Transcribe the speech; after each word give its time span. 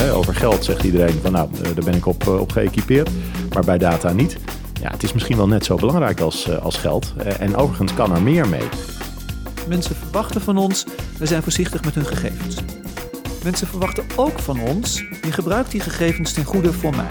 Over 0.00 0.34
geld 0.34 0.64
zegt 0.64 0.82
iedereen 0.82 1.20
van 1.22 1.32
nou, 1.32 1.48
eh, 1.54 1.62
daar 1.62 1.84
ben 1.84 1.94
ik 1.94 2.06
op, 2.06 2.26
eh, 2.26 2.40
op 2.40 2.52
geëquipeerd. 2.52 3.10
Maar 3.52 3.64
bij 3.64 3.78
data 3.78 4.12
niet. 4.12 4.36
Ja, 4.80 4.90
het 4.90 5.02
is 5.02 5.12
misschien 5.12 5.36
wel 5.36 5.46
net 5.48 5.64
zo 5.64 5.76
belangrijk 5.76 6.20
als, 6.20 6.48
eh, 6.48 6.62
als 6.62 6.76
geld. 6.76 7.14
En 7.38 7.56
overigens 7.56 7.94
kan 7.94 8.14
er 8.14 8.22
meer 8.22 8.48
mee. 8.48 8.68
Mensen 9.68 9.96
verwachten 9.96 10.40
van 10.40 10.56
ons, 10.56 10.86
we 11.18 11.26
zijn 11.26 11.42
voorzichtig 11.42 11.84
met 11.84 11.94
hun 11.94 12.06
gegevens. 12.06 12.56
Mensen 13.44 13.66
verwachten 13.66 14.04
ook 14.16 14.38
van 14.38 14.60
ons, 14.60 14.98
je 15.22 15.32
gebruikt 15.32 15.70
die 15.70 15.80
gegevens 15.80 16.32
ten 16.32 16.44
goede 16.44 16.72
voor 16.72 16.96
mij. 16.96 17.10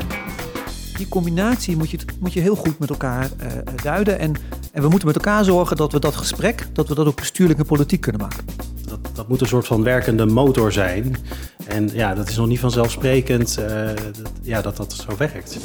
Die 0.97 1.07
combinatie 1.07 1.77
moet 1.77 1.89
je, 1.89 1.97
moet 2.19 2.33
je 2.33 2.39
heel 2.39 2.55
goed 2.55 2.79
met 2.79 2.89
elkaar 2.89 3.29
duiden. 3.83 4.19
En, 4.19 4.35
en 4.71 4.81
we 4.81 4.89
moeten 4.89 5.07
met 5.07 5.15
elkaar 5.15 5.43
zorgen 5.43 5.77
dat 5.77 5.91
we 5.91 5.99
dat 5.99 6.15
gesprek, 6.15 6.67
dat 6.73 6.87
we 6.87 6.95
dat 6.95 7.07
ook 7.07 7.15
bestuurlijk 7.15 7.65
politiek 7.65 8.01
kunnen 8.01 8.21
maken. 8.21 8.45
Dat, 8.91 9.15
dat 9.15 9.27
moet 9.27 9.41
een 9.41 9.47
soort 9.47 9.67
van 9.67 9.83
werkende 9.83 10.25
motor 10.25 10.71
zijn. 10.71 11.15
En 11.67 11.89
ja, 11.93 12.13
dat 12.13 12.29
is 12.29 12.35
nog 12.35 12.47
niet 12.47 12.59
vanzelfsprekend 12.59 13.57
eh, 13.57 13.85
dat, 13.95 14.31
ja, 14.41 14.61
dat 14.61 14.77
dat 14.77 14.93
zo 14.93 15.17
werkt. 15.17 15.57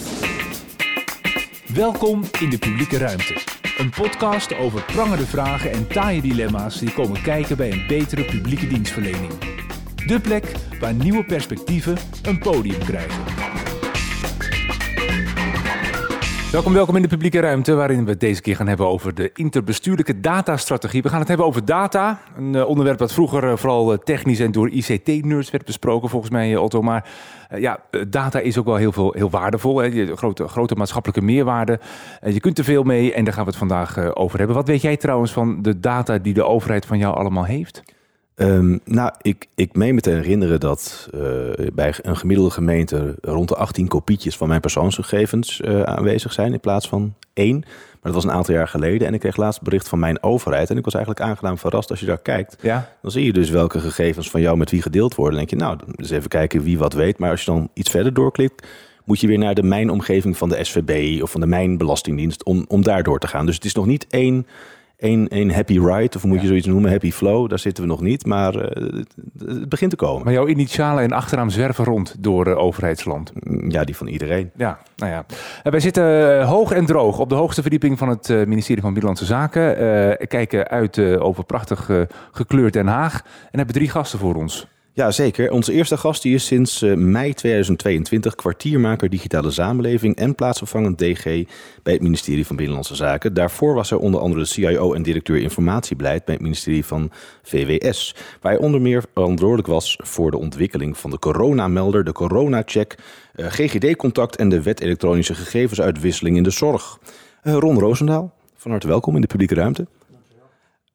Welkom 1.75 2.23
in 2.41 2.51
de 2.51 2.59
publieke 2.59 2.99
ruimte. 2.99 3.35
Een 3.79 3.91
podcast 3.91 4.57
over 4.57 4.83
prangende 4.83 5.27
vragen 5.27 5.73
en 5.73 5.87
taaie 5.87 6.21
dilemma's 6.21 6.79
die 6.79 6.93
komen 6.93 7.23
kijken 7.23 7.57
bij 7.57 7.73
een 7.73 7.85
betere 7.89 8.25
publieke 8.25 8.67
dienstverlening. 8.67 9.33
De 10.07 10.21
plek 10.21 10.53
waar 10.81 10.95
nieuwe 10.95 11.25
perspectieven 11.25 11.97
een 12.23 12.39
podium 12.39 12.79
krijgen. 12.79 13.66
Welkom, 16.57 16.75
welkom 16.75 16.97
in 16.97 17.03
de 17.03 17.09
publieke 17.09 17.41
ruimte, 17.41 17.75
waarin 17.75 18.05
we 18.05 18.11
het 18.11 18.21
deze 18.21 18.41
keer 18.41 18.57
gaan 18.57 18.69
hebben 18.69 18.87
over 18.87 19.15
de 19.15 19.31
interbestuurlijke 19.35 20.21
datastrategie. 20.21 21.03
We 21.03 21.09
gaan 21.09 21.19
het 21.19 21.29
hebben 21.29 21.47
over 21.47 21.65
data, 21.65 22.21
een 22.37 22.55
eh, 22.55 22.67
onderwerp 22.67 22.99
dat 22.99 23.13
vroeger 23.13 23.45
eh, 23.45 23.57
vooral 23.57 23.93
eh, 23.93 23.99
technisch 23.99 24.41
en 24.41 24.53
door 24.53 24.71
ICT-nerds 24.71 25.51
werd 25.51 25.65
besproken, 25.65 26.09
volgens 26.09 26.33
mij, 26.33 26.57
Otto. 26.57 26.83
Maar 26.83 27.09
ja, 27.57 27.79
data 28.09 28.39
is 28.39 28.59
ook 28.59 28.65
wel 28.65 28.77
heel, 28.77 28.93
veel, 28.93 29.13
heel 29.17 29.31
waardevol, 29.31 29.79
hè. 29.79 30.17
Grote, 30.17 30.49
grote 30.49 30.75
maatschappelijke 30.75 31.25
meerwaarde. 31.25 31.81
Je 32.25 32.41
kunt 32.41 32.59
er 32.59 32.65
veel 32.65 32.83
mee 32.83 33.13
en 33.13 33.25
daar 33.25 33.33
gaan 33.33 33.45
we 33.45 33.51
het 33.51 33.59
vandaag 33.59 34.15
over 34.15 34.39
hebben. 34.39 34.57
Wat 34.57 34.67
weet 34.67 34.83
jij 34.83 34.97
trouwens 34.97 35.33
van 35.33 35.63
de 35.63 35.81
data 35.81 36.19
die 36.19 36.35
de 36.35 36.45
overheid 36.45 36.87
van 36.87 36.99
jou 36.99 37.17
allemaal 37.17 37.45
heeft? 37.45 37.83
Ehm, 38.37 38.79
nou, 38.85 39.11
ik, 39.23 39.49
ik 39.55 39.75
meen 39.75 39.95
me 39.95 40.01
te 40.01 40.11
herinneren 40.11 40.61
dat 40.61 41.09
eh, 41.15 41.21
bij 41.73 41.95
een 42.03 42.17
gemiddelde 42.17 42.51
gemeente 42.51 43.15
rond 43.21 43.49
de 43.49 43.57
18 43.57 43.89
kopietjes 43.89 44.37
van 44.37 44.49
mijn 44.49 44.61
persoonsgegevens 44.61 45.61
eh, 45.61 45.83
aanwezig 45.83 46.33
zijn 46.33 46.53
in 46.53 46.61
plaats 46.61 46.89
van 46.89 47.15
één. 47.33 47.59
Maar 47.59 48.13
dat 48.13 48.15
was 48.15 48.25
een 48.25 48.39
aantal 48.39 48.55
jaar 48.55 48.69
geleden 48.69 49.07
en 49.07 49.15
ik 49.15 49.21
kreeg 49.21 49.37
laatst 49.37 49.63
bericht 49.63 49.89
van 49.89 49.99
mijn 49.99 50.23
overheid. 50.23 50.71
En 50.71 50.77
ik 50.77 50.85
was 50.85 50.95
eigenlijk 50.95 51.25
aangenaam 51.25 51.59
verrast 51.59 51.91
als 51.91 52.01
je 52.01 52.07
daar 52.07 52.19
kijkt. 52.19 52.57
Ja? 52.61 52.89
Dan 53.03 53.11
zie 53.11 53.25
je 53.25 53.33
dus 53.33 53.51
welke 53.51 53.81
gegevens 53.81 54.31
van 54.31 54.41
jou 54.41 54.57
met 54.57 54.71
wie 54.71 54.83
gedeeld 54.83 55.15
worden. 55.15 55.39
Dan 55.39 55.47
denk 55.47 55.61
je, 55.61 55.67
nou, 55.67 55.79
dus 55.97 56.11
even 56.11 56.29
kijken 56.29 56.63
wie 56.63 56.79
wat 56.79 56.93
weet. 56.93 57.19
Maar 57.19 57.31
als 57.31 57.45
je 57.45 57.51
dan 57.51 57.71
iets 57.75 57.91
verder 57.91 58.15
doorklikt, 58.15 58.67
moet 59.05 59.21
je 59.21 59.27
weer 59.27 59.39
naar 59.39 59.55
de 59.55 59.63
mijnomgeving 59.63 60.37
van 60.37 60.49
de 60.49 60.65
SVB 60.65 61.23
of 61.23 61.31
van 61.31 61.41
de 61.41 61.47
Mijnbelastingdienst 61.47 62.45
om, 62.45 62.65
om 62.69 62.83
daar 62.83 63.03
door 63.03 63.19
te 63.19 63.29
gaan. 63.29 63.47
Dus 63.47 63.55
het 63.55 63.65
is 63.65 63.75
nog 63.75 63.87
niet 63.87 64.07
één, 64.11 64.47
één, 64.97 65.29
één 65.29 65.51
happy 65.51 65.79
ride, 65.79 66.17
of 66.17 66.25
moet 66.25 66.41
je 66.41 66.47
zoiets 66.47 66.67
noemen, 66.67 66.91
happy 66.91 67.13
flow. 67.13 67.49
Daar 67.49 67.59
zitten 67.59 67.83
we 67.83 67.89
nog 67.89 68.01
niet, 68.01 68.27
maar 68.27 68.55
eh, 68.55 68.83
het, 68.97 69.15
het 69.39 69.69
begint 69.69 69.91
te 69.91 69.97
komen. 69.97 70.25
Maar 70.25 70.33
jouw 70.33 70.47
initialen 70.47 71.05
en 71.05 71.13
achternaam 71.13 71.51
zwerven 71.51 71.85
rond 71.85 72.15
door 72.19 72.47
eh, 72.47 72.59
overheidsland. 72.59 73.33
Ja, 73.69 73.85
die 73.85 73.97
van 73.97 74.07
iedereen. 74.07 74.51
Ja, 74.57 74.79
nou 74.97 75.13
ja. 75.13 75.25
Eh, 75.63 75.71
wij 75.71 75.81
zitten 75.81 76.43
hoog 76.43 76.73
en 76.73 76.87
droog 76.87 77.19
op 77.19 77.29
de 77.29 77.35
hoogste 77.35 77.63
verdieping 77.63 77.99
van 77.99 78.09
het 78.09 78.29
ministerie 78.29 78.83
van 78.83 78.93
Binnenlandse 78.93 79.25
Zaken. 79.25 79.75
Kijken 80.29 80.69
uit 80.69 80.99
over 80.99 81.45
prachtig 81.45 81.91
gekleurd 82.33 82.73
Den 82.73 82.87
Haag. 82.87 83.23
En 83.51 83.59
hebben 83.59 83.75
drie 83.75 83.91
gasten 83.91 84.19
voor 84.19 84.35
ons. 84.35 84.67
Ja, 84.97 85.11
zeker. 85.11 85.51
Onze 85.51 85.73
eerste 85.73 85.97
gast 85.97 86.23
die 86.23 86.35
is 86.35 86.47
sinds 86.47 86.83
eh, 86.83 86.95
mei 86.95 87.35
2022 87.35 88.35
kwartiermaker 88.35 89.09
digitale 89.09 89.51
samenleving 89.51 90.17
en 90.17 90.35
plaatsvervangend 90.35 90.99
DG 90.99 91.25
bij 91.83 91.93
het 91.93 92.03
ministerie 92.03 92.47
van 92.47 92.57
Binnenlandse 92.57 92.95
Zaken. 92.95 93.35
Daarvoor 93.35 93.75
was 93.75 93.91
hij 93.91 93.99
onder 93.99 94.21
andere 94.21 94.41
de 94.41 94.49
CIO 94.49 94.95
en 94.95 95.03
directeur 95.03 95.37
informatiebeleid 95.37 96.25
bij 96.25 96.35
het 96.35 96.43
ministerie 96.43 96.85
van 96.85 97.11
VWS, 97.43 98.15
waar 98.41 98.53
hij 98.53 98.61
onder 98.61 98.81
meer 98.81 99.05
verantwoordelijk 99.15 99.69
was 99.69 99.99
voor 100.03 100.31
de 100.31 100.39
ontwikkeling 100.39 100.99
van 100.99 101.11
de 101.11 101.19
coronamelder, 101.19 102.05
de 102.05 102.13
coronacheck, 102.13 102.95
eh, 103.35 103.47
GGD-contact 103.47 104.37
en 104.37 104.49
de 104.49 104.63
wet 104.63 104.81
elektronische 104.81 105.35
gegevensuitwisseling 105.35 106.37
in 106.37 106.43
de 106.43 106.51
zorg. 106.51 106.99
Eh, 107.43 107.55
Ron 107.55 107.79
Roosendaal, 107.79 108.33
van 108.55 108.71
harte 108.71 108.89
welkom 108.89 109.15
in 109.15 109.21
de 109.21 109.27
publieke 109.27 109.55
ruimte. 109.55 109.87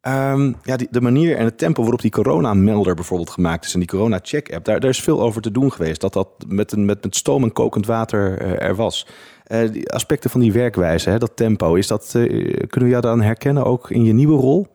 Ehm, 0.01 0.53
ja, 0.63 0.78
die, 0.78 0.88
de 0.91 1.01
manier 1.01 1.38
en 1.38 1.45
het 1.45 1.57
tempo 1.57 1.81
waarop 1.81 2.01
die 2.01 2.12
coronamelder 2.12 2.95
bijvoorbeeld 2.95 3.29
gemaakt 3.29 3.66
is 3.66 3.73
en 3.73 3.79
die 3.79 3.89
corona-check-app, 3.89 4.66
daar, 4.66 4.79
daar 4.79 4.89
is 4.89 5.01
veel 5.01 5.22
over 5.22 5.41
te 5.41 5.51
doen 5.51 5.72
geweest. 5.72 6.01
Dat 6.01 6.13
dat 6.13 6.28
met, 6.47 6.72
een, 6.72 6.85
met, 6.85 7.03
met 7.03 7.16
stoom 7.16 7.44
en 7.44 7.53
kokend 7.53 7.85
water 7.85 8.38
eh, 8.38 8.67
er 8.67 8.75
was. 8.75 9.07
Eh, 9.44 9.72
die 9.72 9.91
aspecten 9.91 10.29
van 10.29 10.39
die 10.39 10.53
werkwijze, 10.53 11.09
hè, 11.09 11.17
dat 11.17 11.35
tempo, 11.35 11.73
is 11.73 11.88
dat, 11.88 12.12
eh, 12.16 12.23
kunnen 12.67 12.84
we 12.84 12.88
jou 12.89 13.01
dan 13.01 13.22
herkennen 13.22 13.66
ook 13.66 13.89
in 13.89 14.03
je 14.03 14.13
nieuwe 14.13 14.38
rol? 14.38 14.67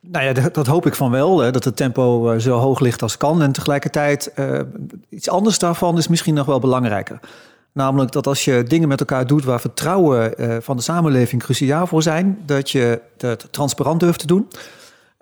Nou 0.00 0.24
ja, 0.24 0.50
dat, 0.50 0.66
hoop 0.66 0.86
ik 0.86 0.94
van 0.94 1.10
wel, 1.10 1.38
hè, 1.40 1.50
dat 1.50 1.64
het 1.64 1.76
tempo 1.76 2.38
zo 2.38 2.58
hoog 2.58 2.80
ligt 2.80 3.02
als 3.02 3.16
kan. 3.16 3.42
En 3.42 3.52
tegelijkertijd, 3.52 4.32
iets 5.08 5.28
anders 5.28 5.58
daarvan 5.58 5.98
is 5.98 6.08
misschien 6.08 6.34
nog 6.34 6.46
wel 6.46 6.58
belangrijker. 6.58 7.20
Namelijk 7.76 8.12
dat 8.12 8.26
als 8.26 8.44
je 8.44 8.62
dingen 8.62 8.88
met 8.88 9.00
elkaar 9.00 9.26
doet 9.26 9.44
waar 9.44 9.60
vertrouwen 9.60 10.38
eh, 10.38 10.56
van 10.60 10.76
de 10.76 10.82
samenleving 10.82 11.42
cruciaal 11.42 11.86
voor 11.86 12.02
zijn, 12.02 12.42
dat 12.46 12.70
je 12.70 13.00
het 13.18 13.46
transparant 13.50 14.00
durft 14.00 14.18
te 14.18 14.26
doen. 14.26 14.48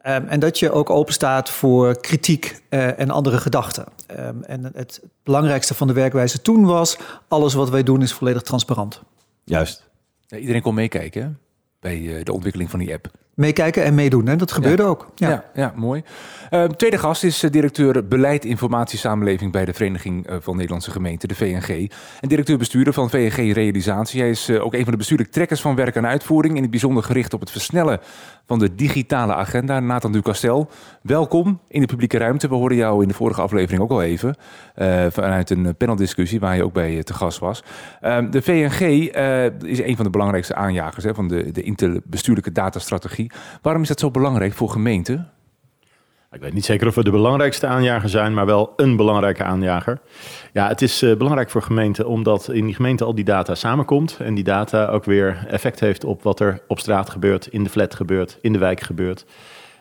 Ehm, 0.02 0.26
en 0.26 0.40
dat 0.40 0.58
je 0.58 0.70
ook 0.70 0.90
openstaat 0.90 1.50
voor 1.50 2.00
kritiek 2.00 2.62
eh, 2.68 2.98
en 3.00 3.10
andere 3.10 3.38
gedachten. 3.38 3.84
Ehm, 4.06 4.42
en 4.42 4.70
het 4.74 5.02
belangrijkste 5.22 5.74
van 5.74 5.86
de 5.86 5.92
werkwijze 5.92 6.42
toen 6.42 6.64
was, 6.64 6.98
alles 7.28 7.54
wat 7.54 7.70
wij 7.70 7.82
doen 7.82 8.02
is 8.02 8.12
volledig 8.12 8.42
transparant. 8.42 9.02
Juist. 9.44 9.88
Ja, 10.26 10.36
iedereen 10.36 10.62
kon 10.62 10.74
meekijken 10.74 11.38
bij 11.80 12.16
eh, 12.16 12.24
de 12.24 12.32
ontwikkeling 12.32 12.70
van 12.70 12.78
die 12.78 12.92
app. 12.92 13.10
Meekijken 13.34 13.84
en 13.84 13.94
meedoen, 13.94 14.26
hè? 14.26 14.36
dat 14.36 14.52
gebeurde 14.52 14.82
ook. 14.82 15.10
Ja, 15.14 15.28
Ja. 15.28 15.44
ja, 15.54 15.72
mooi. 15.76 16.02
Eh, 16.50 16.64
tweede 16.64 16.98
gast 16.98 17.24
is 17.24 17.42
eh, 17.42 17.50
directeur 17.50 18.08
Beleid 18.08 18.44
Informatie 18.44 18.98
Samenleving 18.98 19.52
bij 19.52 19.64
de 19.64 19.72
Vereniging 19.72 20.26
eh, 20.26 20.36
van 20.40 20.54
Nederlandse 20.54 20.90
Gemeenten, 20.90 21.28
de 21.28 21.34
VNG. 21.34 21.90
En 22.20 22.28
directeur-bestuurder 22.28 22.92
van 22.92 23.10
VNG 23.10 23.52
Realisatie. 23.52 24.20
Hij 24.20 24.30
is 24.30 24.48
eh, 24.48 24.64
ook 24.64 24.74
een 24.74 24.82
van 24.82 24.92
de 24.92 24.98
bestuurlijke 24.98 25.32
trekkers 25.32 25.60
van 25.60 25.74
werk 25.74 25.94
en 25.94 26.06
uitvoering. 26.06 26.56
In 26.56 26.62
het 26.62 26.70
bijzonder 26.70 27.02
gericht 27.02 27.34
op 27.34 27.40
het 27.40 27.50
versnellen 27.50 28.00
van 28.46 28.58
de 28.58 28.74
digitale 28.74 29.34
agenda. 29.34 29.80
Nathan 29.80 30.12
Ducastel, 30.12 30.68
welkom 31.02 31.60
in 31.68 31.80
de 31.80 31.86
publieke 31.86 32.18
ruimte. 32.18 32.48
We 32.48 32.54
hoorden 32.54 32.78
jou 32.78 33.02
in 33.02 33.08
de 33.08 33.14
vorige 33.14 33.42
aflevering 33.42 33.82
ook 33.82 33.90
al 33.90 34.02
even. 34.02 34.36
eh, 34.74 35.06
vanuit 35.10 35.50
een 35.50 35.76
paneldiscussie 35.76 36.40
waar 36.40 36.56
je 36.56 36.64
ook 36.64 36.72
bij 36.72 36.96
eh, 36.96 37.02
te 37.02 37.14
gast 37.14 37.38
was. 37.38 37.62
Eh, 38.00 38.18
de 38.30 38.42
VNG 38.42 39.06
eh, 39.08 39.44
is 39.60 39.80
een 39.80 39.96
van 39.96 40.04
de 40.04 40.10
belangrijkste 40.10 40.54
aanjagers 40.54 41.04
hè, 41.04 41.14
van 41.14 41.28
de, 41.28 41.50
de 41.50 41.62
interbestuurlijke 41.62 42.52
datastrategie. 42.52 43.30
Waarom 43.62 43.82
is 43.82 43.88
dat 43.88 44.00
zo 44.00 44.10
belangrijk 44.10 44.52
voor 44.52 44.70
gemeenten? 44.70 45.28
Ik 46.34 46.40
weet 46.40 46.52
niet 46.52 46.64
zeker 46.64 46.86
of 46.86 46.94
we 46.94 47.04
de 47.04 47.10
belangrijkste 47.10 47.66
aanjager 47.66 48.08
zijn, 48.08 48.34
maar 48.34 48.46
wel 48.46 48.72
een 48.76 48.96
belangrijke 48.96 49.44
aanjager. 49.44 50.00
Ja, 50.52 50.68
het 50.68 50.82
is 50.82 51.02
eh, 51.02 51.16
belangrijk 51.16 51.50
voor 51.50 51.62
gemeenten 51.62 52.06
omdat 52.06 52.48
in 52.48 52.64
die 52.64 52.74
gemeente 52.74 53.04
al 53.04 53.14
die 53.14 53.24
data 53.24 53.54
samenkomt. 53.54 54.16
En 54.20 54.34
die 54.34 54.44
data 54.44 54.86
ook 54.86 55.04
weer 55.04 55.46
effect 55.48 55.80
heeft 55.80 56.04
op 56.04 56.22
wat 56.22 56.40
er 56.40 56.60
op 56.68 56.78
straat 56.78 57.10
gebeurt, 57.10 57.46
in 57.46 57.64
de 57.64 57.70
flat 57.70 57.94
gebeurt, 57.94 58.38
in 58.40 58.52
de 58.52 58.58
wijk 58.58 58.80
gebeurt. 58.80 59.24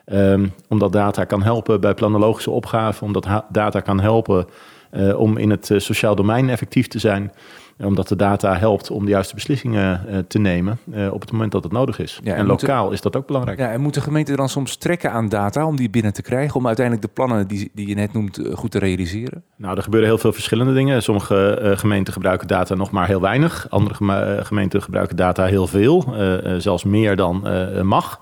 Ehm, 0.04 0.46
omdat 0.68 0.92
data 0.92 1.24
kan 1.24 1.42
helpen 1.42 1.80
bij 1.80 1.94
planologische 1.94 2.50
opgaven, 2.50 3.06
omdat 3.06 3.44
data 3.48 3.80
kan 3.80 4.00
helpen 4.00 4.46
eh, 4.90 5.18
om 5.18 5.36
in 5.36 5.50
het 5.50 5.70
eh, 5.70 5.78
sociaal 5.78 6.14
domein 6.14 6.50
effectief 6.50 6.88
te 6.88 6.98
zijn. 6.98 7.32
Omdat 7.78 8.08
de 8.08 8.16
data 8.16 8.56
helpt 8.56 8.90
om 8.90 9.04
de 9.04 9.10
juiste 9.10 9.34
beslissingen 9.34 10.08
eh, 10.08 10.18
te 10.28 10.38
nemen 10.38 10.78
eh, 10.92 11.12
op 11.12 11.20
het 11.20 11.32
moment 11.32 11.52
dat 11.52 11.62
het 11.64 11.72
nodig 11.72 11.98
is. 11.98 12.20
Ja, 12.22 12.34
en 12.34 12.46
lokaal 12.46 12.90
is 12.90 13.00
dat 13.00 13.16
ook 13.16 13.26
belangrijk. 13.26 13.58
Ja, 13.58 13.70
en 13.70 13.80
moeten 13.80 14.02
gemeenten 14.02 14.36
dan 14.36 14.48
soms 14.48 14.76
trekken 14.76 15.10
aan 15.12 15.28
data 15.28 15.66
om 15.66 15.76
die 15.76 15.90
binnen 15.90 16.12
te 16.12 16.22
krijgen, 16.22 16.56
om 16.56 16.66
uiteindelijk 16.66 17.06
de 17.06 17.12
plannen 17.12 17.46
die, 17.46 17.70
die 17.74 17.88
je 17.88 17.94
net 17.94 18.12
noemt 18.12 18.38
eh, 18.38 18.54
goed 18.56 18.70
te 18.70 18.78
realiseren? 18.78 19.42
Nou, 19.56 19.76
er 19.76 19.82
gebeuren 19.82 20.08
heel 20.08 20.18
veel 20.18 20.32
verschillende 20.32 20.74
dingen. 20.74 21.02
Sommige 21.02 21.54
eh, 21.54 21.78
gemeenten 21.78 22.12
gebruiken 22.12 22.48
data 22.48 22.74
nog 22.74 22.90
maar 22.90 23.06
heel 23.06 23.20
weinig. 23.20 23.66
Andere 23.70 23.94
geme- 23.94 24.20
eh, 24.20 24.44
gemeenten 24.44 24.82
gebruiken 24.82 25.16
data 25.16 25.44
heel 25.44 25.66
veel, 25.66 26.04
eh, 26.14 26.54
eh, 26.54 26.60
zelfs 26.60 26.84
meer 26.84 27.16
dan 27.16 27.46
eh, 27.48 27.80
mag. 27.80 28.20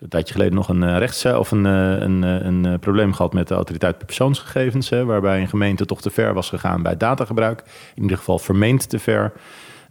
Een 0.00 0.08
tijdje 0.08 0.32
geleden 0.32 0.54
nog 0.54 0.68
een 0.68 0.82
uh, 0.82 0.98
rechts 0.98 1.24
of 1.24 1.50
een, 1.50 1.64
uh, 1.64 2.00
een, 2.00 2.22
een 2.22 2.66
uh, 2.66 2.74
probleem 2.80 3.12
gehad 3.12 3.32
met 3.32 3.48
de 3.48 3.54
autoriteit 3.54 4.06
persoonsgegevens, 4.06 4.88
hè, 4.88 5.04
waarbij 5.04 5.40
een 5.40 5.48
gemeente 5.48 5.84
toch 5.84 6.00
te 6.00 6.10
ver 6.10 6.34
was 6.34 6.48
gegaan 6.48 6.82
bij 6.82 6.96
datagebruik. 6.96 7.62
In 7.94 8.02
ieder 8.02 8.16
geval 8.16 8.38
vermeend 8.38 8.88
te 8.88 8.98
ver. 8.98 9.32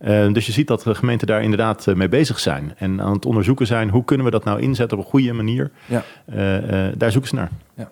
Uh, 0.01 0.33
dus 0.33 0.45
je 0.45 0.51
ziet 0.51 0.67
dat 0.67 0.81
de 0.81 0.95
gemeenten 0.95 1.27
daar 1.27 1.41
inderdaad 1.41 1.85
mee 1.95 2.09
bezig 2.09 2.39
zijn. 2.39 2.73
En 2.77 3.01
aan 3.01 3.13
het 3.13 3.25
onderzoeken 3.25 3.67
zijn, 3.67 3.89
hoe 3.89 4.05
kunnen 4.05 4.25
we 4.25 4.31
dat 4.31 4.43
nou 4.43 4.61
inzetten 4.61 4.97
op 4.97 5.03
een 5.03 5.09
goede 5.09 5.33
manier? 5.33 5.71
Ja. 5.85 6.03
Uh, 6.25 6.87
daar 6.97 7.11
zoeken 7.11 7.29
ze 7.29 7.35
naar. 7.35 7.49
Ja. 7.73 7.91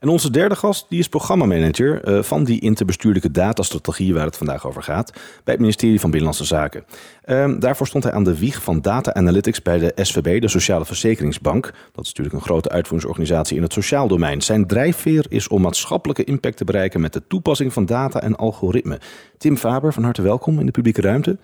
En 0.00 0.08
onze 0.08 0.30
derde 0.30 0.56
gast 0.56 0.86
die 0.88 0.98
is 0.98 1.08
programmamanager 1.08 2.08
uh, 2.08 2.22
van 2.22 2.44
die 2.44 2.60
interbestuurlijke 2.60 3.30
datastrategie 3.30 4.14
waar 4.14 4.26
het 4.26 4.36
vandaag 4.36 4.66
over 4.66 4.82
gaat 4.82 5.12
bij 5.12 5.54
het 5.54 5.60
ministerie 5.60 6.00
van 6.00 6.10
Binnenlandse 6.10 6.46
Zaken. 6.46 6.84
Uh, 7.24 7.54
daarvoor 7.58 7.86
stond 7.86 8.04
hij 8.04 8.12
aan 8.12 8.24
de 8.24 8.38
wieg 8.38 8.62
van 8.62 8.80
data 8.80 9.14
analytics 9.14 9.62
bij 9.62 9.78
de 9.78 9.92
SVB, 9.96 10.40
de 10.40 10.48
Sociale 10.48 10.84
Verzekeringsbank. 10.84 11.64
Dat 11.64 12.04
is 12.04 12.08
natuurlijk 12.08 12.34
een 12.34 12.40
grote 12.40 12.68
uitvoeringsorganisatie 12.68 13.56
in 13.56 13.62
het 13.62 13.72
sociaal 13.72 14.08
domein. 14.08 14.42
Zijn 14.42 14.66
drijfveer 14.66 15.26
is 15.28 15.48
om 15.48 15.62
maatschappelijke 15.62 16.24
impact 16.24 16.56
te 16.56 16.64
bereiken 16.64 17.00
met 17.00 17.12
de 17.12 17.22
toepassing 17.28 17.72
van 17.72 17.86
data 17.86 18.20
en 18.20 18.36
algoritme. 18.36 19.00
Tim 19.38 19.56
Faber, 19.56 19.92
van 19.92 20.02
harte 20.02 20.22
welkom 20.22 20.58
in 20.60 20.66
de 20.66 20.72
publieke 20.72 21.00
ruimte. 21.00 21.38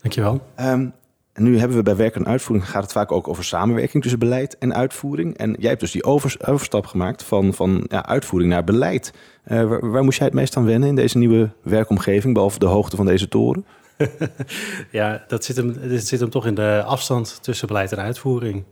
Dankjewel. 0.00 0.40
Um, 0.60 0.92
en 1.38 1.44
nu 1.44 1.58
hebben 1.58 1.76
we 1.76 1.82
bij 1.82 1.96
werk 1.96 2.14
en 2.14 2.26
uitvoering 2.26 2.70
gaat 2.70 2.82
het 2.82 2.92
vaak 2.92 3.12
ook 3.12 3.28
over 3.28 3.44
samenwerking 3.44 4.02
tussen 4.02 4.20
beleid 4.20 4.58
en 4.58 4.74
uitvoering. 4.74 5.36
En 5.36 5.56
jij 5.58 5.68
hebt 5.68 5.80
dus 5.80 5.90
die 5.90 6.04
overstap 6.04 6.86
gemaakt 6.86 7.22
van, 7.22 7.54
van 7.54 7.84
ja, 7.88 8.06
uitvoering 8.06 8.50
naar 8.50 8.64
beleid. 8.64 9.12
Uh, 9.46 9.64
waar, 9.64 9.90
waar, 9.90 10.04
moest 10.04 10.18
jij 10.18 10.26
het 10.26 10.36
meest 10.36 10.56
aan 10.56 10.64
wennen 10.64 10.88
in 10.88 10.94
deze 10.94 11.18
nieuwe 11.18 11.50
werkomgeving, 11.62 12.34
behalve 12.34 12.58
de 12.58 12.66
hoogte 12.66 12.96
van 12.96 13.06
deze 13.06 13.28
toren? 13.28 13.66
ja, 14.90 15.24
dat 15.28 15.44
zit 15.44 15.56
hem, 15.56 15.88
dat 15.88 16.02
zit 16.02 16.20
hem 16.20 16.30
toch 16.30 16.46
in 16.46 16.54
de 16.54 16.82
afstand 16.86 17.38
tussen 17.42 17.66
beleid 17.66 17.92
en 17.92 17.98
uitvoering. 17.98 18.64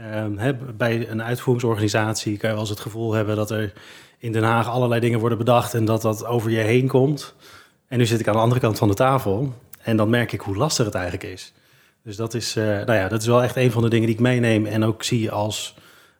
Uh, 0.00 0.48
bij 0.76 1.10
een 1.10 1.22
uitvoeringsorganisatie 1.22 2.36
kan 2.36 2.48
je 2.48 2.54
wel 2.54 2.64
eens 2.64 2.74
het 2.74 2.80
gevoel 2.80 3.12
hebben 3.12 3.36
dat 3.36 3.50
er 3.50 3.72
in 4.18 4.32
Den 4.32 4.42
Haag 4.42 4.68
allerlei 4.68 5.00
dingen 5.00 5.20
worden 5.20 5.38
bedacht 5.38 5.74
en 5.74 5.84
dat 5.84 6.02
dat 6.02 6.26
over 6.26 6.50
je 6.50 6.60
heen 6.60 6.88
komt. 6.88 7.34
En 7.88 7.98
nu 7.98 8.06
zit 8.06 8.20
ik 8.20 8.28
aan 8.28 8.34
de 8.34 8.40
andere 8.40 8.60
kant 8.60 8.78
van 8.78 8.88
de 8.88 8.94
tafel 8.94 9.54
en 9.82 9.96
dan 9.96 10.10
merk 10.10 10.32
ik 10.32 10.40
hoe 10.40 10.56
lastig 10.56 10.84
het 10.84 10.94
eigenlijk 10.94 11.32
is. 11.32 11.52
Dus 12.04 12.16
dat 12.16 12.34
is, 12.34 12.56
uh, 12.56 12.64
nou 12.64 12.92
ja, 12.92 13.08
dat 13.08 13.20
is 13.20 13.26
wel 13.26 13.42
echt 13.42 13.56
een 13.56 13.70
van 13.70 13.82
de 13.82 13.88
dingen 13.88 14.06
die 14.06 14.14
ik 14.14 14.20
meeneem 14.20 14.66
en 14.66 14.84
ook 14.84 15.02
zie 15.02 15.30
als 15.30 15.74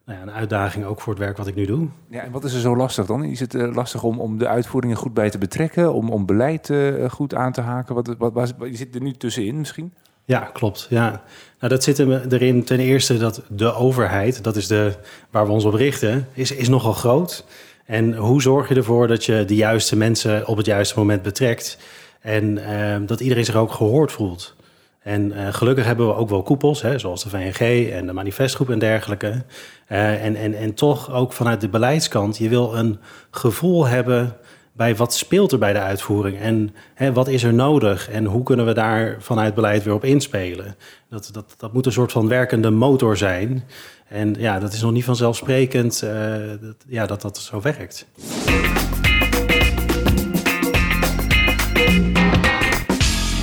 nou 0.06 0.18
ja, 0.18 0.24
een 0.24 0.32
uitdaging 0.32 0.84
ook 0.84 1.00
voor 1.00 1.12
het 1.12 1.22
werk 1.22 1.36
wat 1.36 1.46
ik 1.46 1.54
nu 1.54 1.66
doe. 1.66 1.88
Ja, 2.10 2.22
en 2.22 2.30
wat 2.30 2.44
is 2.44 2.54
er 2.54 2.60
zo 2.60 2.76
lastig 2.76 3.06
dan? 3.06 3.24
Is 3.24 3.40
het 3.40 3.54
uh, 3.54 3.74
lastig 3.74 4.02
om, 4.02 4.20
om 4.20 4.38
de 4.38 4.48
uitvoeringen 4.48 4.96
goed 4.96 5.14
bij 5.14 5.30
te 5.30 5.38
betrekken, 5.38 5.92
om, 5.92 6.10
om 6.10 6.26
beleid 6.26 6.68
uh, 6.68 7.10
goed 7.10 7.34
aan 7.34 7.52
te 7.52 7.60
haken? 7.60 7.94
Wat, 7.94 8.14
wat, 8.18 8.32
wat, 8.32 8.54
je 8.58 8.76
zit 8.76 8.94
er 8.94 9.02
nu 9.02 9.12
tussenin 9.12 9.58
misschien? 9.58 9.92
Ja, 10.24 10.40
klopt. 10.40 10.86
Ja. 10.90 11.10
Nou, 11.58 11.72
dat 11.72 11.82
zit 11.82 11.98
erin 11.98 12.64
ten 12.64 12.78
eerste 12.78 13.18
dat 13.18 13.42
de 13.48 13.74
overheid, 13.74 14.44
dat 14.44 14.56
is 14.56 14.66
de, 14.66 14.94
waar 15.30 15.46
we 15.46 15.52
ons 15.52 15.64
op 15.64 15.74
richten, 15.74 16.28
is, 16.32 16.52
is 16.52 16.68
nogal 16.68 16.92
groot. 16.92 17.44
En 17.84 18.14
hoe 18.14 18.42
zorg 18.42 18.68
je 18.68 18.74
ervoor 18.74 19.06
dat 19.06 19.24
je 19.24 19.44
de 19.44 19.54
juiste 19.54 19.96
mensen 19.96 20.46
op 20.46 20.56
het 20.56 20.66
juiste 20.66 20.98
moment 20.98 21.22
betrekt 21.22 21.78
en 22.20 22.58
uh, 22.58 22.96
dat 23.06 23.20
iedereen 23.20 23.44
zich 23.44 23.56
ook 23.56 23.72
gehoord 23.72 24.12
voelt? 24.12 24.54
En 25.02 25.32
uh, 25.32 25.52
gelukkig 25.52 25.84
hebben 25.84 26.06
we 26.06 26.14
ook 26.14 26.28
wel 26.28 26.42
koepels, 26.42 26.82
hè, 26.82 26.98
zoals 26.98 27.22
de 27.22 27.28
VNG 27.28 27.90
en 27.90 28.06
de 28.06 28.12
manifestgroep 28.12 28.70
en 28.70 28.78
dergelijke. 28.78 29.42
Uh, 29.88 30.24
en, 30.24 30.36
en, 30.36 30.54
en 30.54 30.74
toch 30.74 31.12
ook 31.12 31.32
vanuit 31.32 31.60
de 31.60 31.68
beleidskant, 31.68 32.38
je 32.38 32.48
wil 32.48 32.76
een 32.76 32.98
gevoel 33.30 33.86
hebben 33.86 34.36
bij 34.72 34.96
wat 34.96 35.14
speelt 35.14 35.52
er 35.52 35.58
bij 35.58 35.72
de 35.72 35.80
uitvoering 35.80 36.38
en 36.38 36.74
hè, 36.94 37.12
wat 37.12 37.28
is 37.28 37.42
er 37.42 37.54
nodig 37.54 38.10
en 38.10 38.24
hoe 38.24 38.42
kunnen 38.42 38.66
we 38.66 38.74
daar 38.74 39.16
vanuit 39.18 39.54
beleid 39.54 39.84
weer 39.84 39.94
op 39.94 40.04
inspelen. 40.04 40.76
Dat, 41.08 41.28
dat, 41.32 41.54
dat 41.58 41.72
moet 41.72 41.86
een 41.86 41.92
soort 41.92 42.12
van 42.12 42.28
werkende 42.28 42.70
motor 42.70 43.16
zijn. 43.16 43.64
En 44.08 44.34
ja, 44.38 44.58
dat 44.58 44.72
is 44.72 44.82
nog 44.82 44.92
niet 44.92 45.04
vanzelfsprekend 45.04 46.02
uh, 46.04 46.34
dat, 46.60 46.76
ja, 46.86 47.06
dat 47.06 47.22
dat 47.22 47.38
zo 47.38 47.60
werkt. 47.60 48.06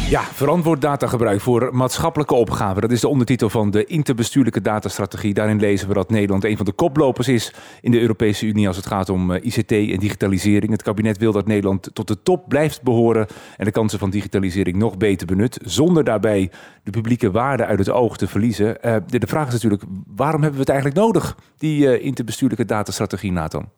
Ja, 0.09 0.21
verantwoord 0.21 0.81
datagebruik 0.81 1.41
voor 1.41 1.69
maatschappelijke 1.71 2.33
opgaven. 2.33 2.81
Dat 2.81 2.91
is 2.91 3.01
de 3.01 3.07
ondertitel 3.07 3.50
van 3.50 3.71
de 3.71 3.85
interbestuurlijke 3.85 4.61
datastrategie. 4.61 5.33
Daarin 5.33 5.59
lezen 5.59 5.88
we 5.88 5.94
dat 5.94 6.09
Nederland 6.09 6.44
een 6.44 6.57
van 6.57 6.65
de 6.65 6.71
koplopers 6.71 7.27
is 7.27 7.53
in 7.81 7.91
de 7.91 8.00
Europese 8.00 8.45
Unie 8.45 8.67
als 8.67 8.75
het 8.75 8.85
gaat 8.85 9.09
om 9.09 9.31
eh, 9.31 9.45
ICT 9.45 9.71
en 9.71 10.00
digitalisering. 10.00 10.71
Het 10.71 10.81
kabinet 10.81 11.17
wil 11.17 11.31
dat 11.31 11.47
Nederland 11.47 11.89
tot 11.94 12.07
de 12.07 12.23
top 12.23 12.47
blijft 12.47 12.81
behoren 12.81 13.27
en 13.57 13.65
de 13.65 13.71
kansen 13.71 14.00
van 14.00 14.09
digitalisering 14.09 14.77
nog 14.77 14.97
beter 14.97 15.27
benut, 15.27 15.59
zonder 15.63 16.03
daarbij 16.03 16.51
de 16.83 16.91
publieke 16.91 17.31
waarde 17.31 17.65
uit 17.65 17.79
het 17.79 17.89
oog 17.89 18.17
te 18.17 18.27
verliezen. 18.27 18.77
Uh, 18.85 18.95
de, 19.07 19.27
vraag 19.27 19.47
is 19.47 19.53
natuurlijk, 19.53 19.83
waarom 20.15 20.41
hebben 20.41 20.59
we 20.59 20.71
het 20.71 20.73
eigenlijk 20.73 21.00
nodig, 21.00 21.38
die 21.57 22.00
uh, 22.00 22.05
interbestuurlijke 22.05 22.65
datastrategie, 22.65 23.31
Nathan? 23.31 23.69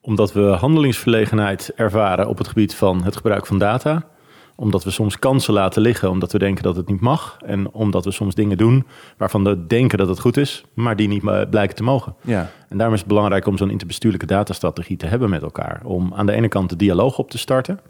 Omdat 0.00 0.32
we 0.32 0.40
handelingsverlegenheid 0.40 1.72
ervaren 1.76 2.28
op 2.28 2.38
het 2.38 2.48
gebied 2.48 2.74
van 2.74 3.04
het 3.04 3.16
gebruik 3.16 3.46
van 3.46 3.58
data 3.58 4.12
omdat 4.56 4.84
we 4.84 4.90
soms 4.90 5.18
kansen 5.18 5.54
laten 5.54 5.82
liggen 5.82 6.10
omdat 6.10 6.32
we 6.32 6.38
denken 6.38 6.62
dat 6.62 6.76
het 6.76 6.88
niet 6.88 7.00
mag. 7.00 7.36
En 7.46 7.72
omdat 7.72 8.04
we 8.04 8.10
soms 8.10 8.34
dingen 8.34 8.56
doen 8.56 8.86
waarvan 9.16 9.44
we 9.44 9.66
denken 9.66 9.98
dat 9.98 10.08
het 10.08 10.20
goed 10.20 10.36
is, 10.36 10.64
maar 10.74 10.96
die 10.96 11.08
niet 11.08 11.50
blijken 11.50 11.76
te 11.76 11.82
mogen. 11.82 12.14
Ja. 12.20 12.50
En 12.68 12.76
daarom 12.76 12.94
is 12.94 13.00
het 13.00 13.08
belangrijk 13.08 13.46
om 13.46 13.56
zo'n 13.56 13.70
interbestuurlijke 13.70 14.26
datastrategie 14.26 14.96
te 14.96 15.06
hebben 15.06 15.30
met 15.30 15.42
elkaar. 15.42 15.80
Om 15.84 16.14
aan 16.14 16.26
de 16.26 16.32
ene 16.32 16.48
kant 16.48 16.68
de 16.68 16.76
dialoog 16.76 17.18
op 17.18 17.30
te 17.30 17.38
starten. 17.38 17.80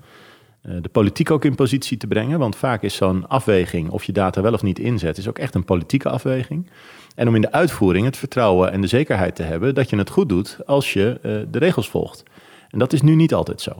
Eh, 0.64 0.74
de 0.80 0.88
politiek 0.88 1.30
ook 1.30 1.44
in 1.44 1.54
positie 1.54 1.96
te 1.96 2.06
brengen. 2.06 2.38
Want 2.38 2.56
vaak 2.56 2.82
is 2.82 2.94
zo'n 2.94 3.28
afweging 3.28 3.90
of 3.90 4.04
je 4.04 4.12
data 4.12 4.40
wel 4.40 4.52
of 4.52 4.62
niet 4.62 4.78
inzet, 4.78 5.18
is 5.18 5.28
ook 5.28 5.38
echt 5.38 5.54
een 5.54 5.64
politieke 5.64 6.08
afweging. 6.08 6.70
En 7.14 7.28
om 7.28 7.34
in 7.34 7.40
de 7.40 7.52
uitvoering 7.52 8.06
het 8.06 8.16
vertrouwen 8.16 8.72
en 8.72 8.80
de 8.80 8.86
zekerheid 8.86 9.36
te 9.36 9.42
hebben 9.42 9.74
dat 9.74 9.90
je 9.90 9.96
het 9.96 10.10
goed 10.10 10.28
doet 10.28 10.58
als 10.66 10.92
je 10.92 11.18
uh, 11.22 11.42
de 11.50 11.58
regels 11.58 11.88
volgt. 11.88 12.22
En 12.68 12.78
dat 12.78 12.92
is 12.92 13.02
nu 13.02 13.14
niet 13.14 13.34
altijd 13.34 13.60
zo. 13.60 13.72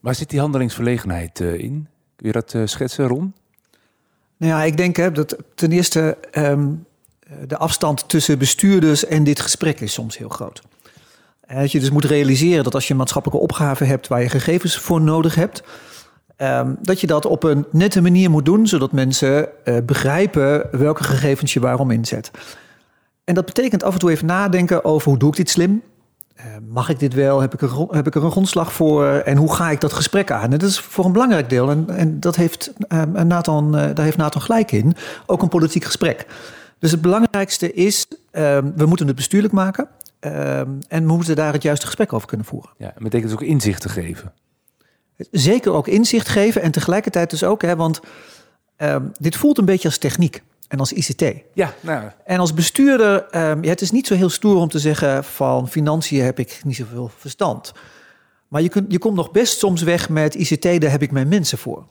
Waar 0.00 0.14
zit 0.14 0.30
die 0.30 0.40
handelingsverlegenheid 0.40 1.40
in? 1.40 1.88
Kun 2.20 2.28
je 2.28 2.32
dat 2.34 2.54
uh, 2.54 2.62
schetsen, 2.64 3.06
Ron? 3.06 3.34
Nou 4.36 4.52
ja, 4.52 4.62
ik 4.62 4.76
denk 4.76 4.96
hè, 4.96 5.12
dat 5.12 5.36
ten 5.54 5.72
eerste 5.72 6.18
um, 6.32 6.86
de 7.46 7.56
afstand 7.56 8.08
tussen 8.08 8.38
bestuurders 8.38 9.06
en 9.06 9.24
dit 9.24 9.40
gesprek 9.40 9.80
is 9.80 9.92
soms 9.92 10.18
heel 10.18 10.28
groot. 10.28 10.62
Dat 11.46 11.72
je 11.72 11.80
dus 11.80 11.90
moet 11.90 12.04
realiseren 12.04 12.64
dat 12.64 12.74
als 12.74 12.88
je 12.88 12.94
maatschappelijke 12.94 13.42
opgave 13.42 13.84
hebt 13.84 14.08
waar 14.08 14.22
je 14.22 14.28
gegevens 14.28 14.78
voor 14.78 15.00
nodig 15.00 15.34
hebt, 15.34 15.62
um, 16.36 16.76
dat 16.82 17.00
je 17.00 17.06
dat 17.06 17.24
op 17.24 17.42
een 17.42 17.66
nette 17.70 18.00
manier 18.00 18.30
moet 18.30 18.44
doen, 18.44 18.66
zodat 18.66 18.92
mensen 18.92 19.48
uh, 19.64 19.76
begrijpen 19.84 20.78
welke 20.78 21.04
gegevens 21.04 21.52
je 21.52 21.60
waarom 21.60 21.90
inzet. 21.90 22.30
En 23.24 23.34
dat 23.34 23.44
betekent 23.46 23.82
af 23.82 23.92
en 23.92 23.98
toe 23.98 24.10
even 24.10 24.26
nadenken 24.26 24.84
over 24.84 25.08
hoe 25.08 25.18
doe 25.18 25.30
ik 25.30 25.36
dit 25.36 25.50
slim? 25.50 25.82
Eh, 26.44 26.46
mag 26.68 26.88
ik 26.88 26.98
dit 26.98 27.14
wel? 27.14 27.40
Heb 27.40 27.54
ik, 27.54 27.60
er, 27.62 27.86
heb 27.90 28.06
ik 28.06 28.14
er 28.14 28.24
een 28.24 28.30
grondslag 28.30 28.72
voor? 28.72 29.06
En 29.06 29.36
hoe 29.36 29.54
ga 29.54 29.70
ik 29.70 29.80
dat 29.80 29.92
gesprek 29.92 30.30
aan? 30.30 30.42
En 30.52 30.58
dat 30.58 30.62
is 30.68 30.80
voor 30.80 31.04
een 31.04 31.12
belangrijk 31.12 31.48
deel, 31.48 31.70
en, 31.70 31.88
en 31.88 32.20
dat 32.20 32.36
heeft, 32.36 32.72
uh, 32.88 33.02
Nathan, 33.02 33.66
uh, 33.66 33.72
daar 33.94 34.04
heeft 34.04 34.16
Nathan 34.16 34.42
gelijk 34.42 34.72
in, 34.72 34.96
ook 35.26 35.42
een 35.42 35.48
politiek 35.48 35.84
gesprek. 35.84 36.26
Dus 36.78 36.90
het 36.90 37.00
belangrijkste 37.00 37.72
is, 37.72 38.06
ehm, 38.30 38.70
we 38.76 38.86
moeten 38.86 39.06
het 39.06 39.16
bestuurlijk 39.16 39.52
maken. 39.52 39.88
Ehm, 40.20 40.68
en 40.88 41.06
we 41.06 41.12
moeten 41.12 41.36
daar 41.36 41.52
het 41.52 41.62
juiste 41.62 41.86
gesprek 41.86 42.12
over 42.12 42.28
kunnen 42.28 42.46
voeren. 42.46 42.70
Ja, 42.76 42.86
dat 42.86 43.02
betekent 43.02 43.30
dus 43.30 43.40
ook 43.40 43.48
inzicht 43.48 43.80
te 43.80 43.88
geven. 43.88 44.32
Zeker 45.30 45.72
ook 45.72 45.88
inzicht 45.88 46.28
geven 46.28 46.62
en 46.62 46.70
tegelijkertijd 46.70 47.30
dus 47.30 47.44
ook, 47.44 47.62
hè, 47.62 47.76
want 47.76 48.00
ehm, 48.76 49.02
dit 49.18 49.36
voelt 49.36 49.58
een 49.58 49.64
beetje 49.64 49.88
als 49.88 49.98
techniek 49.98 50.42
en 50.70 50.78
als 50.78 50.92
ICT. 50.92 51.24
Ja, 51.54 51.74
nou. 51.80 52.10
En 52.24 52.38
als 52.38 52.54
bestuurder, 52.54 53.26
um, 53.50 53.62
ja, 53.64 53.70
het 53.70 53.80
is 53.80 53.90
niet 53.90 54.06
zo 54.06 54.14
heel 54.14 54.28
stoer 54.28 54.56
om 54.56 54.68
te 54.68 54.78
zeggen 54.78 55.24
van 55.24 55.68
financiën 55.68 56.24
heb 56.24 56.38
ik 56.38 56.60
niet 56.64 56.76
zoveel 56.76 57.10
verstand. 57.16 57.72
Maar 58.48 58.62
je, 58.62 58.68
kunt, 58.68 58.92
je 58.92 58.98
komt 58.98 59.16
nog 59.16 59.30
best 59.30 59.58
soms 59.58 59.82
weg 59.82 60.08
met 60.08 60.34
ICT, 60.34 60.80
daar 60.80 60.90
heb 60.90 61.02
ik 61.02 61.10
mijn 61.10 61.28
mensen 61.28 61.58
voor. 61.58 61.86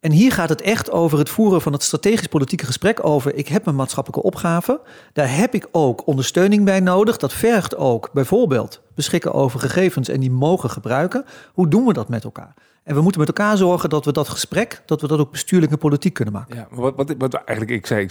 En 0.00 0.12
hier 0.12 0.32
gaat 0.32 0.48
het 0.48 0.60
echt 0.60 0.90
over 0.90 1.18
het 1.18 1.28
voeren 1.28 1.60
van 1.60 1.72
het 1.72 1.82
strategisch 1.82 2.26
politieke 2.26 2.66
gesprek 2.66 3.04
over 3.04 3.34
ik 3.34 3.48
heb 3.48 3.66
een 3.66 3.76
maatschappelijke 3.76 4.26
opgave. 4.26 4.80
Daar 5.12 5.36
heb 5.36 5.54
ik 5.54 5.68
ook 5.72 6.06
ondersteuning 6.06 6.64
bij 6.64 6.80
nodig. 6.80 7.16
Dat 7.16 7.32
vergt 7.32 7.76
ook 7.76 8.10
bijvoorbeeld 8.12 8.80
beschikken 8.94 9.32
over 9.32 9.60
gegevens 9.60 10.08
en 10.08 10.20
die 10.20 10.30
mogen 10.30 10.70
gebruiken. 10.70 11.24
Hoe 11.52 11.68
doen 11.68 11.86
we 11.86 11.92
dat 11.92 12.08
met 12.08 12.24
elkaar? 12.24 12.54
En 12.86 12.94
we 12.94 13.00
moeten 13.00 13.20
met 13.20 13.28
elkaar 13.28 13.56
zorgen 13.56 13.88
dat 13.88 14.04
we 14.04 14.12
dat 14.12 14.28
gesprek, 14.28 14.82
dat 14.84 15.00
we 15.00 15.06
dat 15.06 15.18
ook 15.18 15.30
bestuurlijk 15.30 15.72
en 15.72 15.78
politiek 15.78 16.14
kunnen 16.14 16.34
maken. 16.34 16.56
Ja, 16.56 16.66
wat, 16.70 16.94
wat, 16.96 17.14
wat 17.18 17.34
eigenlijk, 17.34 17.70
ik 17.70 17.86
zei 17.86 18.08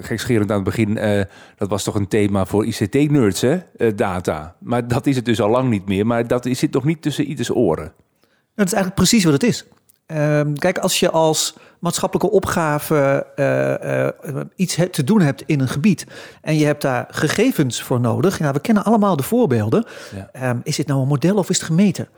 gekscherend 0.00 0.50
aan 0.50 0.56
het 0.56 0.64
begin, 0.64 0.96
uh, 0.96 1.22
dat 1.56 1.68
was 1.68 1.82
toch 1.82 1.94
een 1.94 2.08
thema 2.08 2.46
voor 2.46 2.66
ICT-nerds, 2.66 3.40
hè? 3.40 3.58
Uh, 3.76 3.96
data. 3.96 4.54
Maar 4.58 4.88
dat 4.88 5.06
is 5.06 5.16
het 5.16 5.24
dus 5.24 5.40
al 5.40 5.48
lang 5.48 5.70
niet 5.70 5.86
meer. 5.86 6.06
Maar 6.06 6.26
dat 6.26 6.48
zit 6.50 6.72
nog 6.72 6.84
niet 6.84 7.02
tussen 7.02 7.24
ieders 7.24 7.54
oren. 7.54 7.92
Dat 8.54 8.66
is 8.66 8.72
eigenlijk 8.72 8.94
precies 8.94 9.24
wat 9.24 9.32
het 9.32 9.42
is. 9.42 9.64
Uh, 10.06 10.40
kijk, 10.54 10.78
als 10.78 11.00
je 11.00 11.10
als 11.10 11.56
maatschappelijke 11.78 12.30
opgave 12.30 13.26
uh, 13.36 14.40
iets 14.56 14.78
te 14.90 15.04
doen 15.04 15.20
hebt 15.20 15.42
in 15.46 15.60
een 15.60 15.68
gebied 15.68 16.06
en 16.40 16.56
je 16.56 16.64
hebt 16.64 16.82
daar 16.82 17.06
gegevens 17.10 17.82
voor 17.82 18.00
nodig, 18.00 18.38
ja, 18.38 18.52
we 18.52 18.60
kennen 18.60 18.84
allemaal 18.84 19.16
de 19.16 19.22
voorbeelden. 19.22 19.84
Ja. 20.32 20.50
Um, 20.50 20.60
is 20.64 20.76
dit 20.76 20.86
nou 20.86 21.00
een 21.00 21.08
model 21.08 21.36
of 21.36 21.50
is 21.50 21.56
het 21.56 21.66
gemeten? 21.66 22.08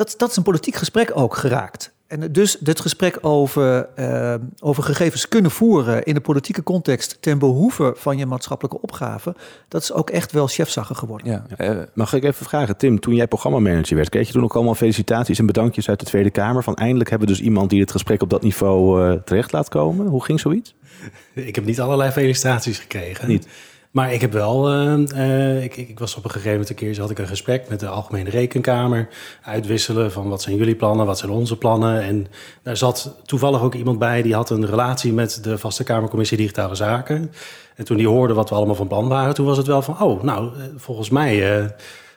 Dat, 0.00 0.14
dat 0.16 0.30
is 0.30 0.36
een 0.36 0.42
politiek 0.42 0.74
gesprek 0.74 1.10
ook 1.14 1.36
geraakt. 1.36 1.92
En 2.06 2.32
dus 2.32 2.56
dit 2.60 2.80
gesprek 2.80 3.18
over, 3.20 3.88
uh, 3.98 4.34
over 4.60 4.82
gegevens 4.82 5.28
kunnen 5.28 5.50
voeren 5.50 6.02
in 6.02 6.14
de 6.14 6.20
politieke 6.20 6.62
context 6.62 7.16
ten 7.20 7.38
behoeve 7.38 7.92
van 7.96 8.18
je 8.18 8.26
maatschappelijke 8.26 8.80
opgave, 8.80 9.34
dat 9.68 9.82
is 9.82 9.92
ook 9.92 10.10
echt 10.10 10.32
wel 10.32 10.46
chefzagger 10.46 10.96
geworden. 10.96 11.26
Ja. 11.26 11.70
Uh, 11.70 11.82
mag 11.94 12.12
ik 12.12 12.24
even 12.24 12.46
vragen, 12.46 12.76
Tim, 12.76 13.00
toen 13.00 13.14
jij 13.14 13.26
programmamanager 13.26 13.96
werd, 13.96 14.08
kreeg 14.08 14.26
je 14.26 14.32
toen 14.32 14.42
ook 14.44 14.54
allemaal 14.54 14.74
felicitaties 14.74 15.38
en 15.38 15.46
bedankjes 15.46 15.88
uit 15.88 16.00
de 16.00 16.06
Tweede 16.06 16.30
Kamer 16.30 16.62
van 16.62 16.74
eindelijk 16.74 17.10
hebben 17.10 17.28
we 17.28 17.34
dus 17.34 17.42
iemand 17.42 17.70
die 17.70 17.80
het 17.80 17.90
gesprek 17.90 18.22
op 18.22 18.30
dat 18.30 18.42
niveau 18.42 19.02
uh, 19.02 19.20
terecht 19.24 19.52
laat 19.52 19.68
komen? 19.68 20.06
Hoe 20.06 20.24
ging 20.24 20.40
zoiets? 20.40 20.74
Ik 21.34 21.54
heb 21.54 21.64
niet 21.64 21.80
allerlei 21.80 22.10
felicitaties 22.10 22.78
gekregen. 22.78 23.28
Niet. 23.28 23.46
Maar 23.90 24.12
ik 24.12 24.20
heb 24.20 24.32
wel, 24.32 24.68
eh, 24.68 25.56
eh, 25.56 25.62
ik, 25.62 25.76
ik, 25.76 25.98
was 25.98 26.14
op 26.14 26.24
een 26.24 26.30
gegeven 26.30 26.50
moment 26.50 26.70
een 26.70 26.76
keer, 26.76 27.00
had 27.00 27.10
ik 27.10 27.18
een 27.18 27.26
gesprek 27.26 27.68
met 27.68 27.80
de 27.80 27.88
Algemene 27.88 28.30
Rekenkamer. 28.30 29.08
Uitwisselen 29.42 30.12
van 30.12 30.28
wat 30.28 30.42
zijn 30.42 30.56
jullie 30.56 30.74
plannen, 30.74 31.06
wat 31.06 31.18
zijn 31.18 31.30
onze 31.30 31.56
plannen. 31.56 32.02
En 32.02 32.26
daar 32.62 32.76
zat 32.76 33.16
toevallig 33.24 33.62
ook 33.62 33.74
iemand 33.74 33.98
bij 33.98 34.22
die 34.22 34.34
had 34.34 34.50
een 34.50 34.66
relatie 34.66 35.12
met 35.12 35.44
de 35.44 35.58
Vaste 35.58 35.84
Kamercommissie 35.84 36.36
Digitale 36.36 36.74
Zaken. 36.74 37.32
En 37.76 37.84
toen 37.84 37.96
die 37.96 38.08
hoorde 38.08 38.34
wat 38.34 38.48
we 38.48 38.54
allemaal 38.54 38.74
van 38.74 38.88
plan 38.88 39.08
waren, 39.08 39.34
toen 39.34 39.46
was 39.46 39.56
het 39.56 39.66
wel 39.66 39.82
van, 39.82 40.00
oh, 40.00 40.22
nou, 40.22 40.54
eh, 40.54 40.62
volgens 40.76 41.10
mij 41.10 41.58
eh, 41.58 41.66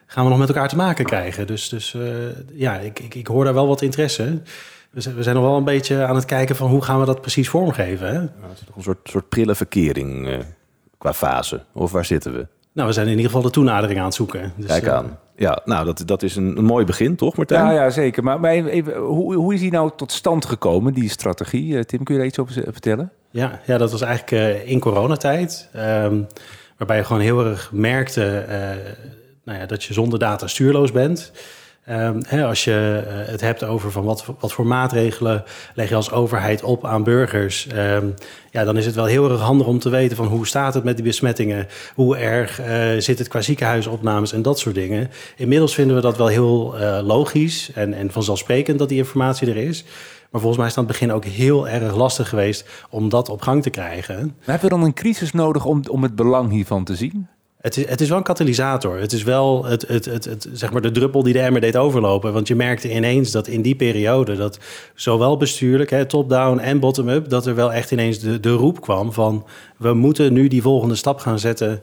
gaan 0.06 0.24
we 0.24 0.30
nog 0.30 0.40
met 0.40 0.48
elkaar 0.48 0.70
te 0.70 0.76
maken 0.76 1.06
krijgen. 1.06 1.48
Dus, 1.48 1.70
dus 1.70 1.98
ja, 2.54 2.78
ik, 2.80 3.00
ik, 3.00 3.16
ik 3.16 3.28
hoor 3.28 3.44
daar 3.44 3.54
wel 3.54 3.68
wat 3.68 3.82
interesse. 3.82 4.42
We 4.90 5.02
zijn, 5.24 5.36
nog 5.36 5.44
wel 5.44 5.58
een 5.58 5.64
beetje 5.64 6.04
aan 6.04 6.16
het 6.16 6.26
kijken 6.26 6.56
van 6.56 6.70
hoe 6.70 6.82
gaan 6.82 7.00
we 7.00 7.06
dat 7.06 7.22
precies 7.22 7.50
vormgeven. 7.50 8.08
Hè? 8.08 8.20
Het 8.20 8.32
is 8.54 8.66
toch 8.66 8.76
een 8.76 8.84
soort, 8.84 9.10
soort 9.10 9.30
prille 9.30 9.56
verkering 9.56 10.44
qua 11.04 11.14
fase. 11.14 11.62
Of 11.74 11.92
waar 11.92 12.06
zitten 12.06 12.34
we? 12.34 12.48
Nou, 12.74 12.88
we 12.88 12.94
zijn 12.94 13.06
in 13.06 13.12
ieder 13.12 13.26
geval 13.26 13.42
de 13.42 13.50
toenadering 13.50 14.00
aan 14.00 14.06
het 14.06 14.14
zoeken. 14.14 14.54
Dus, 14.56 14.66
Kijk 14.66 14.86
eh, 14.86 14.94
aan. 14.94 15.18
Ja, 15.36 15.62
nou, 15.66 15.86
dat, 15.86 16.04
dat 16.06 16.24
is 16.24 16.36
een, 16.36 16.58
een 16.58 16.66
mooi 16.66 16.86
begin, 16.86 17.16
toch 17.16 17.36
Martijn? 17.36 17.66
Ja, 17.66 17.72
ja, 17.72 17.90
zeker. 17.90 18.24
Maar, 18.24 18.40
maar 18.40 18.52
even, 18.52 18.96
hoe, 18.96 19.36
hoe 19.36 19.54
is 19.54 19.60
die 19.60 19.72
nou 19.72 19.92
tot 19.96 20.12
stand 20.12 20.46
gekomen, 20.46 20.94
die 20.94 21.10
strategie? 21.10 21.78
Eh, 21.78 21.84
Tim, 21.84 22.04
kun 22.04 22.14
je 22.14 22.20
daar 22.20 22.30
iets 22.30 22.40
over 22.40 22.54
vertellen? 22.54 23.12
Ja, 23.30 23.60
ja, 23.66 23.78
dat 23.78 23.92
was 23.92 24.02
eigenlijk 24.02 24.32
eh, 24.32 24.70
in 24.70 24.80
coronatijd. 24.80 25.70
ehm, 25.74 26.22
waarbij 26.78 26.98
je 26.98 27.04
gewoon 27.04 27.22
heel 27.22 27.46
erg 27.46 27.72
merkte 27.72 28.38
eh, 28.38 28.60
nou 29.44 29.60
ja, 29.60 29.66
dat 29.66 29.84
je 29.84 29.94
zonder 29.94 30.20
data 30.20 30.48
stuurloos 30.48 30.92
bent. 30.92 31.32
Ehm, 31.86 32.44
als 32.44 32.64
je 32.64 33.04
eh, 33.08 33.32
het 33.32 33.42
hebt 33.42 33.64
over 33.64 33.92
van 33.92 34.04
wat, 34.04 34.26
wat 34.40 34.54
voor 34.54 34.66
maatregelen 34.66 35.44
leg 35.76 35.90
je 35.90 35.96
als 35.96 36.12
overheid 36.12 36.64
op 36.64 36.86
aan 36.86 37.04
burgers. 37.04 37.68
ehm, 37.68 38.08
ja, 38.52 38.64
dan 38.64 38.78
is 38.78 38.86
het 38.86 38.96
wel 38.96 39.06
heel 39.06 39.30
erg 39.32 39.40
handig 39.40 39.68
om 39.68 39.80
te 39.80 39.90
weten 39.90 40.18
van 40.18 40.28
hoe 40.28 40.48
staat 40.48 40.74
het 40.74 40.84
met 40.84 40.96
die 40.96 41.06
besmettingen. 41.06 41.68
Hoe 41.96 42.18
erg 42.18 42.60
eh, 42.60 42.90
zit 42.98 43.20
het 43.20 43.28
qua 43.28 43.42
ziekenhuisopnames 43.42 44.34
en 44.34 44.42
dat 44.42 44.60
soort 44.60 44.76
dingen. 44.76 45.10
Inmiddels 45.36 45.74
vinden 45.74 45.96
we 45.96 46.02
dat 46.02 46.18
wel 46.18 46.28
heel 46.28 46.78
eh, 46.78 47.00
logisch 47.04 47.72
en, 47.74 47.94
en 47.94 48.12
vanzelfsprekend 48.12 48.80
dat 48.80 48.90
die 48.90 48.98
informatie 48.98 49.50
er 49.50 49.58
is. 49.58 49.84
Maar 50.32 50.42
volgens 50.42 50.58
mij 50.58 50.68
is 50.70 50.76
het 50.76 50.84
aan 50.84 50.90
het 50.90 51.00
begin 51.00 51.16
ook 51.16 51.26
heel 51.26 51.68
erg 51.68 51.96
lastig 51.96 52.30
geweest 52.30 52.70
om 52.90 53.10
dat 53.10 53.30
op 53.30 53.42
gang 53.42 53.62
te 53.62 53.70
krijgen. 53.70 54.16
Maar 54.16 54.36
hebben 54.46 54.70
we 54.70 54.76
dan 54.76 54.84
een 54.84 54.94
crisis 54.94 55.32
nodig 55.32 55.66
om, 55.66 55.82
om 55.90 56.04
het 56.04 56.16
belang 56.16 56.52
hiervan 56.52 56.84
te 56.84 56.96
zien? 56.96 57.28
Het 57.64 57.78
is, 57.78 57.88
het 57.90 58.02
is 58.02 58.10
wel 58.10 58.18
een 58.18 58.24
katalysator. 58.24 59.00
Het 59.00 59.12
is 59.14 59.24
wel 59.24 59.66
het, 59.66 59.88
het, 59.88 60.06
het, 60.06 60.26
het, 60.26 60.48
zeg 60.54 60.72
maar 60.72 60.82
de 60.82 60.92
druppel 60.92 61.24
die 61.24 61.34
de 61.34 61.40
emmer 61.40 61.62
deed 61.62 61.78
overlopen. 61.78 62.34
Want 62.34 62.48
je 62.48 62.56
merkte 62.56 62.94
ineens 62.94 63.32
dat 63.32 63.48
in 63.48 63.62
die 63.62 63.76
periode... 63.76 64.36
dat 64.36 64.60
zowel 64.96 65.38
bestuurlijk, 65.38 65.90
hè, 65.90 66.06
top-down 66.06 66.58
en 66.60 66.80
bottom-up... 66.80 67.30
dat 67.30 67.46
er 67.46 67.56
wel 67.56 67.74
echt 67.74 67.92
ineens 67.92 68.20
de, 68.20 68.40
de 68.40 68.52
roep 68.52 68.82
kwam 68.82 69.14
van... 69.14 69.46
we 69.78 69.94
moeten 69.94 70.34
nu 70.34 70.48
die 70.48 70.62
volgende 70.62 70.96
stap 70.96 71.20
gaan 71.20 71.40
zetten... 71.40 71.80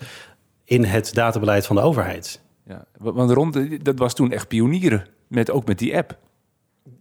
in 0.64 0.84
het 0.84 1.14
databeleid 1.14 1.66
van 1.66 1.76
de 1.76 1.82
overheid. 1.82 2.40
Ja, 2.66 2.84
wa- 2.98 3.12
want 3.12 3.30
rond, 3.30 3.84
dat 3.84 3.98
was 3.98 4.14
toen 4.14 4.32
echt 4.32 4.48
pionieren, 4.48 5.06
met, 5.28 5.50
ook 5.50 5.66
met 5.66 5.78
die 5.78 5.96
app. 5.96 6.16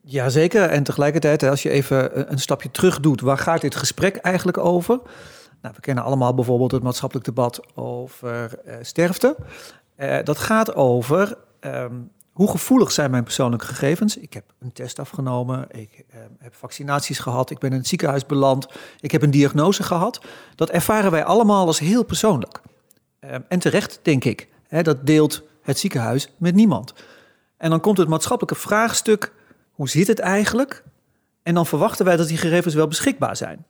Jazeker. 0.04 0.64
En 0.70 0.84
tegelijkertijd, 0.84 1.44
als 1.44 1.64
je 1.64 1.70
even 1.70 2.20
een- 2.20 2.32
een 2.32 2.40
stapje 2.40 2.72
terug 2.72 3.00
doet, 3.00 3.22
waar 3.22 3.38
gaat 3.38 3.62
dit 3.62 3.76
gesprek 3.76 4.16
eigenlijk 4.16 4.58
over? 4.58 5.00
Nou, 5.62 5.74
we 5.76 5.82
kennen 5.82 6.04
allemaal 6.04 6.34
bijvoorbeeld 6.34 6.72
het 6.72 6.84
maatschappelijk 6.84 7.26
debat 7.26 7.76
over 7.76 8.60
eh, 8.66 8.76
sterfte. 8.82 9.36
Eh, 9.96 10.24
dat 10.24 10.38
gaat 10.38 10.76
over 10.76 11.38
ehm, 11.60 11.96
hoe 12.32 12.50
gevoelig 12.50 12.92
zijn 12.92 13.12
mijn 13.12 13.24
persoonlijke 13.24 13.66
gegevens. 13.66 14.18
Ik 14.18 14.34
heb 14.34 14.44
een 14.60 14.72
test 14.72 15.00
afgenomen, 15.00 15.68
ik 15.70 16.06
eh, 16.10 16.20
heb 16.40 16.56
vaccinaties 16.56 17.20
gehad, 17.20 17.50
ik 17.50 17.60
ben 17.60 17.72
in 17.72 17.78
het 17.78 17.88
ziekenhuis 17.88 18.26
beland, 18.26 18.68
ik 19.00 19.12
heb 19.12 19.22
een 19.22 19.32
diagnose 19.32 19.84
gehad. 19.84 20.22
Dat 20.56 20.70
ervaren 20.70 21.12
wij 21.12 21.24
allemaal 21.24 21.66
als 21.66 21.80
heel 21.80 22.04
persoonlijk. 22.04 22.62
Ehm, 23.20 23.42
en 23.48 23.60
terecht, 23.60 24.00
denk 24.02 24.24
ik. 24.24 24.48
Hè, 24.68 24.82
dat 24.82 25.06
deelt 25.06 25.44
het 25.62 25.80
ziekenhuis 25.80 26.34
met 26.38 26.56
niemand. 26.56 26.94
En 27.58 27.70
dan 27.70 27.80
komt 27.80 27.98
het 27.98 28.08
maatschappelijke 28.08 28.62
vraagstuk 28.62 29.34
hoe 29.80 29.90
zit 29.90 30.08
het 30.08 30.20
eigenlijk? 30.20 30.84
En 31.44 31.54
dan 31.54 31.66
verwachten 31.66 32.06
wij 32.06 32.16
dat 32.16 32.28
die 32.28 32.38
gegevens 32.38 32.74
wel 32.74 32.88
beschikbaar 32.88 33.36
zijn. 33.36 33.66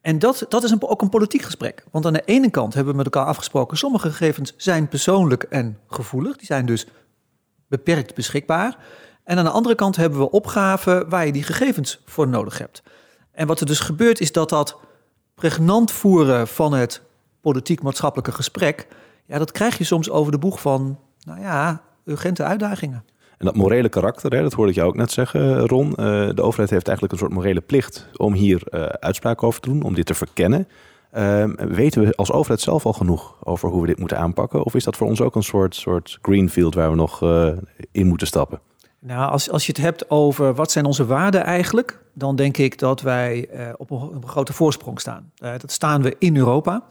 En 0.00 0.18
dat, 0.18 0.46
dat 0.48 0.64
is 0.64 0.70
een, 0.70 0.82
ook 0.82 1.02
een 1.02 1.08
politiek 1.08 1.42
gesprek. 1.42 1.84
Want 1.90 2.06
aan 2.06 2.12
de 2.12 2.22
ene 2.24 2.50
kant 2.50 2.74
hebben 2.74 2.92
we 2.92 3.02
met 3.02 3.14
elkaar 3.14 3.28
afgesproken... 3.28 3.76
sommige 3.76 4.08
gegevens 4.10 4.54
zijn 4.56 4.88
persoonlijk 4.88 5.42
en 5.42 5.78
gevoelig. 5.88 6.36
Die 6.36 6.46
zijn 6.46 6.66
dus 6.66 6.86
beperkt 7.68 8.14
beschikbaar. 8.14 8.76
En 9.24 9.38
aan 9.38 9.44
de 9.44 9.50
andere 9.50 9.74
kant 9.74 9.96
hebben 9.96 10.18
we 10.18 10.30
opgaven... 10.30 11.08
waar 11.08 11.26
je 11.26 11.32
die 11.32 11.42
gegevens 11.42 12.00
voor 12.04 12.28
nodig 12.28 12.58
hebt. 12.58 12.82
En 13.32 13.46
wat 13.46 13.60
er 13.60 13.66
dus 13.66 13.80
gebeurt 13.80 14.20
is 14.20 14.32
dat 14.32 14.48
dat 14.48 14.76
pregnant 15.34 15.92
voeren... 15.92 16.48
van 16.48 16.72
het 16.72 17.02
politiek-maatschappelijke 17.40 18.32
gesprek... 18.32 18.86
ja, 19.26 19.38
dat 19.38 19.52
krijg 19.52 19.78
je 19.78 19.84
soms 19.84 20.10
over 20.10 20.32
de 20.32 20.38
boeg 20.38 20.60
van... 20.60 20.98
nou 21.24 21.40
ja, 21.40 21.82
urgente 22.04 22.42
uitdagingen. 22.42 23.04
En 23.38 23.46
dat 23.46 23.56
morele 23.56 23.88
karakter, 23.88 24.32
hè, 24.34 24.42
dat 24.42 24.52
hoorde 24.52 24.70
ik 24.70 24.76
jou 24.76 24.88
ook 24.88 24.96
net 24.96 25.10
zeggen, 25.10 25.66
Ron. 25.66 25.94
Eh, 25.94 26.28
de 26.34 26.42
overheid 26.42 26.70
heeft 26.70 26.86
eigenlijk 26.86 27.12
een 27.12 27.18
soort 27.18 27.32
morele 27.32 27.60
plicht 27.60 28.08
om 28.16 28.32
hier 28.32 28.62
eh 28.70 28.82
uitspraak 28.82 29.42
over 29.42 29.60
te 29.60 29.68
doen, 29.68 29.82
om 29.82 29.94
dit 29.94 30.06
te 30.06 30.14
verkennen. 30.14 30.68
Ehm, 31.10 31.54
weten 31.56 32.02
we 32.02 32.14
als 32.16 32.32
overheid 32.32 32.60
zelf 32.60 32.86
al 32.86 32.92
genoeg 32.92 33.36
over 33.42 33.68
hoe 33.68 33.80
we 33.80 33.86
dit 33.86 33.98
moeten 33.98 34.18
aanpakken? 34.18 34.64
Of 34.64 34.74
is 34.74 34.84
dat 34.84 34.96
voor 34.96 35.06
ons 35.06 35.20
ook 35.20 35.34
een 35.34 35.42
soort, 35.42 35.74
soort 35.74 36.18
greenfield 36.22 36.74
waar 36.74 36.90
we 36.90 36.96
nog 36.96 37.22
eh, 37.22 37.48
in 37.92 38.06
moeten 38.06 38.26
stappen? 38.26 38.60
Nou, 38.98 39.30
als, 39.30 39.50
als 39.50 39.66
je 39.66 39.72
het 39.72 39.80
hebt 39.80 40.10
over 40.10 40.54
wat 40.54 40.70
zijn 40.70 40.84
onze 40.84 41.06
waarden 41.06 41.44
eigenlijk, 41.44 42.00
dan 42.14 42.36
denk 42.36 42.56
ik 42.56 42.78
dat 42.78 43.00
wij 43.00 43.48
op, 43.76 43.90
een, 43.90 44.22
grote 44.26 44.52
voorsprong 44.52 45.00
staan. 45.00 45.30
Eh, 45.36 45.50
dat 45.58 45.72
staan 45.72 46.02
we 46.02 46.16
in 46.18 46.36
Europa. 46.36 46.82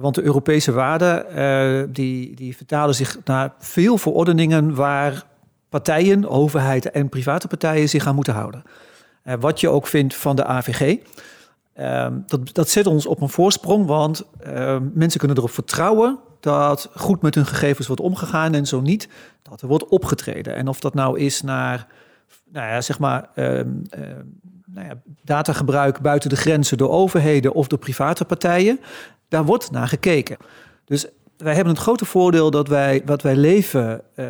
Want 0.00 0.14
de 0.14 0.22
Europese 0.22 0.72
waarden 0.72 1.92
die, 1.92 2.34
die 2.34 2.56
vertalen 2.56 2.94
zich 2.94 3.18
naar 3.24 3.54
veel 3.58 3.98
verordeningen 3.98 4.74
waar 4.74 5.24
partijen, 5.68 6.28
overheid 6.28 6.90
en 6.90 7.08
private 7.08 7.48
partijen 7.48 7.88
zich 7.88 8.06
aan 8.06 8.14
moeten 8.14 8.34
houden. 8.34 8.62
Eh, 9.22 9.34
wat 9.40 9.60
je 9.60 9.68
ook 9.68 9.86
vindt 9.86 10.14
van 10.14 10.36
de 10.36 10.44
AVG. 10.44 10.96
Ehm, 11.72 12.18
dat, 12.26 12.54
dat 12.54 12.68
zet 12.68 12.86
ons 12.86 13.06
op 13.06 13.20
een 13.20 13.28
voorsprong, 13.28 13.86
want 13.86 14.24
ehm, 14.40 14.82
mensen 14.94 15.18
kunnen 15.18 15.36
erop 15.36 15.50
vertrouwen 15.50 16.18
dat 16.40 16.90
goed 16.94 17.22
met 17.22 17.34
hun 17.34 17.46
gegevens 17.46 17.86
wordt 17.86 18.02
omgegaan 18.02 18.54
en 18.54 18.66
zo 18.66 18.80
niet, 18.80 19.08
dat 19.42 19.60
er 19.60 19.68
wordt 19.68 19.88
opgetreden. 19.88 20.54
En 20.56 20.68
of 20.68 20.80
dat 20.80 20.94
nou 20.94 21.18
is 21.18 21.42
naar, 21.42 21.86
nou 22.52 22.66
ja, 22.66 22.80
zeg 22.80 22.98
maar, 22.98 23.28
ehm, 23.34 23.68
nou 24.66 24.86
ja, 24.86 25.00
datagebruik 25.22 26.00
buiten 26.00 26.30
de 26.30 26.36
grenzen 26.36 26.78
door 26.78 26.90
overheden 26.90 27.52
of 27.52 27.66
door 27.66 27.78
private 27.78 28.24
partijen, 28.24 28.80
daar 29.28 29.44
wordt 29.44 29.70
naar 29.70 29.88
gekeken. 29.88 30.36
Dus 30.84 31.06
wij 31.36 31.54
hebben 31.54 31.72
het 31.72 31.82
grote 31.82 32.04
voordeel 32.04 32.50
dat 32.50 32.68
wij, 32.68 33.02
wat 33.04 33.22
wij 33.22 33.36
leven 33.36 34.00
ehm, 34.14 34.28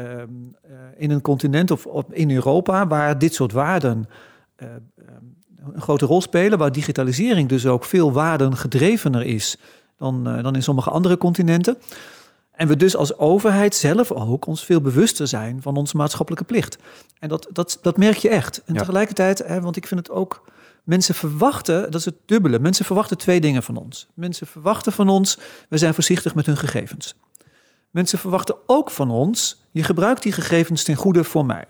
eh, 0.62 0.70
in 0.96 1.10
een 1.10 1.20
continent 1.20 1.70
of, 1.70 1.86
of 1.86 2.04
in 2.10 2.30
Europa, 2.30 2.86
waar 2.86 3.18
dit 3.18 3.34
soort 3.34 3.52
waarden 3.52 4.08
eh, 4.56 4.68
ehm, 4.68 5.75
een 5.75 5.82
grote 5.82 6.06
rol 6.06 6.20
spelen, 6.20 6.58
waar 6.58 6.72
digitalisering 6.72 7.48
dus 7.48 7.66
ook 7.66 7.84
veel 7.84 8.12
waardengedrevener 8.12 9.22
is 9.22 9.56
dan, 9.98 10.26
eh, 10.28 10.42
dan 10.42 10.54
in 10.54 10.62
sommige 10.62 10.90
andere 10.90 11.16
continenten. 11.16 11.76
En 12.52 12.68
we 12.68 12.76
dus 12.76 12.96
als 12.96 13.18
overheid 13.18 13.75
zelf 13.75 14.12
ook 14.12 14.46
ons 14.46 14.64
veel 14.64 14.80
bewuster 14.80 15.26
zijn 15.26 15.62
van 15.62 15.76
onze 15.76 15.96
maatschappelijke 15.96 16.44
plicht. 16.46 16.78
En 17.18 17.28
dat, 17.28 17.48
dat, 17.52 17.78
dat 17.82 17.96
merk 17.96 18.16
je 18.16 18.28
echt. 18.28 18.62
En 18.64 18.75
Ja. 18.75 18.80
tegelijkertijd, 18.80 19.46
hè, 19.46 19.60
want 19.60 19.76
ik 19.76 19.86
vind 19.86 20.00
het 20.00 20.10
ook. 20.10 20.44
Mensen 20.87 21.14
verwachten, 21.14 21.83
dat 21.83 21.95
is 21.95 22.05
het 22.05 22.16
dubbele. 22.26 22.59
Mensen 22.59 22.85
verwachten 22.85 23.19
twee 23.19 23.40
dingen 23.40 23.62
van 23.62 23.76
ons. 23.76 24.09
Mensen 24.14 24.47
verwachten 24.47 24.93
van 24.93 25.09
ons, 25.09 25.38
we 25.69 25.78
zijn 25.78 25.95
voorzichtig 25.95 26.35
met 26.35 26.47
hun 26.47 26.57
gegevens. 26.57 27.14
Mensen 27.90 28.19
verwachten 28.19 28.57
ook 28.66 28.90
van 28.90 29.11
ons, 29.11 29.62
je 29.71 29.83
gebruikt 29.83 30.23
die 30.23 30.33
gegevens 30.33 30.85
ten 30.85 30.95
goede 30.95 31.25
voor 31.25 31.47
mij. 31.47 31.64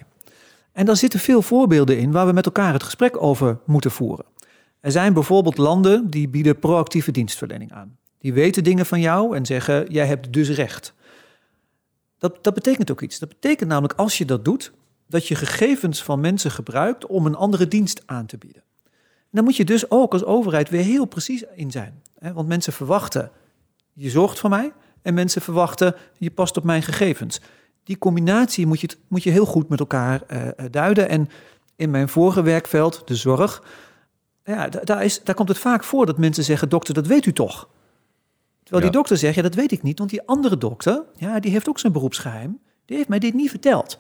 En 0.73 0.87
daar 0.87 0.97
zitten 0.97 1.21
veel 1.21 1.43
voorbeelden 1.43 1.99
in 1.99 2.13
waar 2.13 2.27
we 2.27 2.33
met 2.33 2.47
elkaar 2.47 2.73
het 2.73 2.83
gesprek 2.83 3.23
over 3.23 3.59
moeten 3.65 3.91
voeren. 3.91 4.25
Er 4.81 4.91
zijn 4.91 5.13
bijvoorbeeld 5.13 5.59
landen 5.59 6.11
die 6.11 6.29
bieden 6.29 6.59
proactieve 6.59 7.11
dienstverlening 7.11 7.73
aan. 7.73 7.97
Die 8.19 8.33
weten 8.33 8.65
dingen 8.65 8.87
van 8.87 9.01
jou 9.01 9.37
en 9.37 9.47
zeggen, 9.47 9.93
jij 9.93 10.07
hebt 10.07 10.33
dus 10.33 10.49
recht. 10.49 10.95
Dat, 12.19 12.45
dat 12.45 12.55
betekent 12.55 12.91
ook 12.91 13.01
iets. 13.01 13.19
Dat 13.19 13.29
betekent 13.29 13.69
namelijk 13.69 13.99
als 13.99 14.19
je 14.19 14.25
dat 14.25 14.45
doet, 14.45 14.73
dat 15.07 15.29
je 15.29 15.35
gegevens 15.35 16.03
van 16.03 16.21
mensen 16.21 16.51
gebruikt 16.51 17.07
om 17.07 17.27
een 17.27 17.35
andere 17.35 17.69
dienst 17.69 18.03
aan 18.07 18.27
te 18.27 18.39
bieden. 18.39 18.65
Dan 19.37 19.45
moet 19.45 19.57
je 19.57 19.65
dus 19.65 19.91
ook 19.91 20.13
als 20.13 20.25
overheid 20.25 20.69
weer 20.69 20.83
heel 20.85 21.05
precies 21.05 21.45
in 21.55 21.71
zijn. 21.71 22.03
Want 22.35 22.49
mensen 22.49 22.73
verwachten, 22.73 23.31
je 23.93 24.11
zorgt 24.11 24.39
voor 24.39 24.51
mij. 24.51 24.73
En 25.03 25.15
mensen 25.15 25.43
verwachten, 25.43 25.95
je 26.19 26.31
past 26.31 26.57
op 26.57 26.65
mijn 26.65 26.83
gegevens. 26.83 27.41
Die 27.85 27.99
combinatie 27.99 28.67
moet 28.67 28.81
je, 28.81 28.89
moet 29.09 29.23
je 29.23 29.31
heel 29.31 29.45
goed 29.47 29.69
met 29.69 29.81
elkaar 29.81 30.23
eh, 30.27 30.47
eh, 30.49 30.53
duiden. 30.71 31.09
En 31.09 31.29
in 31.77 31.91
mijn 31.91 32.09
vorige 32.09 32.43
werkveld, 32.43 33.03
de 33.05 33.15
zorg, 33.15 33.63
ja, 34.45 34.69
da- 34.69 34.81
daar, 34.85 35.05
is, 35.05 35.23
daar 35.23 35.35
komt 35.35 35.49
het 35.49 35.59
vaak 35.59 35.85
voor 35.85 36.07
dat 36.07 36.19
mensen 36.19 36.45
zeggen, 36.45 36.69
dokter, 36.69 36.95
dat 36.95 37.07
weet 37.07 37.27
u 37.27 37.33
toch? 37.33 37.69
Terwijl 38.63 38.85
Ja. 38.85 38.91
die 38.91 39.01
dokter 39.01 39.17
zegt, 39.17 39.35
ja, 39.35 39.43
dat 39.43 39.55
weet 39.55 39.73
ik 39.73 39.83
niet. 39.83 39.99
Want 39.99 40.11
die 40.11 40.27
andere 40.27 40.59
dokter, 40.59 41.03
ja, 41.17 41.41
die 41.41 41.51
heeft 41.51 41.69
ook 41.69 41.79
zijn 41.79 41.93
beroepsgeheim. 41.93 42.59
Die 42.85 42.97
heeft 42.97 43.09
mij 43.09 43.19
dit 43.19 43.35
niet 43.35 43.51
verteld. 43.51 43.99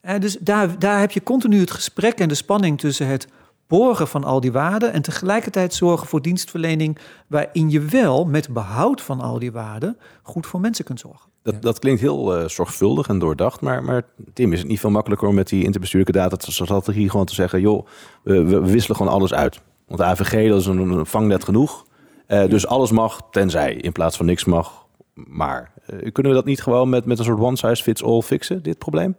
Eh, 0.00 0.20
dus 0.20 0.36
daar, 0.40 0.78
daar 0.78 1.00
heb 1.00 1.10
je 1.10 1.22
continu 1.22 1.60
het 1.60 1.70
gesprek 1.70 2.18
en 2.18 2.28
de 2.28 2.34
spanning 2.34 2.78
tussen 2.80 3.06
het 3.06 3.26
borgen 3.66 4.08
van 4.08 4.24
al 4.24 4.40
die 4.40 4.52
waarden 4.52 4.92
en 4.92 5.02
tegelijkertijd 5.02 5.74
zorgen 5.74 6.06
voor 6.06 6.22
dienstverlening 6.22 6.98
waarin 7.26 7.70
je 7.70 7.80
wel 7.80 8.24
met 8.24 8.52
behoud 8.52 9.00
van 9.00 9.20
al 9.20 9.38
die 9.38 9.52
waarden 9.52 9.98
goed 10.22 10.46
voor 10.46 10.60
mensen 10.60 10.84
kunt 10.84 11.00
zorgen. 11.00 11.30
Dat, 11.42 11.62
dat 11.62 11.78
klinkt 11.78 12.00
heel 12.00 12.38
uh, 12.38 12.48
zorgvuldig 12.48 13.08
en 13.08 13.18
doordacht, 13.18 13.60
maar, 13.60 13.84
maar 13.84 14.02
Tim, 14.32 14.52
is 14.52 14.58
het 14.58 14.68
niet 14.68 14.80
veel 14.80 14.90
makkelijker 14.90 15.28
om 15.28 15.34
met 15.34 15.48
die 15.48 15.64
interbestuurlijke 15.64 16.18
datastrategie 16.18 17.10
gewoon 17.10 17.26
te 17.26 17.34
zeggen, 17.34 17.60
joh, 17.60 17.86
we, 18.22 18.44
we 18.44 18.60
wisselen 18.60 18.96
gewoon 18.96 19.12
alles 19.12 19.34
uit. 19.34 19.60
Want 19.86 20.00
de 20.00 20.06
AVG, 20.06 20.48
dat 20.48 20.60
is 20.60 20.66
een, 20.66 20.78
een 20.78 21.06
vangnet 21.06 21.44
genoeg. 21.44 21.84
Uh, 22.28 22.48
dus 22.48 22.66
alles 22.66 22.90
mag, 22.90 23.20
tenzij, 23.30 23.74
in 23.74 23.92
plaats 23.92 24.16
van 24.16 24.26
niks 24.26 24.44
mag, 24.44 24.86
maar. 25.14 25.72
Uh, 25.90 26.12
kunnen 26.12 26.32
we 26.32 26.38
dat 26.38 26.44
niet 26.44 26.62
gewoon 26.62 26.88
met, 26.88 27.04
met 27.04 27.18
een 27.18 27.24
soort 27.24 27.40
one 27.40 27.56
size 27.56 27.82
fits 27.82 28.02
all 28.02 28.22
fixen, 28.22 28.62
dit 28.62 28.78
probleem? 28.78 29.16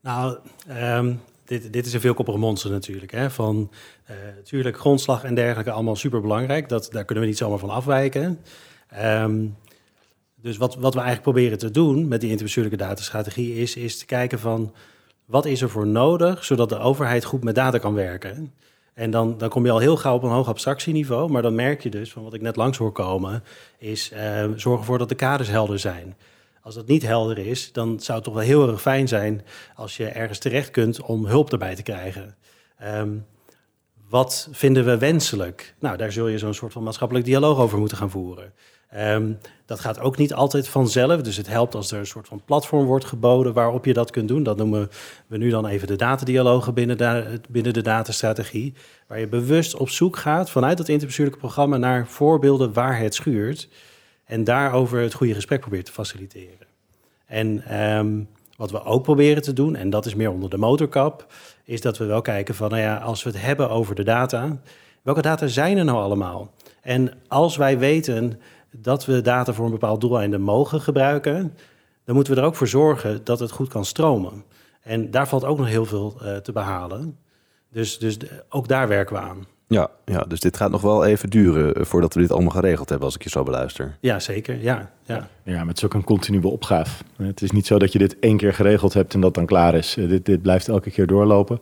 Nou, 0.00 0.38
um, 0.68 1.20
dit, 1.44 1.72
dit 1.72 1.86
is 1.86 1.92
een 1.92 2.00
veelkoppige 2.00 2.38
monster 2.38 2.70
natuurlijk. 2.70 3.12
Hè? 3.12 3.30
Van, 3.30 3.70
natuurlijk, 4.36 4.78
grondslag 4.78 5.24
en 5.24 5.34
dergelijke, 5.34 5.70
allemaal 5.70 5.96
super 5.96 6.20
belangrijk. 6.20 6.68
Dat, 6.68 6.88
daar 6.92 7.04
kunnen 7.04 7.24
we 7.24 7.30
niet 7.30 7.38
zomaar 7.38 7.58
van 7.58 7.70
afwijken. 7.70 8.38
Um, 9.02 9.56
dus 10.44 10.56
wat, 10.56 10.74
wat 10.74 10.94
we 10.94 11.00
eigenlijk 11.00 11.22
proberen 11.22 11.58
te 11.58 11.70
doen 11.70 12.08
met 12.08 12.20
die 12.20 12.30
interbestuurlijke 12.30 12.78
datastrategie 12.78 13.54
is, 13.54 13.76
is 13.76 13.98
te 13.98 14.06
kijken 14.06 14.38
van 14.38 14.74
wat 15.24 15.46
is 15.46 15.62
er 15.62 15.70
voor 15.70 15.86
nodig 15.86 16.44
zodat 16.44 16.68
de 16.68 16.78
overheid 16.78 17.24
goed 17.24 17.44
met 17.44 17.54
data 17.54 17.78
kan 17.78 17.94
werken. 17.94 18.52
En 18.94 19.10
dan, 19.10 19.38
dan 19.38 19.48
kom 19.48 19.64
je 19.64 19.70
al 19.70 19.78
heel 19.78 19.96
gauw 19.96 20.14
op 20.14 20.22
een 20.22 20.30
hoog 20.30 20.48
abstractieniveau, 20.48 21.30
maar 21.30 21.42
dan 21.42 21.54
merk 21.54 21.82
je 21.82 21.90
dus 21.90 22.12
van 22.12 22.22
wat 22.22 22.34
ik 22.34 22.40
net 22.40 22.56
langs 22.56 22.78
hoor 22.78 22.92
komen, 22.92 23.42
is 23.78 24.12
uh, 24.12 24.18
zorgen 24.56 24.80
ervoor 24.80 24.98
dat 24.98 25.08
de 25.08 25.14
kaders 25.14 25.48
helder 25.48 25.78
zijn. 25.78 26.16
Als 26.64 26.74
dat 26.74 26.86
niet 26.86 27.02
helder 27.02 27.38
is, 27.38 27.72
dan 27.72 28.00
zou 28.00 28.16
het 28.16 28.26
toch 28.26 28.34
wel 28.34 28.42
heel 28.42 28.68
erg 28.68 28.80
fijn 28.80 29.08
zijn 29.08 29.42
als 29.74 29.96
je 29.96 30.06
ergens 30.06 30.38
terecht 30.38 30.70
kunt 30.70 31.00
om 31.00 31.26
hulp 31.26 31.52
erbij 31.52 31.74
te 31.74 31.82
krijgen. 31.82 32.36
Um, 32.82 33.26
wat 34.08 34.48
vinden 34.52 34.84
we 34.84 34.98
wenselijk? 34.98 35.74
Nou, 35.78 35.96
daar 35.96 36.12
zul 36.12 36.28
je 36.28 36.38
zo'n 36.38 36.54
soort 36.54 36.72
van 36.72 36.82
maatschappelijk 36.82 37.26
dialoog 37.26 37.58
over 37.58 37.78
moeten 37.78 37.96
gaan 37.96 38.10
voeren. 38.10 38.52
Um, 38.96 39.38
dat 39.66 39.80
gaat 39.80 40.00
ook 40.00 40.16
niet 40.16 40.34
altijd 40.34 40.68
vanzelf. 40.68 41.20
Dus 41.20 41.36
het 41.36 41.46
helpt 41.46 41.74
als 41.74 41.92
er 41.92 41.98
een 41.98 42.06
soort 42.06 42.28
van 42.28 42.42
platform 42.44 42.84
wordt 42.84 43.04
geboden 43.04 43.52
waarop 43.52 43.84
je 43.84 43.92
dat 43.92 44.10
kunt 44.10 44.28
doen. 44.28 44.42
Dat 44.42 44.56
noemen 44.56 44.90
we 45.26 45.36
nu 45.36 45.50
dan 45.50 45.66
even 45.66 45.86
de 45.86 45.96
datadialogen 45.96 46.74
binnen 46.74 47.40
binnen 47.50 47.72
de 47.72 47.82
datastrategie. 47.82 48.74
Waar 49.06 49.20
je 49.20 49.28
bewust 49.28 49.76
op 49.76 49.88
zoek 49.88 50.16
gaat 50.16 50.50
vanuit 50.50 50.78
het 50.78 50.88
interbestuurlijke 50.88 51.40
programma 51.40 51.76
naar 51.76 52.06
voorbeelden 52.06 52.72
waar 52.72 52.98
het 52.98 53.14
schuurt. 53.14 53.68
En 54.24 54.44
daarover 54.44 55.00
het 55.00 55.14
goede 55.14 55.34
gesprek 55.34 55.60
probeert 55.60 55.86
te 55.86 55.92
faciliteren. 55.92 56.66
En 57.26 57.78
um, 57.96 58.28
wat 58.56 58.70
we 58.70 58.84
ook 58.84 59.02
proberen 59.02 59.42
te 59.42 59.52
doen, 59.52 59.76
en 59.76 59.90
dat 59.90 60.06
is 60.06 60.14
meer 60.14 60.30
onder 60.30 60.50
de 60.50 60.56
motorkap, 60.56 61.26
is 61.64 61.80
dat 61.80 61.98
we 61.98 62.04
wel 62.04 62.20
kijken 62.20 62.54
van, 62.54 62.70
nou 62.70 62.82
ja, 62.82 62.96
als 62.96 63.22
we 63.22 63.30
het 63.30 63.40
hebben 63.40 63.70
over 63.70 63.94
de 63.94 64.04
data, 64.04 64.60
welke 65.02 65.22
data 65.22 65.46
zijn 65.46 65.78
er 65.78 65.84
nou 65.84 65.98
allemaal? 65.98 66.50
En 66.80 67.12
als 67.28 67.56
wij 67.56 67.78
weten 67.78 68.40
dat 68.70 69.04
we 69.04 69.20
data 69.20 69.52
voor 69.52 69.64
een 69.64 69.70
bepaald 69.70 70.00
doeleinde 70.00 70.38
mogen 70.38 70.80
gebruiken, 70.80 71.56
dan 72.04 72.14
moeten 72.14 72.34
we 72.34 72.40
er 72.40 72.46
ook 72.46 72.54
voor 72.54 72.68
zorgen 72.68 73.24
dat 73.24 73.38
het 73.38 73.50
goed 73.50 73.68
kan 73.68 73.84
stromen. 73.84 74.44
En 74.82 75.10
daar 75.10 75.28
valt 75.28 75.44
ook 75.44 75.58
nog 75.58 75.66
heel 75.66 75.84
veel 75.84 76.16
uh, 76.22 76.36
te 76.36 76.52
behalen. 76.52 77.18
Dus, 77.70 77.98
dus 77.98 78.16
ook 78.48 78.68
daar 78.68 78.88
werken 78.88 79.14
we 79.14 79.22
aan. 79.22 79.46
Ja, 79.66 79.90
ja, 80.04 80.20
dus 80.20 80.40
dit 80.40 80.56
gaat 80.56 80.70
nog 80.70 80.80
wel 80.80 81.04
even 81.04 81.30
duren 81.30 81.74
eh, 81.74 81.84
voordat 81.84 82.14
we 82.14 82.20
dit 82.20 82.32
allemaal 82.32 82.50
geregeld 82.50 82.88
hebben, 82.88 83.06
als 83.06 83.16
ik 83.16 83.22
je 83.22 83.28
zo 83.30 83.42
beluister. 83.42 83.96
Ja, 84.00 84.20
zeker. 84.20 84.62
Ja, 84.62 84.90
ja. 85.02 85.28
ja 85.42 85.58
maar 85.58 85.66
het 85.66 85.76
is 85.76 85.84
ook 85.84 85.94
een 85.94 86.04
continue 86.04 86.50
opgave. 86.50 87.04
Het 87.16 87.42
is 87.42 87.50
niet 87.50 87.66
zo 87.66 87.78
dat 87.78 87.92
je 87.92 87.98
dit 87.98 88.18
één 88.18 88.36
keer 88.36 88.54
geregeld 88.54 88.94
hebt 88.94 89.14
en 89.14 89.20
dat 89.20 89.34
dan 89.34 89.46
klaar 89.46 89.74
is. 89.74 89.96
Eh, 89.96 90.08
dit, 90.08 90.24
dit 90.24 90.42
blijft 90.42 90.68
elke 90.68 90.90
keer 90.90 91.06
doorlopen. 91.06 91.60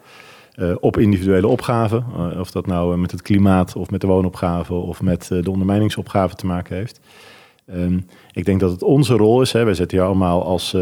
Uh, 0.56 0.75
op 0.80 0.97
individuele 0.97 1.47
opgaven. 1.47 2.04
Uh, 2.16 2.40
of 2.40 2.50
dat 2.50 2.66
nou 2.66 2.94
uh, 2.94 3.00
met 3.00 3.11
het 3.11 3.23
klimaat 3.23 3.76
of 3.76 3.90
met 3.90 4.00
de 4.00 4.06
woonopgave 4.06 4.75
of 4.75 5.02
met 5.02 5.28
de 5.28 5.50
ondermijningsopgave 5.50 6.35
te 6.35 6.47
maken 6.47 6.76
heeft. 6.76 7.00
Um, 7.75 8.06
ik 8.32 8.44
denk 8.44 8.61
dat 8.61 8.71
het 8.71 8.82
onze 8.82 9.14
rol 9.14 9.40
is. 9.40 9.52
Hè, 9.52 9.64
wij 9.64 9.75
zitten 9.75 9.99
hier 9.99 10.06
allemaal 10.06 10.44
als, 10.44 10.76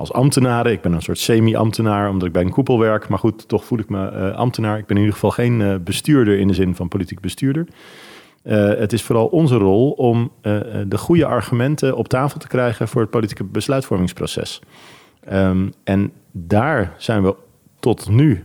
als 0.00 0.12
ambtenaren. 0.12 0.72
Ik 0.72 0.80
ben 0.80 0.92
een 0.92 1.02
soort 1.02 1.18
semi-ambtenaar 1.18 2.10
omdat 2.10 2.26
ik 2.26 2.32
bij 2.32 2.42
een 2.42 2.50
koepel 2.50 2.78
werk. 2.78 3.08
Maar 3.08 3.18
goed, 3.18 3.48
toch 3.48 3.64
voel 3.64 3.78
ik 3.78 3.88
me 3.88 4.32
ambtenaar. 4.32 4.78
Ik 4.78 4.86
ben 4.86 4.96
in 4.96 5.02
ieder 5.02 5.14
geval 5.14 5.30
geen 5.30 5.80
bestuurder 5.84 6.38
in 6.38 6.48
de 6.48 6.54
zin 6.54 6.74
van 6.74 6.88
politiek 6.88 7.20
bestuurder. 7.20 7.66
het 8.42 8.92
is 8.92 9.02
vooral 9.02 9.26
onze 9.26 9.56
rol 9.56 9.90
om 9.90 10.32
de 10.86 10.98
goede 10.98 11.26
argumenten 11.26 11.96
op 11.96 12.08
tafel 12.08 12.38
te 12.38 12.48
krijgen 12.48 12.88
voor 12.88 13.00
het 13.00 13.10
politieke 13.10 13.44
besluitvormingsproces. 13.44 14.60
Um, 15.32 15.72
en 15.84 16.12
daar 16.32 16.94
zijn 16.96 17.22
we 17.22 17.34
tot 17.80 18.08
nu 18.08 18.44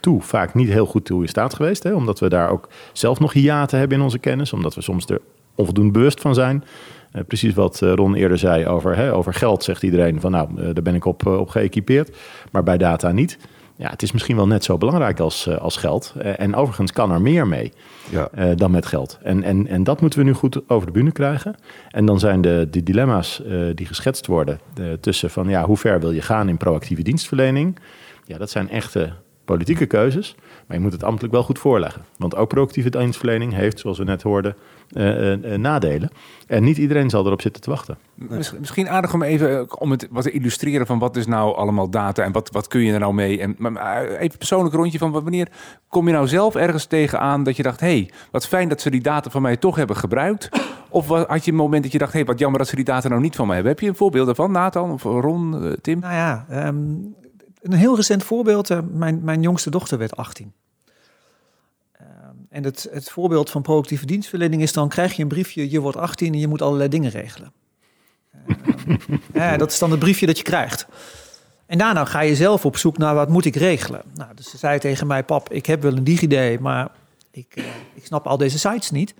toe 0.00 0.22
vaak 0.22 0.54
niet 0.54 0.68
heel 0.68 0.86
goed 0.86 1.04
toe 1.04 1.22
in 1.22 1.28
staat 1.28 1.54
geweest. 1.54 1.82
Hè? 1.82 1.92
Omdat 1.92 2.18
we 2.18 2.28
daar 2.28 2.50
ook 2.50 2.68
zelf 2.92 3.20
nog 3.20 3.32
hiaten 3.32 3.78
hebben 3.78 3.98
in 3.98 4.04
onze 4.04 4.18
kennis. 4.18 4.52
Omdat 4.52 4.74
we 4.74 4.82
soms 4.82 5.06
er 5.06 5.20
onvoldoende 5.54 5.92
bewust 5.92 6.20
van 6.20 6.34
zijn. 6.34 6.64
Uh, 7.12 7.22
precies 7.26 7.54
wat 7.54 7.80
uh, 7.80 7.92
Ron 7.92 8.14
eerder 8.14 8.38
zei 8.38 8.66
over, 8.66 8.96
hè, 8.96 9.14
over 9.14 9.34
geld, 9.34 9.64
zegt 9.64 9.82
iedereen 9.82 10.20
van 10.20 10.30
nou, 10.30 10.72
daar 10.72 10.82
ben 10.82 10.94
ik 10.94 11.04
op, 11.04 11.26
op 11.26 11.48
geëquipeerd. 11.48 12.16
Maar 12.52 12.62
bij 12.62 12.78
data 12.78 13.12
niet. 13.12 13.38
Ja, 13.76 13.90
het 13.90 14.02
is 14.02 14.12
misschien 14.12 14.36
wel 14.36 14.46
net 14.46 14.64
zo 14.64 14.78
belangrijk 14.78 15.20
als, 15.20 15.58
als 15.58 15.76
geld. 15.76 16.14
en 16.18 16.54
overigens 16.54 16.92
kan 16.92 17.12
er 17.12 17.20
meer 17.20 17.46
mee 17.46 17.72
ja. 18.10 18.54
dan 18.54 18.70
met 18.70 18.86
geld. 18.86 19.18
En, 19.22 19.42
en, 19.42 19.66
en 19.66 19.84
dat 19.84 20.00
moeten 20.00 20.18
we 20.18 20.24
nu 20.24 20.32
goed 20.32 20.68
over 20.68 20.86
de 20.86 20.92
bühne 20.92 21.12
krijgen. 21.12 21.54
En 21.90 22.04
dan 22.06 22.18
zijn 22.18 22.40
de, 22.40 22.68
de 22.70 22.82
dilemma's 22.82 23.42
die 23.74 23.86
geschetst 23.86 24.26
worden 24.26 24.60
tussen 25.00 25.30
van 25.30 25.48
ja, 25.48 25.64
hoe 25.64 25.76
ver 25.76 26.00
wil 26.00 26.10
je 26.10 26.22
gaan 26.22 26.48
in 26.48 26.56
proactieve 26.56 27.02
dienstverlening? 27.02 27.78
Ja, 28.24 28.38
dat 28.38 28.50
zijn 28.50 28.70
echte 28.70 29.12
politieke 29.44 29.86
keuzes. 29.86 30.34
Maar 30.70 30.78
je 30.78 30.84
moet 30.84 30.94
het 30.94 31.04
ambtelijk 31.04 31.34
wel 31.34 31.42
goed 31.42 31.58
voorleggen. 31.58 32.04
Want 32.16 32.36
ook 32.36 32.48
proactieve 32.48 32.90
dienstverlening 32.90 33.54
heeft, 33.54 33.78
zoals 33.78 33.98
we 33.98 34.04
net 34.04 34.22
hoorden, 34.22 34.56
uh, 34.92 35.36
uh, 35.36 35.54
nadelen. 35.58 36.10
En 36.46 36.64
niet 36.64 36.76
iedereen 36.76 37.10
zal 37.10 37.26
erop 37.26 37.40
zitten 37.40 37.62
te 37.62 37.70
wachten. 37.70 37.98
Misschien 38.58 38.88
aardig 38.88 39.14
om 39.14 39.22
even 39.22 39.80
om 39.80 39.90
het 39.90 40.08
wat 40.10 40.22
te 40.22 40.30
illustreren 40.30 40.86
van 40.86 40.98
wat 40.98 41.16
is 41.16 41.26
nou 41.26 41.56
allemaal 41.56 41.90
data 41.90 42.22
en 42.22 42.32
wat, 42.32 42.50
wat 42.50 42.68
kun 42.68 42.80
je 42.80 42.92
er 42.92 42.98
nou 42.98 43.14
mee. 43.14 43.40
En 43.40 43.54
maar 43.58 44.06
even 44.06 44.38
persoonlijk 44.38 44.74
rondje 44.74 44.98
van 44.98 45.10
wanneer 45.10 45.48
kom 45.88 46.06
je 46.06 46.12
nou 46.12 46.28
zelf 46.28 46.54
ergens 46.54 46.86
tegenaan 46.86 47.42
dat 47.42 47.56
je 47.56 47.62
dacht, 47.62 47.80
hé, 47.80 47.86
hey, 47.86 48.10
wat 48.30 48.46
fijn 48.46 48.68
dat 48.68 48.80
ze 48.80 48.90
die 48.90 49.02
data 49.02 49.30
van 49.30 49.42
mij 49.42 49.56
toch 49.56 49.76
hebben 49.76 49.96
gebruikt. 49.96 50.48
Of 50.88 51.08
had 51.08 51.44
je 51.44 51.50
een 51.50 51.56
moment 51.56 51.82
dat 51.82 51.92
je 51.92 51.98
dacht, 51.98 52.12
hé, 52.12 52.18
hey, 52.18 52.26
wat 52.26 52.38
jammer 52.38 52.58
dat 52.58 52.68
ze 52.68 52.76
die 52.76 52.84
data 52.84 53.08
nou 53.08 53.20
niet 53.20 53.36
van 53.36 53.46
mij 53.46 53.54
hebben. 53.54 53.72
Heb 53.72 53.82
je 53.82 53.88
een 53.88 53.96
voorbeeld 53.96 54.26
daarvan, 54.26 54.52
Nathan 54.52 54.90
of 54.90 55.02
Ron, 55.02 55.76
Tim? 55.80 55.98
Nou 55.98 56.14
ja, 56.14 56.46
um, 56.66 57.14
een 57.62 57.72
heel 57.72 57.96
recent 57.96 58.24
voorbeeld. 58.24 58.70
Uh, 58.70 58.78
mijn, 58.90 59.20
mijn 59.24 59.42
jongste 59.42 59.70
dochter 59.70 59.98
werd 59.98 60.16
18. 60.16 60.52
Uh, 62.00 62.06
en 62.48 62.64
het, 62.64 62.88
het 62.92 63.10
voorbeeld 63.10 63.50
van 63.50 63.62
proactieve 63.62 64.06
dienstverlening 64.06 64.62
is 64.62 64.72
dan 64.72 64.88
krijg 64.88 65.12
je 65.16 65.22
een 65.22 65.28
briefje, 65.28 65.70
je 65.70 65.80
wordt 65.80 65.96
18 65.96 66.32
en 66.32 66.38
je 66.38 66.48
moet 66.48 66.62
allerlei 66.62 66.88
dingen 66.88 67.10
regelen. 67.10 67.52
Ja, 69.32 69.56
dat 69.56 69.70
is 69.72 69.78
dan 69.78 69.90
het 69.90 69.98
briefje 69.98 70.26
dat 70.26 70.36
je 70.36 70.42
krijgt. 70.42 70.86
En 71.66 71.78
daarna 71.78 72.04
ga 72.04 72.20
je 72.20 72.34
zelf 72.34 72.64
op 72.64 72.76
zoek 72.76 72.98
naar 72.98 73.14
wat 73.14 73.28
moet 73.28 73.44
ik 73.44 73.56
regelen. 73.56 74.02
Nou, 74.14 74.34
dus 74.34 74.50
ze 74.50 74.58
zei 74.58 74.78
tegen 74.78 75.06
mij, 75.06 75.24
pap, 75.24 75.52
ik 75.52 75.66
heb 75.66 75.82
wel 75.82 75.96
een 75.96 76.04
DigiD, 76.04 76.60
maar 76.60 76.90
ik, 77.30 77.54
ik 77.94 78.06
snap 78.06 78.26
al 78.26 78.36
deze 78.36 78.58
sites 78.58 78.90
niet. 78.90 79.14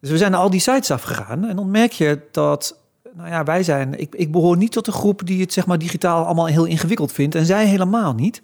Dus 0.00 0.10
we 0.10 0.16
zijn 0.16 0.34
al 0.34 0.50
die 0.50 0.60
sites 0.60 0.90
afgegaan 0.90 1.44
en 1.44 1.56
dan 1.56 1.70
merk 1.70 1.92
je 1.92 2.20
dat 2.30 2.76
nou 3.14 3.28
ja, 3.28 3.44
wij 3.44 3.62
zijn, 3.62 4.00
ik, 4.00 4.14
ik 4.14 4.32
behoor 4.32 4.56
niet 4.56 4.72
tot 4.72 4.84
de 4.84 4.92
groep 4.92 5.26
die 5.26 5.40
het 5.40 5.52
zeg 5.52 5.66
maar 5.66 5.78
digitaal 5.78 6.24
allemaal 6.24 6.46
heel 6.46 6.64
ingewikkeld 6.64 7.12
vindt. 7.12 7.34
En 7.34 7.46
zij 7.46 7.66
helemaal 7.66 8.14
niet. 8.14 8.42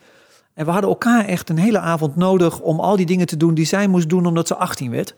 En 0.54 0.64
we 0.64 0.70
hadden 0.70 0.90
elkaar 0.90 1.24
echt 1.24 1.48
een 1.48 1.58
hele 1.58 1.78
avond 1.78 2.16
nodig 2.16 2.60
om 2.60 2.80
al 2.80 2.96
die 2.96 3.06
dingen 3.06 3.26
te 3.26 3.36
doen 3.36 3.54
die 3.54 3.64
zij 3.64 3.86
moest 3.86 4.08
doen 4.08 4.26
omdat 4.26 4.46
ze 4.46 4.56
18 4.56 4.90
werd. 4.90 5.14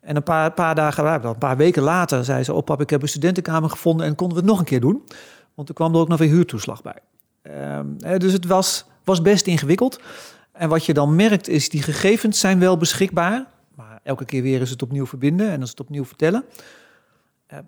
En 0.00 0.16
een 0.16 0.22
paar, 0.22 0.52
paar 0.52 0.74
dagen, 0.74 1.24
een 1.24 1.38
paar 1.38 1.56
weken 1.56 1.82
later 1.82 2.24
zei 2.24 2.42
ze: 2.42 2.52
Oh, 2.52 2.64
pap, 2.64 2.80
ik 2.80 2.90
heb 2.90 3.02
een 3.02 3.08
studentenkamer 3.08 3.70
gevonden 3.70 4.06
en 4.06 4.14
konden 4.14 4.36
we 4.36 4.42
het 4.42 4.50
nog 4.50 4.60
een 4.60 4.66
keer 4.66 4.80
doen. 4.80 5.02
Want 5.54 5.68
er 5.68 5.74
kwam 5.74 5.94
er 5.94 6.00
ook 6.00 6.08
nog 6.08 6.18
weer 6.18 6.28
huurtoeslag 6.28 6.82
bij. 6.82 6.98
Um, 7.78 8.18
dus 8.18 8.32
het 8.32 8.46
was, 8.46 8.84
was 9.04 9.22
best 9.22 9.46
ingewikkeld. 9.46 10.00
En 10.52 10.68
wat 10.68 10.84
je 10.84 10.94
dan 10.94 11.16
merkt 11.16 11.48
is, 11.48 11.68
die 11.68 11.82
gegevens 11.82 12.40
zijn 12.40 12.58
wel 12.58 12.76
beschikbaar. 12.76 13.46
Maar 13.74 14.00
elke 14.02 14.24
keer 14.24 14.42
weer 14.42 14.60
is 14.60 14.70
het 14.70 14.82
opnieuw 14.82 15.06
verbinden 15.06 15.50
en 15.50 15.62
is 15.62 15.70
het 15.70 15.80
opnieuw 15.80 16.04
vertellen. 16.04 16.44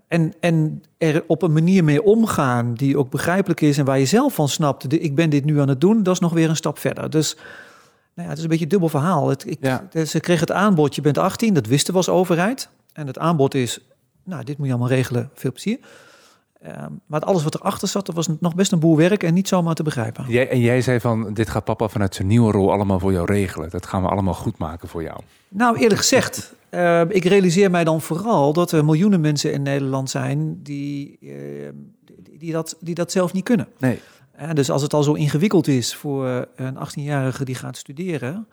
En, 0.08 0.32
en 0.40 0.82
er 0.98 1.24
op 1.26 1.42
een 1.42 1.52
manier 1.52 1.84
mee 1.84 2.02
omgaan 2.02 2.74
die 2.74 2.98
ook 2.98 3.10
begrijpelijk 3.10 3.60
is 3.60 3.78
en 3.78 3.84
waar 3.84 3.98
je 3.98 4.06
zelf 4.06 4.34
van 4.34 4.48
snapt, 4.48 4.92
ik 4.92 5.14
ben 5.14 5.30
dit 5.30 5.44
nu 5.44 5.60
aan 5.60 5.68
het 5.68 5.80
doen, 5.80 6.02
dat 6.02 6.14
is 6.14 6.20
nog 6.20 6.32
weer 6.32 6.48
een 6.48 6.56
stap 6.56 6.78
verder. 6.78 7.10
Dus 7.10 7.36
nou 8.14 8.28
ja, 8.28 8.28
het 8.28 8.36
is 8.36 8.42
een 8.42 8.48
beetje 8.48 8.64
een 8.64 8.70
dubbel 8.70 8.88
verhaal. 8.88 9.28
Het, 9.28 9.46
ik, 9.46 9.58
ja. 9.60 9.88
Ze 10.06 10.20
kreeg 10.20 10.40
het 10.40 10.52
aanbod, 10.52 10.94
je 10.94 11.00
bent 11.00 11.18
18, 11.18 11.54
dat 11.54 11.66
wisten 11.66 11.92
we 11.92 11.98
als 11.98 12.08
overheid. 12.08 12.68
En 12.92 13.06
het 13.06 13.18
aanbod 13.18 13.54
is, 13.54 13.80
nou, 14.24 14.44
dit 14.44 14.58
moet 14.58 14.66
je 14.66 14.72
allemaal 14.72 14.92
regelen, 14.92 15.30
veel 15.34 15.52
plezier. 15.52 15.78
Um, 16.66 17.00
maar 17.06 17.20
alles 17.20 17.44
wat 17.44 17.54
erachter 17.54 17.88
zat, 17.88 18.06
dat 18.06 18.14
was 18.14 18.28
nog 18.40 18.54
best 18.54 18.72
een 18.72 18.78
boel 18.78 18.96
werk 18.96 19.22
en 19.22 19.34
niet 19.34 19.48
zomaar 19.48 19.74
te 19.74 19.82
begrijpen. 19.82 20.24
Jij, 20.28 20.48
en 20.48 20.60
jij 20.60 20.80
zei 20.80 21.00
van, 21.00 21.34
dit 21.34 21.48
gaat 21.48 21.64
papa 21.64 21.88
vanuit 21.88 22.14
zijn 22.14 22.28
nieuwe 22.28 22.52
rol 22.52 22.72
allemaal 22.72 22.98
voor 22.98 23.12
jou 23.12 23.26
regelen. 23.26 23.70
Dat 23.70 23.86
gaan 23.86 24.02
we 24.02 24.08
allemaal 24.08 24.34
goed 24.34 24.58
maken 24.58 24.88
voor 24.88 25.02
jou. 25.02 25.20
Nou, 25.48 25.78
eerlijk 25.78 26.00
gezegd, 26.00 26.54
uh, 26.70 27.00
ik 27.08 27.24
realiseer 27.24 27.70
mij 27.70 27.84
dan 27.84 28.00
vooral 28.00 28.52
dat 28.52 28.72
er 28.72 28.84
miljoenen 28.84 29.20
mensen 29.20 29.52
in 29.52 29.62
Nederland 29.62 30.10
zijn 30.10 30.62
die, 30.62 31.18
uh, 31.20 31.32
die, 32.38 32.52
dat, 32.52 32.76
die 32.80 32.94
dat 32.94 33.12
zelf 33.12 33.32
niet 33.32 33.44
kunnen. 33.44 33.68
Nee. 33.78 34.00
Uh, 34.40 34.50
dus 34.52 34.70
als 34.70 34.82
het 34.82 34.94
al 34.94 35.02
zo 35.02 35.12
ingewikkeld 35.12 35.68
is 35.68 35.94
voor 35.94 36.46
een 36.56 36.76
18-jarige 36.76 37.44
die 37.44 37.54
gaat 37.54 37.76
studeren, 37.76 38.46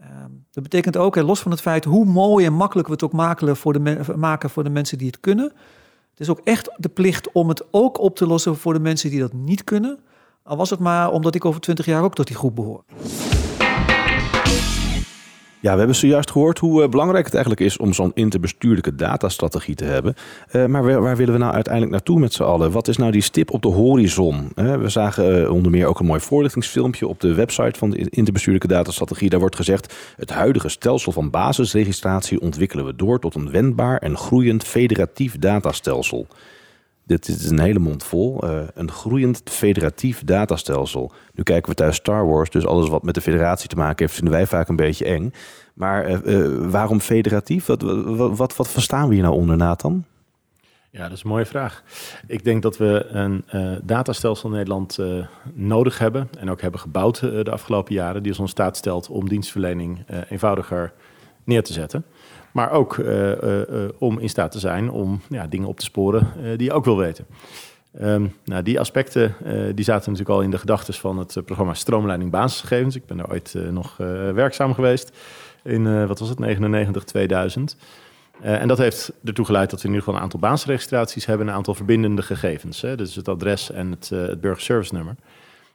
Ehm, 0.00 0.30
dat 0.50 0.62
betekent 0.62 0.96
ook, 0.96 1.16
los 1.16 1.40
van 1.40 1.50
het 1.50 1.60
feit 1.60 1.84
hoe 1.84 2.04
mooi 2.04 2.46
en 2.46 2.52
makkelijk 2.52 2.86
we 2.86 2.92
het 2.92 3.02
ook 3.02 3.12
maken 3.12 3.56
voor, 3.56 3.72
de 3.72 4.00
maken 4.16 4.50
voor 4.50 4.64
de 4.64 4.70
mensen 4.70 4.98
die 4.98 5.06
het 5.06 5.20
kunnen. 5.20 5.52
Het 6.18 6.26
is 6.26 6.32
ook 6.32 6.40
echt 6.44 6.70
de 6.76 6.88
plicht 6.88 7.32
om 7.32 7.48
het 7.48 7.64
ook 7.70 8.00
op 8.00 8.16
te 8.16 8.26
lossen 8.26 8.56
voor 8.56 8.72
de 8.72 8.80
mensen 8.80 9.10
die 9.10 9.20
dat 9.20 9.32
niet 9.32 9.64
kunnen. 9.64 9.98
Al 10.42 10.56
was 10.56 10.70
het 10.70 10.78
maar 10.78 11.10
omdat 11.10 11.34
ik 11.34 11.44
over 11.44 11.60
twintig 11.60 11.86
jaar 11.86 12.02
ook 12.02 12.14
tot 12.14 12.26
die 12.26 12.36
groep 12.36 12.54
behoor. 12.54 12.84
Ja, 15.60 15.72
we 15.72 15.78
hebben 15.78 15.96
zojuist 15.96 16.30
gehoord 16.30 16.58
hoe 16.58 16.82
eh, 16.82 16.88
belangrijk 16.88 17.24
het 17.24 17.34
eigenlijk 17.34 17.64
is 17.64 17.76
om 17.76 17.92
zo'n 17.92 18.10
interbestuurlijke 18.14 18.94
datastrategie 18.94 19.74
te 19.74 19.84
hebben. 19.84 20.14
Eh, 20.50 20.66
maar 20.66 21.00
waar, 21.00 21.16
willen 21.16 21.32
we 21.32 21.40
nou 21.40 21.52
uiteindelijk 21.54 21.92
naartoe 21.92 22.18
met 22.18 22.32
z'n 22.32 22.42
allen? 22.42 22.70
Wat 22.70 22.88
is 22.88 22.96
nou 22.96 23.12
die 23.12 23.22
stip 23.22 23.52
op 23.52 23.62
de 23.62 23.68
horizon? 23.68 24.50
Eh, 24.54 24.76
we 24.76 24.88
zagen 24.88 25.52
onder 25.52 25.70
meer 25.70 25.86
ook 25.86 26.00
een 26.00 26.06
mooi 26.06 26.20
voorlichtingsfilmpje 26.20 27.06
op 27.06 27.20
de 27.20 27.34
website 27.34 27.78
van 27.78 27.90
de 27.90 28.06
interbestuurlijke 28.10 28.68
datastrategie. 28.68 29.28
Daar 29.28 29.40
wordt 29.40 29.56
gezegd: 29.56 29.94
het 30.16 30.30
huidige 30.30 30.68
stelsel 30.68 31.12
van 31.12 31.30
basisregistratie 31.30 32.40
ontwikkelen 32.40 32.84
we 32.84 32.96
door 32.96 33.20
tot 33.20 33.34
een 33.34 33.50
wendbaar 33.50 33.98
en 33.98 34.16
groeiend 34.16 34.64
federatief 34.64 35.38
datastelsel. 35.38 36.26
Dit 37.08 37.28
is 37.28 37.48
een 37.48 37.60
hele 37.60 37.78
mond 37.78 38.04
vol. 38.04 38.42
eh, 38.42 38.60
een 38.74 38.90
groeiend 38.90 39.42
federatief 39.44 40.24
datastelsel. 40.24 41.12
Nu 41.34 41.42
kijken 41.42 41.70
we 41.70 41.76
thuis 41.76 41.96
Star 41.96 42.28
Wars, 42.28 42.50
dus 42.50 42.66
alles 42.66 42.88
wat 42.88 43.02
met 43.02 43.14
de 43.14 43.20
federatie 43.20 43.68
te 43.68 43.76
maken 43.76 43.98
heeft, 43.98 44.14
vinden 44.14 44.34
wij 44.34 44.46
vaak 44.46 44.68
een 44.68 44.76
beetje 44.76 45.04
eng. 45.04 45.32
Maar 45.74 46.04
eh, 46.04 46.34
eh, 46.34 46.70
waarom 46.70 47.00
federatief? 47.00 47.66
Wat, 47.66 47.82
wat, 48.36 48.56
wat, 48.56 48.68
verstaan 48.68 49.08
we 49.08 49.14
hier 49.14 49.22
nou 49.22 49.34
onder, 49.34 49.56
Nathan? 49.56 50.04
Ja, 50.90 51.02
dat 51.02 51.16
is 51.16 51.22
een 51.22 51.30
mooie 51.30 51.46
vraag. 51.46 51.82
Ik 52.26 52.44
denk 52.44 52.62
dat 52.62 52.76
we 52.76 53.06
een 53.08 53.44
datastelsel 53.82 54.48
in 54.48 54.54
Nederland 54.56 54.98
nodig 55.52 55.98
hebben 55.98 56.28
en 56.38 56.50
ook 56.50 56.60
hebben 56.60 56.80
gebouwd 56.80 57.20
de 57.20 57.50
afgelopen 57.50 57.94
jaren, 57.94 58.22
die 58.22 58.32
ons 58.32 58.40
in 58.40 58.48
staat 58.48 58.76
stelt 58.76 59.08
om 59.08 59.28
dienstverlening 59.28 60.04
eenvoudiger 60.28 60.92
neer 61.44 61.62
te 61.62 61.72
zetten. 61.72 62.04
Maar 62.58 62.70
ook 62.70 62.98
eh, 62.98 63.32
eh, 63.32 63.60
eh, 63.60 63.90
om 63.98 64.18
in 64.18 64.28
staat 64.28 64.52
te 64.52 64.58
zijn 64.58 64.90
om 64.90 65.20
ja, 65.28 65.46
dingen 65.46 65.68
op 65.68 65.78
te 65.78 65.84
sporen 65.84 66.26
die 66.56 66.66
je 66.66 66.72
ook 66.72 66.84
wil 66.84 66.96
weten. 66.96 67.26
Ehm, 67.98 68.26
nou, 68.44 68.62
die 68.62 68.80
aspecten 68.80 69.34
die 69.74 69.84
zaten 69.84 70.10
natuurlijk 70.10 70.38
al 70.38 70.44
in 70.44 70.50
de 70.50 70.58
gedachten 70.58 70.94
van 70.94 71.18
het 71.18 71.42
programma 71.44 71.74
Stroomleiding 71.74 72.30
Basisgegevens. 72.30 72.96
Ik 72.96 73.06
ben 73.06 73.18
er 73.18 73.30
ooit 73.30 73.54
nog 73.70 73.96
werkzaam 74.34 74.74
geweest 74.74 75.16
in, 75.62 76.06
wat 76.06 76.18
was 76.18 76.28
het, 76.28 76.38
99, 76.38 77.04
2000. 77.04 77.76
Eh, 78.40 78.60
en 78.60 78.68
dat 78.68 78.78
heeft 78.78 79.12
ertoe 79.24 79.44
geleid 79.44 79.70
dat 79.70 79.82
we 79.82 79.88
in 79.88 79.94
ieder 79.94 80.04
geval 80.04 80.18
een 80.18 80.24
aantal 80.24 80.40
basisregistraties 80.40 81.26
hebben, 81.26 81.48
een 81.48 81.54
aantal 81.54 81.74
verbindende 81.74 82.22
gegevens. 82.22 82.80
Hè? 82.80 82.96
Dus 82.96 83.14
het 83.14 83.28
adres 83.28 83.70
en 83.70 83.90
het, 83.90 84.08
het 84.08 84.40
burgerservice 84.40 84.94
nummer. 84.94 85.14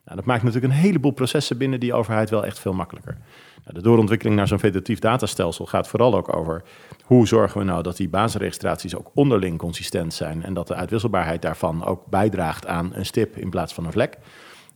Nou, 0.05 0.15
dat 0.15 0.25
maakt 0.25 0.43
natuurlijk 0.43 0.73
een 0.73 0.79
heleboel 0.79 1.11
processen 1.11 1.57
binnen 1.57 1.79
die 1.79 1.93
overheid 1.93 2.29
wel 2.29 2.45
echt 2.45 2.59
veel 2.59 2.73
makkelijker. 2.73 3.17
De 3.65 3.81
doorontwikkeling 3.81 4.37
naar 4.37 4.47
zo'n 4.47 4.59
federatief 4.59 4.99
datastelsel 4.99 5.65
gaat 5.65 5.87
vooral 5.87 6.15
ook 6.15 6.35
over 6.35 6.63
hoe 7.03 7.27
zorgen 7.27 7.59
we 7.59 7.65
nou 7.65 7.83
dat 7.83 7.97
die 7.97 8.09
basisregistraties 8.09 8.95
ook 8.95 9.11
onderling 9.13 9.57
consistent 9.57 10.13
zijn 10.13 10.43
en 10.43 10.53
dat 10.53 10.67
de 10.67 10.75
uitwisselbaarheid 10.75 11.41
daarvan 11.41 11.85
ook 11.85 12.05
bijdraagt 12.05 12.67
aan 12.67 12.91
een 12.93 13.05
stip 13.05 13.37
in 13.37 13.49
plaats 13.49 13.73
van 13.73 13.85
een 13.85 13.91
vlek. 13.91 14.17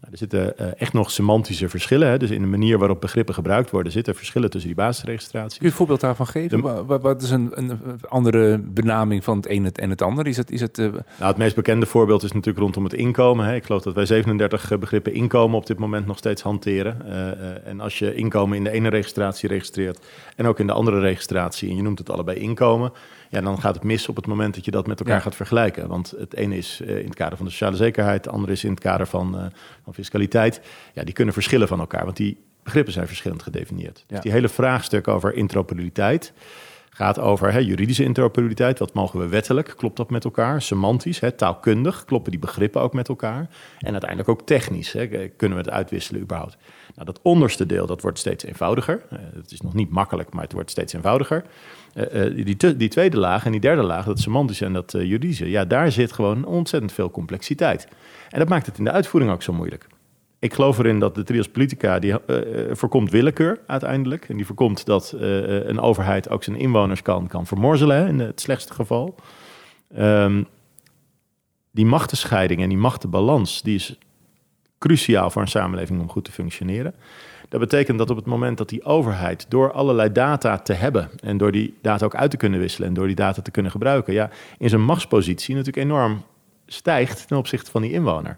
Nou, 0.01 0.11
er 0.11 0.17
zitten 0.17 0.53
uh, 0.61 0.81
echt 0.81 0.93
nog 0.93 1.11
semantische 1.11 1.69
verschillen. 1.69 2.09
Hè? 2.09 2.17
Dus 2.17 2.29
in 2.29 2.41
de 2.41 2.47
manier 2.47 2.77
waarop 2.77 3.01
begrippen 3.01 3.33
gebruikt 3.33 3.69
worden, 3.69 3.91
zitten 3.91 4.15
verschillen 4.15 4.49
tussen 4.49 4.69
die 4.69 4.79
basisregistraties. 4.79 5.57
Kun 5.57 5.65
je 5.65 5.71
een 5.71 5.77
voorbeeld 5.77 5.99
daarvan 5.99 6.27
geven? 6.27 6.61
De, 6.61 6.99
wat, 6.99 7.21
is 7.21 7.29
een, 7.29 7.51
een, 7.53 7.79
andere 8.09 8.57
benaming 8.57 9.23
van 9.23 9.37
het 9.37 9.49
een 9.49 9.71
en 9.73 9.89
het 9.89 10.01
ander? 10.01 10.27
Is 10.27 10.37
het, 10.37 10.51
is 10.51 10.61
het, 10.61 10.77
uh... 10.77 10.85
nou, 10.91 11.03
het 11.17 11.37
meest 11.37 11.55
bekende 11.55 11.85
voorbeeld 11.85 12.23
is 12.23 12.31
natuurlijk 12.31 12.57
rondom 12.57 12.83
het 12.83 12.93
inkomen. 12.93 13.45
Hè? 13.45 13.55
Ik 13.55 13.63
geloof 13.63 13.81
dat 13.81 13.93
wij 13.93 14.05
37 14.05 14.77
begrippen 14.79 15.13
inkomen 15.13 15.57
op 15.57 15.65
dit 15.65 15.79
moment 15.79 16.05
nog 16.05 16.17
steeds 16.17 16.41
hanteren. 16.41 16.97
Uh, 17.05 17.67
en 17.67 17.79
als 17.79 17.99
je 17.99 18.15
inkomen 18.15 18.57
in 18.57 18.63
de 18.63 18.71
ene 18.71 18.89
registratie 18.89 19.49
registreert 19.49 20.05
en 20.35 20.45
ook 20.45 20.59
in 20.59 20.67
de 20.67 20.73
andere 20.73 20.99
registratie, 20.99 21.69
en 21.69 21.75
je 21.75 21.81
noemt 21.81 21.99
het 21.99 22.09
allebei 22.09 22.39
inkomen, 22.39 22.91
ja, 23.29 23.41
dan 23.41 23.61
gaat 23.61 23.75
het 23.75 23.83
mis 23.83 24.07
op 24.07 24.15
het 24.15 24.27
moment 24.27 24.55
dat 24.55 24.65
je 24.65 24.71
dat 24.71 24.87
met 24.87 24.99
elkaar 24.99 25.15
ja. 25.15 25.21
gaat 25.21 25.35
vergelijken. 25.35 25.87
Want 25.87 26.13
het 26.17 26.33
ene 26.33 26.57
is 26.57 26.81
uh, 26.83 26.97
in 26.97 27.05
het 27.05 27.15
kader 27.15 27.37
van 27.37 27.45
de 27.45 27.51
sociale 27.51 27.75
zekerheid, 27.75 28.25
het 28.25 28.33
andere 28.33 28.51
is 28.53 28.63
in 28.63 28.69
het 28.71 28.79
kader 28.79 29.07
van, 29.07 29.35
uh, 29.35 29.45
van 29.83 29.93
fiscaliteit. 29.93 30.61
Ja, 30.93 31.03
die 31.03 31.13
kunnen 31.13 31.33
verschillen 31.33 31.67
van 31.67 31.79
elkaar, 31.79 32.03
want 32.03 32.17
die 32.17 32.37
begrippen 32.63 32.93
zijn 32.93 33.07
verschillend 33.07 33.43
gedefinieerd. 33.43 34.03
Dus 34.07 34.19
die 34.19 34.31
hele 34.31 34.49
vraagstuk 34.49 35.07
over 35.07 35.33
interoperabiliteit 35.33 36.33
gaat 36.97 37.19
over 37.19 37.51
hè, 37.51 37.59
juridische 37.59 38.03
interoperabiliteit. 38.03 38.79
Wat 38.79 38.93
mogen 38.93 39.19
we 39.19 39.27
wettelijk? 39.27 39.73
Klopt 39.77 39.97
dat 39.97 40.09
met 40.09 40.23
elkaar? 40.23 40.61
Semantisch, 40.61 41.19
hè, 41.19 41.31
taalkundig, 41.31 42.05
kloppen 42.05 42.31
die 42.31 42.39
begrippen 42.39 42.81
ook 42.81 42.93
met 42.93 43.07
elkaar? 43.09 43.49
En 43.79 43.91
uiteindelijk 43.91 44.29
ook 44.29 44.41
technisch, 44.41 44.91
hè, 44.91 45.07
kunnen 45.27 45.57
we 45.57 45.63
het 45.63 45.73
uitwisselen 45.73 46.21
überhaupt? 46.21 46.57
Nou, 46.93 47.05
dat 47.05 47.19
onderste 47.21 47.65
deel, 47.65 47.85
dat 47.85 48.01
wordt 48.01 48.19
steeds 48.19 48.43
eenvoudiger. 48.43 49.01
Uh, 49.13 49.19
het 49.35 49.51
is 49.51 49.61
nog 49.61 49.73
niet 49.73 49.89
makkelijk, 49.89 50.33
maar 50.33 50.43
het 50.43 50.53
wordt 50.53 50.71
steeds 50.71 50.93
eenvoudiger. 50.93 51.43
Uh, 51.95 52.45
die, 52.45 52.77
die, 52.77 52.89
tweede 52.89 53.17
laag 53.17 53.45
en 53.45 53.51
die 53.51 53.61
derde 53.61 53.83
laag, 53.83 54.05
dat 54.05 54.19
semantische 54.19 54.65
en 54.65 54.73
dat 54.73 54.91
juridische, 54.91 55.49
ja, 55.49 55.65
daar 55.65 55.91
zit 55.91 56.11
gewoon 56.11 56.45
ontzettend 56.45 56.91
veel 56.91 57.11
complexiteit. 57.11 57.87
En 58.29 58.39
dat 58.39 58.49
maakt 58.49 58.65
het 58.65 58.77
in 58.77 58.83
de 58.83 58.91
uitvoering 58.91 59.31
ook 59.31 59.43
zo 59.43 59.53
moeilijk. 59.53 59.87
Ik 60.39 60.53
geloof 60.53 60.77
erin 60.77 60.99
dat 60.99 61.15
de 61.15 61.23
trias 61.23 61.49
politica, 61.49 61.99
die 61.99 62.11
uh, 62.11 62.37
voorkomt 62.71 63.11
willekeur 63.11 63.59
uiteindelijk. 63.67 64.29
En 64.29 64.35
die 64.35 64.45
voorkomt 64.45 64.85
dat 64.85 65.15
een 65.17 65.79
overheid 65.79 66.29
ook 66.29 66.43
zijn 66.43 66.57
inwoners 66.57 67.01
kan, 67.01 67.27
kan 67.27 67.45
vermorzelen, 67.45 68.07
in 68.07 68.19
het 68.19 68.41
slechtste 68.41 68.73
geval. 68.73 69.15
Um, 69.97 70.47
die 71.71 71.85
machtenscheiding 71.85 72.61
en 72.61 72.69
die 72.69 72.77
machtenbalans, 72.77 73.61
die 73.61 73.75
is 73.75 73.97
cruciaal 74.79 75.29
voor 75.29 75.41
een 75.41 75.47
samenleving 75.47 76.01
om 76.01 76.09
goed 76.09 76.25
te 76.25 76.31
functioneren. 76.31 76.93
Dat 77.49 77.59
betekent 77.59 77.97
dat 77.97 78.09
op 78.09 78.15
het 78.15 78.25
moment 78.25 78.57
dat 78.57 78.69
die 78.69 78.83
overheid 78.83 79.45
door 79.49 79.71
allerlei 79.71 80.11
data 80.11 80.57
te 80.57 80.73
hebben 80.73 81.09
en 81.19 81.37
door 81.37 81.51
die 81.51 81.77
data 81.81 82.05
ook 82.05 82.15
uit 82.15 82.31
te 82.31 82.37
kunnen 82.37 82.59
wisselen 82.59 82.87
en 82.87 82.93
door 82.93 83.07
die 83.07 83.15
data 83.15 83.41
te 83.41 83.51
kunnen 83.51 83.71
gebruiken, 83.71 84.13
ja, 84.13 84.29
in 84.57 84.69
zijn 84.69 84.83
machtspositie 84.83 85.55
natuurlijk 85.55 85.85
enorm 85.85 86.23
stijgt 86.65 87.27
ten 87.27 87.37
opzichte 87.37 87.71
van 87.71 87.81
die 87.81 87.91
inwoner. 87.91 88.37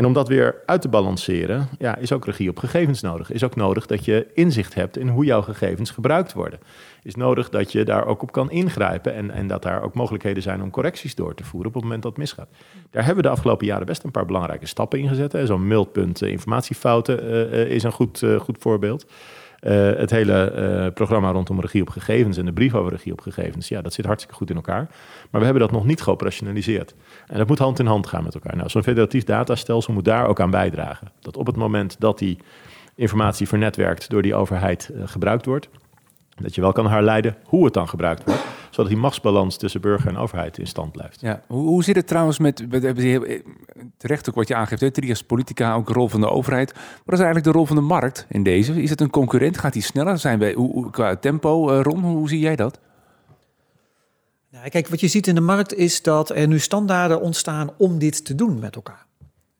En 0.00 0.06
om 0.06 0.12
dat 0.12 0.28
weer 0.28 0.62
uit 0.66 0.80
te 0.80 0.88
balanceren, 0.88 1.68
ja, 1.78 1.96
is 1.96 2.12
ook 2.12 2.24
regie 2.24 2.50
op 2.50 2.58
gegevens 2.58 3.00
nodig. 3.00 3.32
Is 3.32 3.44
ook 3.44 3.56
nodig 3.56 3.86
dat 3.86 4.04
je 4.04 4.26
inzicht 4.34 4.74
hebt 4.74 4.96
in 4.96 5.08
hoe 5.08 5.24
jouw 5.24 5.42
gegevens 5.42 5.90
gebruikt 5.90 6.32
worden. 6.32 6.58
Is 7.02 7.14
nodig 7.14 7.48
dat 7.48 7.72
je 7.72 7.84
daar 7.84 8.06
ook 8.06 8.22
op 8.22 8.32
kan 8.32 8.50
ingrijpen 8.50 9.14
en, 9.14 9.30
en 9.30 9.46
dat 9.46 9.62
daar 9.62 9.82
ook 9.82 9.94
mogelijkheden 9.94 10.42
zijn 10.42 10.62
om 10.62 10.70
correcties 10.70 11.14
door 11.14 11.34
te 11.34 11.44
voeren 11.44 11.68
op 11.68 11.74
het 11.74 11.82
moment 11.82 12.02
dat 12.02 12.16
misgaat. 12.16 12.48
Daar 12.90 13.04
hebben 13.04 13.22
we 13.22 13.28
de 13.28 13.34
afgelopen 13.34 13.66
jaren 13.66 13.86
best 13.86 14.04
een 14.04 14.10
paar 14.10 14.26
belangrijke 14.26 14.66
stappen 14.66 14.98
in 14.98 15.08
gezet. 15.08 15.38
Zo'n 15.44 15.66
meldpunt 15.66 16.22
uh, 16.22 16.30
informatiefouten 16.30 17.24
uh, 17.24 17.70
is 17.70 17.82
een 17.82 17.92
goed, 17.92 18.24
goed 18.38 18.56
voorbeeld. 18.58 19.06
Uh, 19.60 19.72
het 19.96 20.10
hele 20.10 20.52
uh, 20.56 20.92
programma 20.94 21.30
rondom 21.30 21.60
regie 21.60 21.82
op 21.82 21.88
gegevens 21.88 22.36
en 22.36 22.44
de 22.44 22.52
brief 22.52 22.74
over 22.74 22.92
regie 22.92 23.12
op 23.12 23.20
gegevens, 23.20 23.68
ja, 23.68 23.82
dat 23.82 23.92
zit 23.92 24.04
hartstikke 24.04 24.36
goed 24.36 24.50
in 24.50 24.56
elkaar. 24.56 24.88
Maar 25.30 25.40
we 25.40 25.44
hebben 25.44 25.62
dat 25.62 25.72
nog 25.72 25.84
niet 25.84 26.02
geoperationaliseerd. 26.02 26.94
En 27.26 27.38
dat 27.38 27.48
moet 27.48 27.58
hand 27.58 27.78
in 27.78 27.86
hand 27.86 28.06
gaan 28.06 28.24
met 28.24 28.34
elkaar. 28.34 28.56
Nou, 28.56 28.68
zo'n 28.68 28.82
federatief 28.82 29.24
datastelsel 29.24 29.92
moet 29.92 30.04
daar 30.04 30.26
ook 30.26 30.40
aan 30.40 30.50
bijdragen. 30.50 31.12
Dat 31.20 31.36
op 31.36 31.46
het 31.46 31.56
moment 31.56 31.96
dat 31.98 32.18
die 32.18 32.38
informatie 32.94 33.48
vernetwerkt 33.48 34.10
door 34.10 34.22
die 34.22 34.34
overheid 34.34 34.90
uh, 34.92 35.02
gebruikt 35.04 35.46
wordt, 35.46 35.68
dat 36.42 36.54
je 36.54 36.60
wel 36.60 36.72
kan 36.72 36.90
herleiden 36.90 37.36
hoe 37.44 37.64
het 37.64 37.74
dan 37.74 37.88
gebruikt 37.88 38.24
wordt, 38.24 38.42
zodat 38.70 38.90
die 38.90 39.00
machtsbalans 39.00 39.56
tussen 39.56 39.80
burger 39.80 40.08
en 40.08 40.16
overheid 40.16 40.58
in 40.58 40.66
stand 40.66 40.92
blijft. 40.92 41.20
Ja, 41.20 41.42
hoe, 41.46 41.66
hoe 41.66 41.84
zit 41.84 41.96
het 41.96 42.06
trouwens 42.06 42.38
met, 42.38 42.66
terecht 43.96 44.28
ook 44.28 44.34
wat 44.34 44.48
je 44.48 44.54
aangeeft, 44.54 44.80
hè, 44.80 44.90
trias 44.90 45.22
politica, 45.22 45.74
ook 45.74 45.86
de 45.86 45.92
rol 45.92 46.08
van 46.08 46.20
de 46.20 46.30
overheid. 46.30 46.72
Wat 46.72 47.14
is 47.14 47.24
eigenlijk 47.24 47.44
de 47.44 47.52
rol 47.52 47.66
van 47.66 47.76
de 47.76 47.82
markt 47.82 48.26
in 48.28 48.42
deze? 48.42 48.82
Is 48.82 48.90
het 48.90 49.00
een 49.00 49.10
concurrent? 49.10 49.58
Gaat 49.58 49.72
die 49.72 49.82
sneller? 49.82 50.18
Zijn 50.18 50.38
wij, 50.38 50.52
hoe, 50.52 50.90
qua 50.90 51.16
tempo, 51.16 51.70
uh, 51.70 51.80
Ron, 51.82 52.00
hoe 52.02 52.28
zie 52.28 52.40
jij 52.40 52.56
dat? 52.56 52.80
Nou, 54.50 54.68
kijk, 54.68 54.88
wat 54.88 55.00
je 55.00 55.08
ziet 55.08 55.26
in 55.26 55.34
de 55.34 55.40
markt 55.40 55.74
is 55.74 56.02
dat 56.02 56.30
er 56.30 56.46
nu 56.48 56.58
standaarden 56.58 57.20
ontstaan 57.20 57.70
om 57.78 57.98
dit 57.98 58.24
te 58.24 58.34
doen 58.34 58.58
met 58.58 58.74
elkaar. 58.74 59.06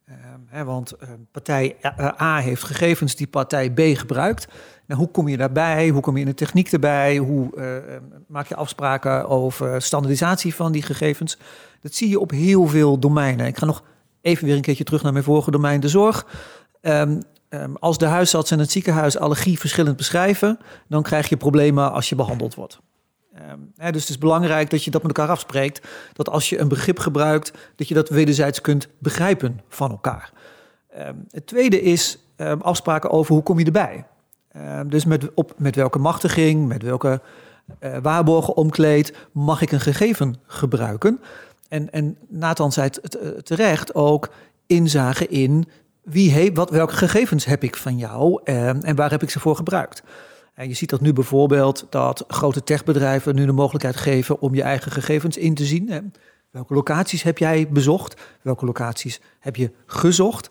Uh, 0.09 0.15
hè, 0.47 0.65
want 0.65 0.95
uh, 1.03 1.09
partij 1.31 1.77
A 2.21 2.39
heeft 2.39 2.63
gegevens 2.63 3.17
die 3.17 3.27
partij 3.27 3.71
B 3.71 3.81
gebruikt. 3.81 4.49
Nou, 4.91 5.03
hoe 5.03 5.11
kom 5.11 5.29
je 5.29 5.37
daarbij? 5.37 5.89
Hoe 5.89 6.03
kom 6.03 6.15
je 6.15 6.21
in 6.21 6.29
de 6.29 6.35
techniek 6.35 6.73
erbij? 6.73 7.17
Hoe 7.17 7.51
uh, 7.57 7.97
maak 8.27 8.47
je 8.47 8.57
afspraken 8.57 9.29
over 9.29 9.83
standaardisatie 9.83 10.55
van 10.55 10.73
die 10.73 10.83
gegevens? 10.83 11.39
Dat 11.81 11.95
zie 11.95 12.09
je 12.09 12.21
op 12.21 12.31
heel 12.31 12.67
veel 12.67 12.99
domeinen. 12.99 13.47
Ik 13.47 13.59
ga 13.59 13.67
nog 13.67 13.83
even 14.21 14.47
weer 14.47 14.57
een 14.57 14.63
keertje 14.63 14.85
terug 14.85 15.03
naar 15.03 15.13
mijn 15.13 15.25
vorige 15.25 15.51
domein, 15.51 15.81
de 15.81 15.89
zorg. 15.89 16.27
Um, 16.81 17.23
um, 17.49 17.77
als 17.77 17.99
de 17.99 18.07
huisarts 18.07 18.51
en 18.51 18.59
het 18.59 18.71
ziekenhuis 18.71 19.19
allergie 19.19 19.59
verschillend 19.59 19.97
beschrijven, 19.97 20.59
dan 20.89 21.03
krijg 21.03 21.29
je 21.29 21.37
problemen 21.37 21.93
als 21.93 22.09
je 22.09 22.15
behandeld 22.15 22.55
wordt. 22.55 22.81
Um, 23.51 23.73
hè, 23.77 23.93
dus 23.93 24.01
het 24.01 24.11
is 24.11 24.19
belangrijk 24.19 24.71
dat 24.71 24.85
je 24.85 24.91
dat 24.91 25.03
met 25.03 25.17
elkaar 25.17 25.33
afspreekt. 25.33 25.89
Dat 26.13 26.29
als 26.29 26.49
je 26.49 26.59
een 26.59 26.69
begrip 26.69 26.99
gebruikt, 26.99 27.53
dat 27.77 27.89
je 27.89 27.95
dat 27.95 28.09
wederzijds 28.09 28.61
kunt 28.61 28.89
begrijpen 28.99 29.61
van 29.69 29.91
elkaar. 29.91 30.33
het 31.31 31.47
tweede 31.47 31.81
is 31.81 32.19
afspraken 32.61 33.11
over 33.11 33.35
hoe 33.35 33.43
kom 33.43 33.59
je 33.59 33.65
erbij. 33.65 34.05
Uh, 34.57 34.81
dus 34.87 35.05
met, 35.05 35.35
op, 35.35 35.53
met 35.57 35.77
welke 35.77 35.99
machtiging, 35.99 36.69
met 36.69 36.83
welke 36.83 37.21
uh, 37.81 37.97
waarborgen 38.03 38.57
omkleed 38.57 39.15
mag 39.33 39.63
ik 39.63 39.73
een 39.73 39.81
gegeven 39.81 40.37
gebruiken. 40.47 41.21
En, 41.69 41.93
en 41.93 42.17
Nathan 42.29 42.73
zei 42.73 42.89
het 43.03 43.47
terecht 43.47 43.95
ook 43.95 44.31
inzage 44.67 45.27
in 45.27 45.69
wie 46.03 46.31
heeft, 46.31 46.57
wat, 46.57 46.71
welke 46.71 46.95
gegevens 46.95 47.45
heb 47.45 47.63
ik 47.63 47.77
van 47.77 47.97
jou 47.97 48.41
uh, 48.45 48.85
en 48.85 48.97
waar 48.97 49.11
heb 49.11 49.23
ik 49.23 49.31
ze 49.31 49.41
voor 49.41 49.57
gebruikt. 49.57 50.03
En 50.55 50.69
je 50.69 50.75
ziet 50.75 50.91
dat 50.91 51.01
nu 51.01 51.13
bijvoorbeeld 51.13 51.87
dat 51.91 52.25
grote 52.29 52.63
techbedrijven 52.63 53.35
nu 53.35 53.47
de 53.47 53.53
mogelijkheid 53.53 53.97
geven 53.97 54.41
om 54.41 54.55
je 54.55 54.63
eigen 54.63 54.93
gegevens 54.93 55.37
in 55.37 55.55
te 55.55 55.65
zien. 55.65 56.13
Welke 56.51 56.75
locaties 56.75 57.23
heb 57.23 57.39
jij 57.39 57.69
bezocht? 57.69 58.21
Welke 58.43 58.65
locaties 58.65 59.21
heb 59.39 59.57
je 59.57 59.71
gezocht? 59.87 60.49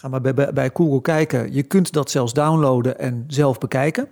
Ga 0.00 0.08
maar 0.08 0.20
bij, 0.20 0.34
bij, 0.34 0.52
bij 0.52 0.70
Google 0.74 1.00
kijken. 1.00 1.52
Je 1.52 1.62
kunt 1.62 1.92
dat 1.92 2.10
zelfs 2.10 2.32
downloaden 2.32 2.98
en 2.98 3.24
zelf 3.26 3.58
bekijken. 3.58 4.08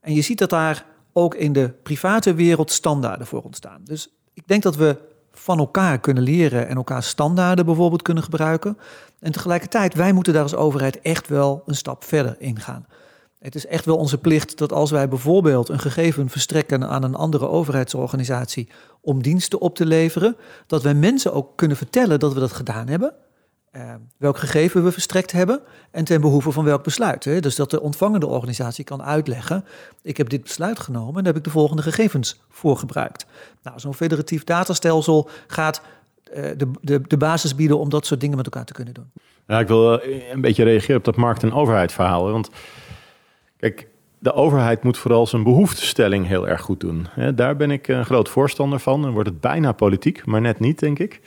En 0.00 0.14
je 0.14 0.22
ziet 0.22 0.38
dat 0.38 0.50
daar 0.50 0.84
ook 1.12 1.34
in 1.34 1.52
de 1.52 1.72
private 1.82 2.34
wereld 2.34 2.70
standaarden 2.70 3.26
voor 3.26 3.42
ontstaan. 3.42 3.80
Dus 3.84 4.08
ik 4.34 4.48
denk 4.48 4.62
dat 4.62 4.76
we 4.76 4.96
van 5.32 5.58
elkaar 5.58 6.00
kunnen 6.00 6.22
leren 6.22 6.68
en 6.68 6.76
elkaar 6.76 7.02
standaarden 7.02 7.64
bijvoorbeeld 7.64 8.02
kunnen 8.02 8.22
gebruiken. 8.22 8.78
En 9.20 9.32
tegelijkertijd, 9.32 9.94
wij 9.94 10.12
moeten 10.12 10.32
daar 10.32 10.42
als 10.42 10.54
overheid 10.54 11.00
echt 11.00 11.28
wel 11.28 11.62
een 11.66 11.76
stap 11.76 12.04
verder 12.04 12.36
in 12.38 12.60
gaan. 12.60 12.86
Het 13.38 13.54
is 13.54 13.66
echt 13.66 13.84
wel 13.84 13.96
onze 13.96 14.18
plicht 14.18 14.58
dat 14.58 14.72
als 14.72 14.90
wij 14.90 15.08
bijvoorbeeld 15.08 15.68
een 15.68 15.80
gegeven 15.80 16.28
verstrekken 16.28 16.88
aan 16.88 17.02
een 17.02 17.14
andere 17.14 17.48
overheidsorganisatie 17.48 18.68
om 19.00 19.22
diensten 19.22 19.60
op 19.60 19.74
te 19.74 19.86
leveren, 19.86 20.36
dat 20.66 20.82
wij 20.82 20.94
mensen 20.94 21.32
ook 21.32 21.56
kunnen 21.56 21.76
vertellen 21.76 22.18
dat 22.18 22.32
we 22.32 22.40
dat 22.40 22.52
gedaan 22.52 22.88
hebben. 22.88 23.14
Uh, 23.76 23.94
welk 24.16 24.38
gegeven 24.38 24.84
we 24.84 24.92
verstrekt 24.92 25.32
hebben 25.32 25.60
en 25.90 26.04
ten 26.04 26.20
behoeve 26.20 26.50
van 26.52 26.64
welk 26.64 26.82
besluit. 26.82 27.24
Hè? 27.24 27.40
Dus 27.40 27.56
dat 27.56 27.70
de 27.70 27.80
ontvangende 27.80 28.26
organisatie 28.26 28.84
kan 28.84 29.02
uitleggen: 29.02 29.64
ik 30.02 30.16
heb 30.16 30.28
dit 30.28 30.42
besluit 30.42 30.78
genomen 30.80 31.16
en 31.16 31.24
daar 31.24 31.32
heb 31.32 31.36
ik 31.36 31.44
de 31.44 31.50
volgende 31.50 31.82
gegevens 31.82 32.40
voor 32.48 32.76
gebruikt. 32.76 33.26
Nou, 33.62 33.80
zo'n 33.80 33.94
federatief 33.94 34.44
datastelsel 34.44 35.28
gaat 35.46 35.82
uh, 36.34 36.50
de, 36.56 36.70
de, 36.80 37.00
de 37.06 37.16
basis 37.16 37.54
bieden 37.54 37.78
om 37.78 37.88
dat 37.88 38.06
soort 38.06 38.20
dingen 38.20 38.36
met 38.36 38.44
elkaar 38.44 38.64
te 38.64 38.72
kunnen 38.72 38.94
doen. 38.94 39.10
Ja, 39.46 39.58
ik 39.60 39.68
wil 39.68 40.02
een 40.32 40.40
beetje 40.40 40.64
reageren 40.64 40.96
op 40.96 41.04
dat 41.04 41.16
markt- 41.16 41.42
en 41.42 41.52
overheidsverhaal. 41.52 42.30
Want 42.30 42.50
kijk, 43.56 43.88
de 44.18 44.32
overheid 44.32 44.82
moet 44.82 44.98
vooral 44.98 45.26
zijn 45.26 45.42
behoeftestelling 45.42 46.26
heel 46.26 46.48
erg 46.48 46.60
goed 46.60 46.80
doen. 46.80 47.06
Daar 47.34 47.56
ben 47.56 47.70
ik 47.70 47.88
een 47.88 48.04
groot 48.04 48.28
voorstander 48.28 48.78
van. 48.78 49.02
Dan 49.02 49.12
wordt 49.12 49.28
het 49.28 49.40
bijna 49.40 49.72
politiek, 49.72 50.26
maar 50.26 50.40
net 50.40 50.60
niet, 50.60 50.78
denk 50.78 50.98
ik. 50.98 51.20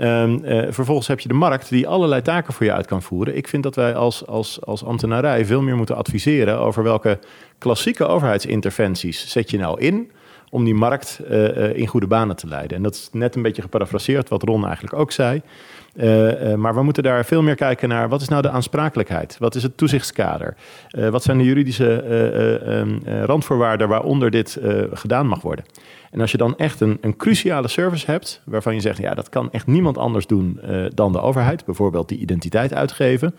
Um, 0.00 0.44
uh, 0.44 0.66
vervolgens 0.68 1.08
heb 1.08 1.20
je 1.20 1.28
de 1.28 1.34
markt 1.34 1.68
die 1.68 1.88
allerlei 1.88 2.22
taken 2.22 2.54
voor 2.54 2.66
je 2.66 2.72
uit 2.72 2.86
kan 2.86 3.02
voeren. 3.02 3.36
Ik 3.36 3.48
vind 3.48 3.62
dat 3.62 3.74
wij 3.74 3.94
als, 3.94 4.26
als, 4.26 4.64
als 4.64 4.84
ambtenarij 4.84 5.44
veel 5.44 5.62
meer 5.62 5.76
moeten 5.76 5.96
adviseren 5.96 6.58
over 6.58 6.82
welke 6.82 7.18
klassieke 7.58 8.06
overheidsinterventies 8.06 9.30
zet 9.30 9.50
je 9.50 9.58
nou 9.58 9.80
in 9.80 10.10
om 10.50 10.64
die 10.64 10.74
markt 10.74 11.20
uh, 11.30 11.56
uh, 11.56 11.76
in 11.76 11.86
goede 11.86 12.06
banen 12.06 12.36
te 12.36 12.46
leiden. 12.46 12.76
En 12.76 12.82
dat 12.82 12.94
is 12.94 13.08
net 13.12 13.36
een 13.36 13.42
beetje 13.42 13.62
geparafraseerd 13.62 14.28
wat 14.28 14.42
Ron 14.42 14.64
eigenlijk 14.64 14.94
ook 14.94 15.12
zei. 15.12 15.42
Uh, 15.94 16.54
maar 16.54 16.74
we 16.74 16.82
moeten 16.82 17.02
daar 17.02 17.24
veel 17.24 17.42
meer 17.42 17.54
kijken 17.54 17.88
naar 17.88 18.08
wat 18.08 18.20
is 18.20 18.28
nou 18.28 18.42
de 18.42 18.50
aansprakelijkheid? 18.50 19.36
Wat 19.38 19.54
is 19.54 19.62
het 19.62 19.76
toezichtskader? 19.76 20.56
Wat 20.90 21.22
zijn 21.22 21.38
de 21.38 21.44
juridische 21.44 22.04
um, 22.66 23.00
randvoorwaarden 23.24 23.88
waaronder 23.88 24.30
dit 24.30 24.60
gedaan 24.92 25.26
mag 25.26 25.40
worden? 25.40 25.64
En 26.10 26.20
als 26.20 26.30
je 26.30 26.36
dan 26.36 26.56
echt 26.56 26.80
een, 26.80 26.98
een, 27.00 27.16
cruciale 27.16 27.68
service 27.68 28.10
hebt, 28.10 28.42
waarvan 28.44 28.74
je 28.74 28.80
zegt, 28.80 28.98
ja, 28.98 29.14
dat 29.14 29.28
kan 29.28 29.52
echt 29.52 29.66
niemand 29.66 29.98
anders 29.98 30.26
doen 30.26 30.60
dan 30.94 31.12
de 31.12 31.20
overheid, 31.20 31.64
bijvoorbeeld 31.64 32.08
die 32.08 32.18
identiteit 32.18 32.74
uitgeven. 32.74 33.34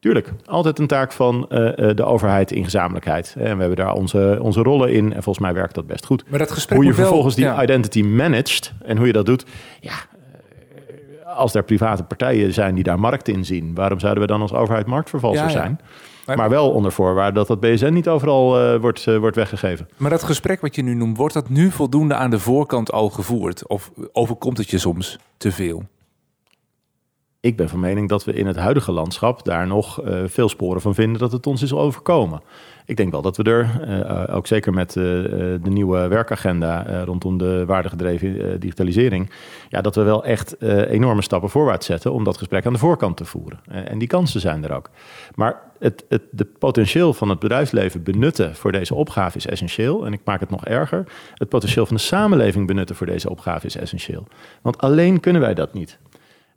Tuurlijk, 0.00 0.32
altijd 0.46 0.78
een 0.78 0.86
taak 0.86 1.12
van 1.12 1.46
de 1.94 2.04
overheid 2.04 2.52
in 2.52 2.64
gezamenlijkheid. 2.64 3.34
En 3.38 3.42
we 3.42 3.60
hebben 3.60 3.76
daar 3.76 3.92
onze, 3.92 4.38
onze 4.42 4.62
rollen 4.62 4.92
in 4.92 5.04
en 5.04 5.22
volgens 5.22 5.38
mij 5.38 5.54
werkt 5.54 5.74
dat 5.74 5.86
best 5.86 6.06
goed. 6.06 6.24
Maar 6.28 6.38
dat 6.38 6.50
gesprek 6.50 6.78
hoe 6.78 6.86
je 6.86 6.92
wel, 6.94 7.04
vervolgens 7.04 7.34
die 7.34 7.44
ja. 7.44 7.62
identity 7.62 8.02
managt 8.02 8.72
en 8.84 8.96
hoe 8.96 9.06
je 9.06 9.12
dat 9.12 9.26
doet, 9.26 9.44
ja, 9.80 9.94
als 11.36 11.54
er 11.54 11.64
private 11.64 12.02
partijen 12.02 12.52
zijn 12.52 12.74
die 12.74 12.84
daar 12.84 13.00
markt 13.00 13.28
in 13.28 13.44
zien, 13.44 13.74
waarom 13.74 13.98
zouden 14.00 14.22
we 14.22 14.28
dan 14.28 14.40
als 14.40 14.52
overheid 14.52 14.86
marktvervalser 14.86 15.42
Ja, 15.42 15.50
ja. 15.50 15.52
zijn? 15.52 15.80
Maar- 16.36 16.50
wel 16.50 16.70
onder 16.70 16.92
voorwaarde 16.92 17.34
dat 17.34 17.46
dat 17.46 17.60
BSN 17.60 17.92
niet 17.92 18.08
overal 18.08 18.60
eh, 18.60 18.80
wordt, 18.80 19.06
eh, 19.06 19.16
wordt 19.16 19.36
weggegeven. 19.36 19.88
Maar 19.96 20.10
dat 20.10 20.22
gesprek 20.22 20.60
wat 20.60 20.74
je 20.74 20.82
nu 20.82 20.94
noemt, 20.94 21.16
wordt 21.16 21.34
dat 21.34 21.48
nu 21.48 21.70
voldoende 21.70 22.14
aan 22.14 22.30
de 22.30 22.38
voorkant 22.38 22.92
al 22.92 23.10
gevoerd? 23.10 23.66
Of 23.66 23.90
overkomt 24.12 24.58
het 24.58 24.70
je 24.70 24.78
soms 24.78 25.18
te 25.36 25.52
veel? 25.52 25.82
Ik 27.46 27.56
ben 27.56 27.68
van 27.68 27.80
mening 27.80 28.08
dat 28.08 28.24
we 28.24 28.32
in 28.32 28.46
het 28.46 28.56
huidige 28.56 28.92
landschap 28.92 29.44
daar 29.44 29.66
nog 29.66 30.02
eh, 30.02 30.22
veel 30.26 30.48
sporen 30.48 30.80
van 30.80 30.94
vinden 30.94 31.20
dat 31.20 31.32
het 31.32 31.46
ons 31.46 31.62
is 31.62 31.72
overkomen. 31.72 32.40
Ik 32.86 32.96
denk 32.96 33.12
wel 33.12 33.22
dat 33.22 33.36
we 33.36 33.42
er, 33.42 33.80
eh, 33.82 34.36
ook 34.36 34.46
zeker 34.46 34.72
met 34.72 34.88
eh, 34.88 35.02
de 35.02 35.60
nieuwe 35.62 36.08
werkagenda 36.08 37.04
rondom 37.04 37.38
de 37.38 37.64
waardegedreven 37.66 38.60
digitalisering, 38.60 39.30
ja, 39.68 39.80
dat 39.80 39.94
we 39.94 40.02
wel 40.02 40.24
echt 40.24 40.62
enorme 40.62 41.22
stappen 41.22 41.50
voorwaarts 41.50 41.86
zetten 41.86 42.12
om 42.12 42.24
dat 42.24 42.38
gesprek 42.38 42.66
aan 42.66 42.72
de 42.72 42.78
voorkant 42.78 43.16
te 43.16 43.24
voeren. 43.24 43.58
En 43.66 43.98
die 43.98 44.08
kansen 44.08 44.40
zijn 44.40 44.64
er 44.64 44.72
ook. 44.72 44.90
Maar 45.34 45.62
het, 45.78 46.04
het 46.08 46.22
de 46.30 46.44
potentieel 46.44 47.14
van 47.14 47.28
het 47.28 47.38
bedrijfsleven 47.38 48.02
benutten 48.02 48.54
voor 48.54 48.72
deze 48.72 48.94
opgave 48.94 49.36
is 49.36 49.46
essentieel. 49.46 50.06
En 50.06 50.12
ik 50.12 50.20
maak 50.24 50.40
het 50.40 50.50
nog 50.50 50.64
erger. 50.64 51.04
Het 51.34 51.48
potentieel 51.48 51.86
van 51.86 51.96
de 51.96 52.02
samenleving 52.02 52.66
benutten 52.66 52.96
voor 52.96 53.06
deze 53.06 53.30
opgave 53.30 53.66
is 53.66 53.76
essentieel. 53.76 54.26
Want 54.62 54.78
alleen 54.78 55.20
kunnen 55.20 55.42
wij 55.42 55.54
dat 55.54 55.74
niet. 55.74 55.98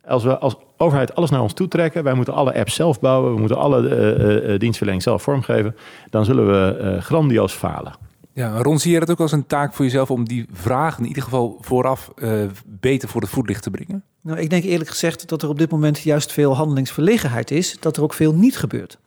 Als 0.06 0.24
we 0.24 0.38
als 0.38 0.56
overheid 0.76 1.14
alles 1.14 1.30
naar 1.30 1.42
ons 1.42 1.52
toe 1.52 1.68
trekken, 1.68 2.04
wij 2.04 2.14
moeten 2.14 2.34
alle 2.34 2.54
apps 2.54 2.74
zelf 2.74 3.00
bouwen, 3.00 3.34
we 3.34 3.38
moeten 3.38 3.56
alle 3.56 3.88
eh, 3.88 4.52
eh, 4.52 4.60
dienstverlening 4.60 5.02
zelf 5.02 5.22
vormgeven, 5.22 5.76
dan 6.10 6.24
zullen 6.24 6.46
we 6.46 6.76
eh, 6.76 7.02
grandioos 7.02 7.52
falen. 7.52 7.92
Ja, 8.32 8.62
Ron, 8.62 8.78
zie 8.78 8.92
je 8.92 9.00
dat 9.00 9.10
ook 9.10 9.20
als 9.20 9.32
een 9.32 9.46
taak 9.46 9.74
voor 9.74 9.84
jezelf 9.84 10.10
om 10.10 10.24
die 10.24 10.46
vraag 10.52 10.98
in 10.98 11.06
ieder 11.06 11.22
geval 11.22 11.58
vooraf 11.60 12.10
eh, 12.16 12.42
beter 12.64 13.08
voor 13.08 13.20
het 13.20 13.30
voetlicht 13.30 13.62
te 13.62 13.70
brengen? 13.70 14.04
Nou, 14.20 14.38
ik 14.38 14.50
denk 14.50 14.64
eerlijk 14.64 14.90
gezegd 14.90 15.28
dat 15.28 15.42
er 15.42 15.48
op 15.48 15.58
dit 15.58 15.70
moment 15.70 15.98
juist 15.98 16.32
veel 16.32 16.56
handelingsverlegenheid 16.56 17.50
is, 17.50 17.76
dat 17.80 17.96
er 17.96 18.02
ook 18.02 18.12
veel 18.14 18.34
niet 18.34 18.56
gebeurt. 18.56 18.98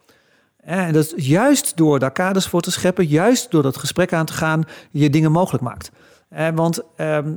En 0.58 0.94
dat 0.94 1.14
is 1.16 1.26
juist 1.26 1.78
door 1.78 2.00
daar 2.00 2.12
kaders 2.12 2.48
voor 2.48 2.62
te 2.62 2.72
scheppen, 2.72 3.06
juist 3.06 3.52
door 3.52 3.64
dat 3.64 3.78
gesprek 3.78 4.14
aan 4.14 4.26
te 4.26 4.34
gaan, 4.34 4.64
je 4.92 5.10
dingen 5.10 5.32
mogelijk 5.32 5.64
maakt. 5.64 5.92
Eh, 6.30 6.48
want 6.56 6.82
ehm, 6.96 7.34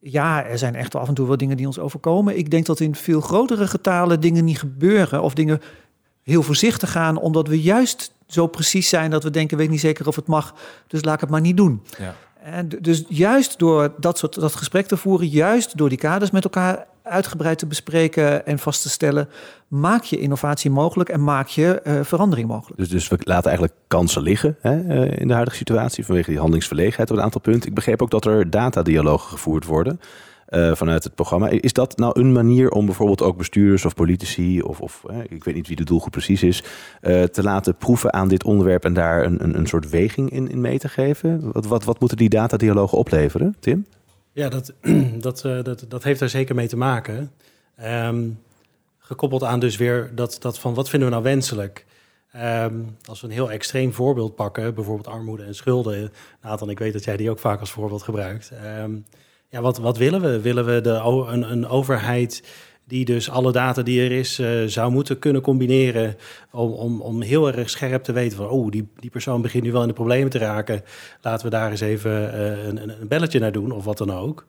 ja, 0.00 0.44
er 0.44 0.58
zijn 0.58 0.74
echt 0.74 0.94
af 0.94 1.08
en 1.08 1.14
toe 1.14 1.26
wel 1.26 1.36
dingen 1.36 1.56
die 1.56 1.66
ons 1.66 1.78
overkomen. 1.78 2.38
Ik 2.38 2.50
denk 2.50 2.66
dat 2.66 2.80
in 2.80 2.94
veel 2.94 3.20
grotere 3.20 3.66
getalen 3.66 4.20
dingen 4.20 4.44
niet 4.44 4.58
gebeuren 4.58 5.22
of 5.22 5.34
dingen 5.34 5.60
heel 6.22 6.42
voorzichtig 6.42 6.90
gaan, 6.90 7.16
omdat 7.16 7.48
we 7.48 7.62
juist 7.62 8.14
zo 8.26 8.46
precies 8.46 8.88
zijn 8.88 9.10
dat 9.10 9.22
we 9.22 9.30
denken, 9.30 9.56
weet 9.56 9.70
niet 9.70 9.80
zeker 9.80 10.06
of 10.06 10.16
het 10.16 10.26
mag, 10.26 10.54
dus 10.86 11.04
laat 11.04 11.14
ik 11.14 11.20
het 11.20 11.30
maar 11.30 11.40
niet 11.40 11.56
doen. 11.56 11.82
Ja. 11.98 12.14
En 12.42 12.68
dus 12.80 13.04
juist 13.08 13.58
door 13.58 13.92
dat 13.98 14.18
soort 14.18 14.34
dat 14.34 14.54
gesprek 14.54 14.86
te 14.86 14.96
voeren, 14.96 15.28
juist 15.28 15.76
door 15.76 15.88
die 15.88 15.98
kaders 15.98 16.30
met 16.30 16.44
elkaar 16.44 16.86
uitgebreid 17.02 17.58
te 17.58 17.66
bespreken 17.66 18.46
en 18.46 18.58
vast 18.58 18.82
te 18.82 18.88
stellen, 18.88 19.28
maak 19.68 20.02
je 20.02 20.18
innovatie 20.18 20.70
mogelijk 20.70 21.08
en 21.08 21.24
maak 21.24 21.46
je 21.46 21.80
eh, 21.80 22.00
verandering 22.02 22.48
mogelijk. 22.48 22.78
Dus, 22.78 22.88
dus 22.88 23.08
we 23.08 23.18
laten 23.20 23.48
eigenlijk 23.48 23.74
kansen 23.86 24.22
liggen 24.22 24.56
hè, 24.60 24.88
eh, 24.88 25.20
in 25.20 25.28
de 25.28 25.34
huidige 25.34 25.56
situatie 25.56 26.04
vanwege 26.04 26.28
die 26.28 26.38
handelingsverlegenheid 26.38 27.10
op 27.10 27.16
een 27.16 27.22
aantal 27.22 27.40
punten. 27.40 27.68
Ik 27.68 27.74
begreep 27.74 28.02
ook 28.02 28.10
dat 28.10 28.24
er 28.24 28.50
datadialogen 28.50 29.30
gevoerd 29.30 29.64
worden 29.64 30.00
eh, 30.48 30.74
vanuit 30.74 31.04
het 31.04 31.14
programma. 31.14 31.48
Is 31.48 31.72
dat 31.72 31.96
nou 31.96 32.20
een 32.20 32.32
manier 32.32 32.70
om 32.70 32.86
bijvoorbeeld 32.86 33.22
ook 33.22 33.36
bestuurders 33.36 33.84
of 33.84 33.94
politici 33.94 34.62
of, 34.62 34.80
of 34.80 35.02
ik 35.28 35.44
weet 35.44 35.54
niet 35.54 35.66
wie 35.66 35.76
de 35.76 35.84
doelgroep 35.84 36.12
precies 36.12 36.42
is, 36.42 36.62
eh, 37.00 37.22
te 37.22 37.42
laten 37.42 37.76
proeven 37.76 38.12
aan 38.12 38.28
dit 38.28 38.44
onderwerp 38.44 38.84
en 38.84 38.92
daar 38.92 39.24
een, 39.24 39.44
een, 39.44 39.58
een 39.58 39.66
soort 39.66 39.90
weging 39.90 40.30
in, 40.30 40.50
in 40.50 40.60
mee 40.60 40.78
te 40.78 40.88
geven? 40.88 41.52
Wat, 41.52 41.66
wat, 41.66 41.84
wat 41.84 42.00
moeten 42.00 42.18
die 42.18 42.28
datadialogen 42.28 42.98
opleveren, 42.98 43.56
Tim? 43.60 43.86
Ja, 44.32 44.48
dat, 44.48 44.72
dat, 45.20 45.44
eh, 45.44 45.62
dat, 45.62 45.84
dat 45.88 46.04
heeft 46.04 46.20
er 46.20 46.28
zeker 46.28 46.54
mee 46.54 46.68
te 46.68 46.76
maken. 46.76 47.30
Ehm, 47.76 48.28
gekoppeld 48.98 49.44
aan 49.44 49.60
dus 49.60 49.76
weer 49.76 50.10
dat, 50.14 50.36
dat 50.40 50.58
van 50.58 50.74
wat 50.74 50.88
vinden 50.88 51.08
we 51.08 51.14
nou 51.14 51.26
wenselijk? 51.26 51.86
Ehm, 52.32 52.74
als 53.04 53.20
we 53.20 53.26
een 53.26 53.32
heel 53.32 53.50
extreem 53.50 53.92
voorbeeld 53.92 54.34
pakken, 54.34 54.74
bijvoorbeeld 54.74 55.08
armoede 55.08 55.42
en 55.42 55.54
schulden. 55.54 56.12
Nathan, 56.42 56.70
ik 56.70 56.78
weet 56.78 56.92
dat 56.92 57.04
jij 57.04 57.16
die 57.16 57.30
ook 57.30 57.38
vaak 57.38 57.60
als 57.60 57.70
voorbeeld 57.70 58.02
gebruikt. 58.02 58.50
Ehm, 58.62 58.92
ja, 59.48 59.60
wat, 59.60 59.78
wat 59.78 59.96
willen 59.96 60.20
we? 60.20 60.40
Willen 60.40 60.66
we 60.66 60.80
de, 60.80 60.90
een, 61.30 61.50
een 61.50 61.66
overheid 61.66 62.42
die 62.88 63.04
dus 63.04 63.30
alle 63.30 63.52
data 63.52 63.82
die 63.82 64.02
er 64.02 64.12
is 64.12 64.38
eh, 64.38 64.64
zou 64.66 64.90
moeten 64.90 65.18
kunnen 65.18 65.42
combineren 65.42 66.16
om, 66.50 66.72
om, 66.72 67.00
om 67.00 67.22
heel 67.22 67.52
erg 67.52 67.70
scherp 67.70 68.02
te 68.02 68.12
weten 68.12 68.36
van, 68.36 68.48
oh, 68.48 68.70
die, 68.70 68.88
die 68.96 69.10
persoon 69.10 69.42
begint 69.42 69.64
nu 69.64 69.72
wel 69.72 69.82
in 69.82 69.88
de 69.88 69.94
problemen 69.94 70.30
te 70.30 70.38
raken. 70.38 70.82
Laten 71.20 71.44
we 71.44 71.50
daar 71.50 71.70
eens 71.70 71.80
even 71.80 72.32
eh, 72.32 72.66
een, 72.66 72.88
een 73.00 73.08
belletje 73.08 73.38
naar 73.38 73.52
doen 73.52 73.70
of 73.70 73.84
wat 73.84 73.98
dan 73.98 74.12
ook. 74.12 74.46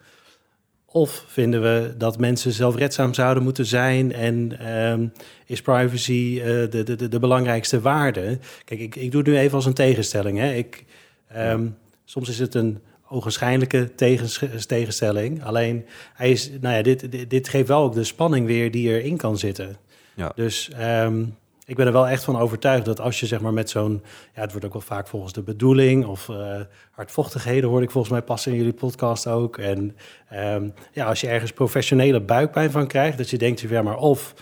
Of 0.85 1.23
vinden 1.27 1.62
we 1.62 1.93
dat 1.97 2.19
mensen 2.19 2.51
zelfredzaam 2.51 3.13
zouden 3.13 3.43
moeten 3.43 3.65
zijn 3.65 4.13
en 4.13 4.59
ehm, 4.59 5.07
is 5.45 5.62
privacy 5.62 6.39
eh, 6.41 6.45
de, 6.45 6.83
de, 6.83 6.95
de, 6.95 7.07
de 7.07 7.19
belangrijkste 7.19 7.81
waarde? 7.81 8.39
Kijk, 8.65 8.79
ik, 8.79 8.95
ik 8.95 9.12
doe 9.12 9.21
het 9.21 9.29
nu 9.29 9.38
even 9.38 9.55
als 9.55 9.65
een 9.65 9.73
tegenstelling. 9.73 10.38
Hè. 10.38 10.53
Ik, 10.53 10.85
ehm, 11.27 11.67
soms 12.05 12.29
is 12.29 12.39
het 12.39 12.55
een 12.55 12.79
ogenschijnlijke 13.10 13.95
tegens- 13.95 14.65
tegenstelling. 14.65 15.43
Alleen, 15.43 15.86
hij 16.13 16.32
is, 16.32 16.52
nou 16.62 16.76
ja, 16.76 16.82
dit, 16.82 17.12
dit, 17.12 17.30
dit 17.30 17.50
geeft 17.50 17.67
wel 17.67 17.84
ook 17.84 17.93
de 17.93 18.04
spanning 18.04 18.45
weer 18.45 18.72
die 18.72 18.89
erin 18.89 19.17
kan 19.17 19.38
zitten. 19.38 19.78
Ja. 20.15 20.32
Dus 20.36 20.69
ehm, 20.69 21.24
ik 21.65 21.76
ben 21.76 21.86
er 21.86 21.91
wel 21.91 22.08
echt 22.08 22.24
van 22.24 22.38
overtuigd 22.38 22.86
dat 22.86 23.00
als 23.00 23.19
je 23.19 23.26
zeg 23.26 23.41
maar 23.41 23.54
met 23.54 23.69
zo'n... 23.69 24.04
Ja, 24.36 24.41
het 24.41 24.52
wordt 24.52 24.65
ook 24.65 24.74
wel 24.74 24.82
vaak 24.82 25.08
volgens 25.08 25.34
de 25.34 25.41
bedoeling 25.41 26.06
of 26.06 26.30
eh, 26.30 26.60
hardvochtigheden 26.91 27.69
hoorde 27.69 27.86
ik 27.86 27.91
volgens 27.91 28.13
mij 28.13 28.22
passen 28.22 28.52
in 28.52 28.58
jullie 28.58 28.74
podcast 28.74 29.28
ook. 29.28 29.58
En 29.58 29.95
ehm, 30.30 30.69
ja, 30.91 31.06
als 31.06 31.22
je 31.22 31.28
ergens 31.28 31.52
professionele 31.52 32.22
buikpijn 32.22 32.72
van 32.72 32.88
krijgt, 32.88 33.17
dat 33.17 33.30
je 33.30 33.38
denkt, 33.38 33.60
ja, 33.60 33.82
maar 33.82 33.98
of 33.98 34.34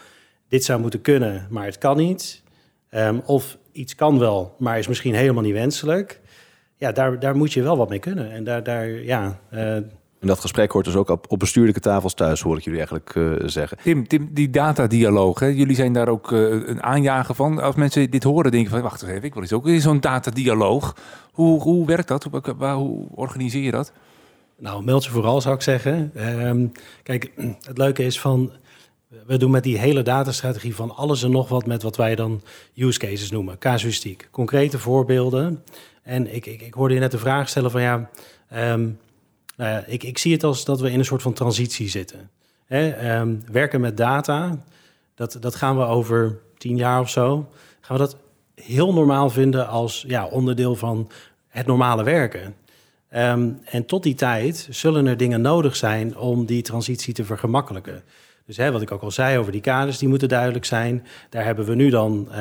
dit 0.48 0.64
zou 0.64 0.80
moeten 0.80 1.02
kunnen, 1.02 1.48
maar 1.50 1.66
het 1.66 1.78
kan 1.78 1.98
niet. 1.98 2.44
Ehm, 2.90 3.20
of 3.26 3.58
iets 3.72 3.96
kan 3.96 4.20
wel, 4.20 4.56
maar 4.60 4.80
is 4.80 4.88
misschien 4.88 5.16
helemaal 5.16 5.44
niet 5.44 5.54
wenselijk. 5.54 6.22
Ja, 6.78 6.92
daar, 6.92 7.20
daar 7.20 7.36
moet 7.36 7.54
je 7.54 7.64
wel 7.64 7.78
wat 7.78 7.90
mee 7.90 8.00
kunnen. 8.00 8.32
En 8.32 8.44
daar, 8.44 8.64
daar 8.64 8.90
ja, 8.90 9.40
uh, 9.54 9.80
en 10.20 10.28
dat 10.28 10.40
gesprek 10.40 10.72
hoort 10.72 10.86
dus 10.86 10.96
ook 10.96 11.10
op, 11.10 11.26
op 11.30 11.40
bestuurlijke 11.40 11.80
tafels 11.80 12.14
thuis, 12.14 12.42
hoor 12.42 12.58
ik 12.58 12.64
jullie 12.64 12.80
eigenlijk 12.80 13.16
uh, 13.16 13.34
zeggen. 13.46 13.78
Tim, 13.84 14.08
Tim, 14.08 14.30
die 14.32 14.50
datadialoog, 14.50 15.40
hè? 15.40 15.46
jullie 15.46 15.76
zijn 15.76 15.94
daar 15.94 16.08
ook 16.08 16.32
uh, 16.32 16.68
een 16.68 16.84
aanjager 16.84 17.36
van. 17.36 17.62
Als 17.62 17.76
mensen 17.76 18.12
dit 18.12 18.24
horen, 18.24 18.52
denken 18.52 18.72
van, 18.72 18.82
wacht 18.82 19.02
eens 19.02 19.12
even, 19.12 19.24
ik 19.24 19.34
wil 19.34 19.42
eens 19.42 19.54
ook 19.54 19.68
in 19.68 19.82
zo'n 19.82 20.00
datadialoog. 20.00 20.96
Hoe, 21.32 21.62
hoe 21.62 21.86
werkt 21.86 22.08
dat? 22.08 22.24
Hoe, 22.24 22.66
hoe, 22.66 23.08
organiseer 23.16 23.64
je 23.64 23.72
dat? 23.72 23.92
Nou, 24.60 24.84
meld 24.84 25.06
je 25.06 25.12
vooral, 25.12 25.42
zou 25.42 25.56
ik 25.56 25.62
zeggen. 25.62 26.12
Um, 26.48 26.72
kijk, 27.04 27.32
het 27.62 27.78
leuke 27.78 28.04
is 28.04 28.20
van, 28.20 28.52
we 29.26 29.38
doen 29.38 29.52
met 29.52 29.64
die 29.64 29.78
hele 29.78 30.02
datastrategie 30.02 30.76
van 30.76 30.96
alles 30.96 31.24
en 31.24 31.32
nog 31.32 31.50
wat 31.50 31.66
met 31.66 31.84
wat 31.84 31.96
wij 31.96 32.16
dan 32.16 32.42
use 32.76 33.00
cases 33.00 33.32
noemen, 33.32 33.58
casuïstiek. 33.58 34.28
Concrete 34.32 34.80
voorbeelden. 34.80 35.64
En 36.08 36.36
ik, 36.36 36.46
ik, 36.46 36.62
ik 36.62 36.74
hoorde 36.74 36.94
je 36.94 37.00
net 37.00 37.12
de 37.12 37.18
vraag 37.18 37.50
stellen 37.50 37.72
van, 37.72 37.82
ja... 37.82 38.10
Um, 38.54 39.00
nou 39.56 39.72
ja, 39.72 39.84
ik, 39.88 40.04
ik 40.04 40.18
zie 40.18 40.34
het 40.34 40.44
als 40.44 40.66
dat 40.66 40.80
we 40.80 40.92
in 40.92 41.00
een 41.00 41.06
soort 41.06 41.22
van 41.22 41.34
transitie 41.34 41.90
zitten. 41.90 42.30
Hè, 42.66 43.18
um, 43.20 43.44
werken 43.52 43.82
met 43.82 43.98
data, 43.98 44.64
dat, 45.16 45.38
dat 45.40 45.56
gaan 45.56 45.78
we 45.78 45.84
over 45.84 46.40
tien 46.58 46.76
jaar 46.76 47.00
of 47.00 47.10
zo, 47.10 47.50
gaan 47.82 47.98
we 47.98 48.04
dat 48.04 48.18
heel 48.56 48.94
normaal 48.94 49.30
vinden 49.30 49.68
als 49.68 50.04
ja, 50.08 50.26
onderdeel 50.26 50.76
van 50.76 51.10
het 51.48 51.66
normale 51.66 52.04
werken. 52.04 52.56
Um, 53.16 53.60
en 53.66 53.86
tot 53.86 54.04
die 54.04 54.16
tijd 54.16 54.68
zullen 54.70 55.06
er 55.06 55.18
dingen 55.18 55.42
nodig 55.42 55.76
zijn 55.76 56.18
om 56.18 56.46
die 56.46 56.62
transitie 56.62 57.14
te 57.14 57.26
vergemakkelijken. 57.26 58.04
Dus 58.46 58.58
hè, 58.58 58.72
wat 58.72 58.82
ik 58.82 58.92
ook 58.92 59.02
al 59.02 59.12
zei 59.12 59.38
over 59.38 59.52
die 59.52 59.62
kaders, 59.62 59.98
die 59.98 60.10
moeten 60.10 60.30
duidelijk 60.30 60.66
zijn. 60.66 61.06
Daar 61.30 61.44
hebben 61.44 61.66
we 61.66 61.76
nu 61.76 61.90
dan, 61.90 62.28
uh, 62.32 62.38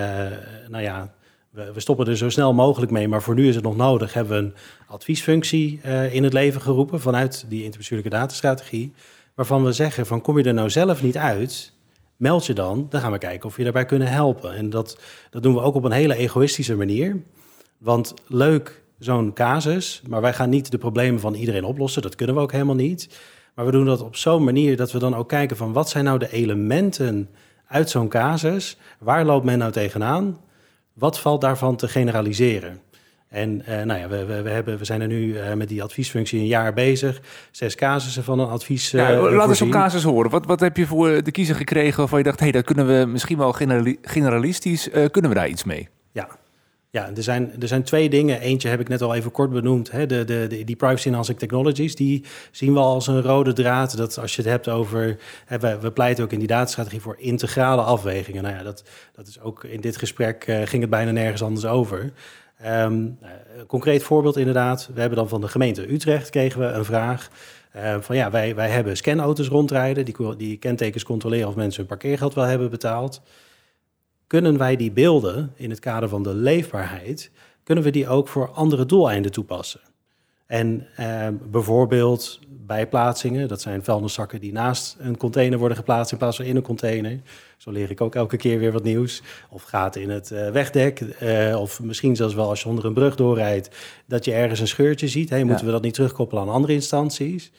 nou 0.69 0.83
ja, 0.83 1.15
we, 1.57 1.81
stoppen 1.81 2.07
er 2.07 2.17
zo 2.17 2.29
snel 2.29 2.55
mogelijk 2.55 2.93
mee, 2.93 3.09
maar 3.09 3.23
voor 3.23 3.35
nu 3.35 3.49
is 3.49 3.55
het 3.55 3.65
nog 3.65 3.77
nodig. 3.77 4.13
Hebben 4.13 4.39
we 4.39 4.45
een 4.45 4.55
adviesfunctie 4.87 5.81
uh, 5.87 6.15
in 6.15 6.25
het 6.25 6.33
leven 6.33 6.61
geroepen 6.61 7.01
vanuit 7.01 7.45
die 7.49 7.63
interbestuurlijke 7.63 8.17
datastrategie. 8.17 8.93
Waarvan 9.35 9.65
we 9.65 9.73
zeggen 9.73 10.07
van 10.07 10.21
kom 10.21 10.39
je 10.39 10.45
er 10.45 10.55
nou 10.55 10.71
zelf 10.71 11.03
niet 11.03 11.17
uit, 11.17 11.73
meld 12.17 12.47
je 12.47 12.53
dan. 12.53 12.87
Dan 12.91 13.01
gaan 13.01 13.13
we 13.13 13.19
kijken 13.19 13.49
of 13.49 13.57
je 13.57 13.63
daarbij 13.63 13.85
kunnen 13.85 14.09
helpen. 14.09 14.55
En 14.55 14.71
dat, 14.71 14.99
dat 15.31 15.43
doen 15.43 15.55
we 15.55 15.61
ook 15.61 15.75
op 15.75 15.85
een 15.85 15.93
hele 15.93 16.17
egoïstische 16.17 16.77
manier. 16.77 17.23
Want 17.79 18.15
leuk 18.27 18.83
zo'n 18.99 19.33
casus, 19.33 20.03
maar 20.09 20.21
wij 20.21 20.33
gaan 20.33 20.51
niet 20.51 20.71
de 20.71 20.79
problemen 20.79 21.21
van 21.21 21.35
iedereen 21.35 21.65
oplossen. 21.65 22.03
Dat 22.03 22.15
kunnen 22.15 22.37
we 22.37 22.43
ook 22.43 22.53
helemaal 22.53 22.75
niet. 22.75 23.19
Maar 23.55 23.65
we 23.65 23.73
doen 23.73 23.85
dat 23.85 24.03
op 24.03 24.17
zo'n 24.17 24.45
manier 24.45 24.77
dat 24.77 24.93
we 24.93 24.99
dan 24.99 25.15
ook 25.15 25.29
kijken 25.29 25.57
van 25.57 25.73
wat 25.73 25.89
zijn 25.89 26.05
nou 26.05 26.19
de 26.19 26.33
elementen 26.33 27.29
uit 27.67 27.91
zo'n 27.91 28.09
casus? 28.09 28.77
Waar 28.99 29.25
loopt 29.25 29.45
men 29.45 29.59
nou 29.59 29.73
tegenaan? 29.73 30.39
Wat 30.99 31.21
valt 31.21 31.41
daarvan 31.41 31.77
te 31.77 31.89
generaliseren? 31.89 32.81
En 33.29 33.63
uh, 33.69 33.83
nou 33.83 34.01
ja, 34.01 34.09
we, 34.09 34.25
we, 34.25 34.43
we, 34.43 34.51
hebben, 34.51 34.79
we 34.79 34.85
zijn 34.85 35.01
er 35.01 35.07
nu 35.07 35.35
uh, 35.35 35.53
met 35.53 35.69
die 35.69 35.83
adviesfunctie 35.83 36.41
een 36.41 36.47
jaar 36.47 36.73
bezig. 36.73 37.21
Zes 37.51 37.75
casussen 37.75 38.25
van 38.25 38.39
een 38.39 38.49
advies. 38.49 38.93
Uh, 38.93 39.09
ja, 39.09 39.31
laat 39.31 39.49
eens 39.49 39.63
op 39.63 39.71
casus 39.71 40.03
horen. 40.03 40.31
Wat, 40.31 40.47
wat 40.47 40.61
heb 40.61 40.77
je 40.77 40.87
voor 40.87 41.23
de 41.23 41.31
kiezer 41.31 41.55
gekregen 41.55 41.97
waarvan 41.97 42.19
je 42.19 42.25
dacht, 42.25 42.39
hé, 42.39 42.45
hey, 42.45 42.53
dat 42.53 42.65
kunnen 42.65 42.87
we 42.87 43.07
misschien 43.07 43.39
wel 43.39 43.53
generalistisch, 44.03 44.89
kunnen 45.11 45.31
we 45.31 45.37
daar 45.37 45.49
iets 45.49 45.65
mee? 45.65 45.89
Ja, 46.13 46.29
ja, 46.97 47.11
er 47.17 47.23
zijn, 47.23 47.53
er 47.61 47.69
zijn 47.69 47.83
twee 47.83 48.09
dingen. 48.09 48.41
Eentje 48.41 48.69
heb 48.69 48.81
ik 48.81 48.89
net 48.89 49.03
al 49.03 49.15
even 49.15 49.31
kort 49.31 49.51
benoemd. 49.51 49.91
Hè, 49.91 50.07
de, 50.07 50.25
de, 50.25 50.65
die 50.65 50.77
privacy 50.77 51.09
enhancing 51.09 51.39
technologies, 51.39 51.95
die 51.95 52.25
zien 52.51 52.73
we 52.73 52.79
als 52.79 53.07
een 53.07 53.23
rode 53.23 53.53
draad. 53.53 53.97
Dat 53.97 54.19
als 54.19 54.37
je 54.37 54.43
het 54.43 54.51
hebt 54.51 54.69
over... 54.69 55.19
Hè, 55.47 55.59
we, 55.81 55.93
pleiten 55.93 56.25
ook 56.25 56.33
in 56.33 56.39
die 56.39 56.49
datastrategie 56.49 57.01
voor 57.01 57.17
integrale 57.19 57.83
afwegingen. 57.83 58.43
Nou 58.43 58.55
ja, 58.55 58.63
dat, 58.63 58.85
dat 59.15 59.27
is 59.27 59.41
ook 59.41 59.65
in 59.65 59.81
dit 59.81 59.97
gesprek 59.97 60.47
uh, 60.47 60.63
ging 60.65 60.81
het 60.83 60.91
bijna 60.91 61.11
nergens 61.11 61.43
anders 61.43 61.67
over. 61.67 62.13
Um, 62.67 63.19
een 63.59 63.67
concreet 63.67 64.03
voorbeeld 64.03 64.37
inderdaad. 64.37 64.91
We 64.95 65.01
hebben 65.01 65.19
dan 65.19 65.29
van 65.29 65.41
de 65.41 65.49
gemeente 65.49 65.93
Utrecht 65.93 66.31
kregen 66.31 66.61
we 66.61 66.67
een 66.67 66.85
vraag... 66.85 67.31
Uh, 67.77 67.97
van 68.01 68.17
ja, 68.17 68.31
wij, 68.31 68.55
wij 68.55 68.69
hebben 68.69 68.97
scanauto's 68.97 69.49
rondrijden, 69.49 70.05
die, 70.05 70.37
die 70.37 70.57
kentekens 70.57 71.05
controleren 71.05 71.49
of 71.49 71.55
mensen 71.55 71.81
hun 71.81 71.89
parkeergeld 71.89 72.35
wel 72.35 72.45
hebben 72.45 72.71
betaald 72.71 73.23
kunnen 74.27 74.59
wij 74.59 74.77
die 74.77 74.93
beelden 74.93 75.53
in 75.57 75.71
het 75.71 75.79
kader 75.79 76.09
van 76.09 76.23
de 76.23 76.35
leefbaarheid, 76.35 77.31
kunnen 77.63 77.85
we 77.85 77.91
die 77.91 78.09
ook 78.09 78.29
voor 78.29 78.51
andere 78.51 78.87
doeleinden 78.87 79.33
toepassen. 79.33 79.81
En 80.47 80.87
eh, 80.97 81.29
bijvoorbeeld 81.51 82.41
bijplaatsingen, 82.49 83.49
dat 83.49 83.61
zijn 83.61 83.85
vuilniszakken 83.85 84.41
die 84.41 84.53
naast 84.53 84.97
een 84.99 85.17
container 85.17 85.59
worden 85.59 85.77
geplaatst 85.77 86.13
in 86.13 86.19
plaats 86.19 86.37
van 86.37 86.45
in 86.45 86.57
een 86.57 86.63
container. 86.63 87.21
Zo 87.57 87.71
leer 87.71 87.91
ik 87.91 88.01
ook 88.01 88.15
elke 88.15 88.37
keer 88.37 88.59
weer 88.59 88.73
wat 88.73 88.83
nieuws. 88.83 89.23
Of 89.51 89.63
gaat 89.63 89.97
in 89.97 90.11
het 90.11 90.31
uh, 90.31 90.51
wegdek, 90.51 91.01
uh, 91.23 91.61
of 91.61 91.83
misschien 91.83 92.17
zelfs 92.17 92.35
wel 92.35 92.49
als 92.49 92.63
je 92.63 92.69
onder 92.69 92.85
een 92.85 92.95
brug 92.95 93.17
doorrijdt, 93.17 93.71
dat 94.07 94.25
je 94.25 94.33
ergens 94.33 94.61
een 94.61 94.69
scheurtje 94.69 95.09
ziet. 95.09 95.31
Hey, 95.31 95.45
moeten 95.45 95.61
ja. 95.61 95.67
we 95.67 95.73
dat 95.73 95.83
niet 95.83 95.95
terugkoppelen 95.95 96.43
aan 96.43 96.49
andere 96.49 96.73
instanties? 96.73 97.53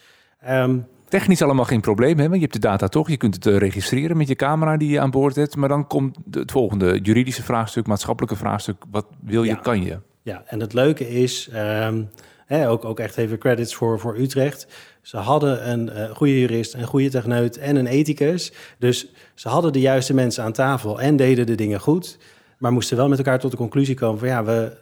Um, 0.50 0.88
Technisch 1.10 1.42
allemaal 1.42 1.66
geen 1.66 1.82
probleem, 1.82 2.18
want 2.18 2.34
je 2.34 2.40
hebt 2.40 2.54
de 2.54 2.60
data 2.60 2.88
toch. 2.88 3.10
Je 3.10 3.18
kunt 3.18 3.36
het 3.36 3.46
uh, 3.46 3.58
registreren 3.58 4.18
met 4.18 4.28
je 4.28 4.36
camera 4.36 4.78
die 4.78 4.90
je 4.90 5.00
aan 5.00 5.12
boord 5.12 5.36
hebt. 5.36 5.56
Maar 5.56 5.70
dan 5.70 5.88
komt 5.88 6.18
het 6.32 6.52
volgende 6.52 7.00
juridische 7.02 7.44
vraagstuk, 7.44 7.88
maatschappelijke 7.88 8.36
vraagstuk. 8.36 8.84
Wat 8.92 9.06
wil 9.24 9.44
je, 9.44 9.50
ja. 9.50 9.56
kan 9.56 9.84
je? 9.84 10.00
Ja, 10.22 10.44
en 10.46 10.60
het 10.60 10.74
leuke 10.74 11.10
is, 11.10 11.50
um, 11.54 12.10
hè, 12.46 12.70
ook, 12.70 12.86
ook 12.86 13.00
echt 13.00 13.18
even 13.18 13.38
credits 13.38 13.76
voor, 13.76 14.00
voor 14.00 14.18
Utrecht. 14.18 14.68
Ze 15.02 15.18
hadden 15.18 15.70
een 15.72 15.90
uh, 15.94 16.16
goede 16.16 16.40
jurist, 16.40 16.74
een 16.74 16.84
goede 16.84 17.10
techneut 17.10 17.58
en 17.58 17.76
een 17.76 17.88
ethicus. 17.88 18.54
Dus 18.78 19.12
ze 19.34 19.50
hadden 19.50 19.74
de 19.74 19.80
juiste 19.80 20.14
mensen 20.14 20.44
aan 20.44 20.52
tafel 20.52 21.02
en 21.02 21.16
deden 21.16 21.46
de 21.46 21.56
dingen 21.56 21.80
goed. 21.80 22.18
Maar 22.58 22.72
moesten 22.72 22.98
wel 22.98 23.08
met 23.08 23.18
elkaar 23.18 23.40
tot 23.40 23.52
de 23.52 23.58
conclusie 23.58 23.96
komen 23.96 24.20
van 24.20 24.28
ja, 24.28 24.44
we, 24.44 24.78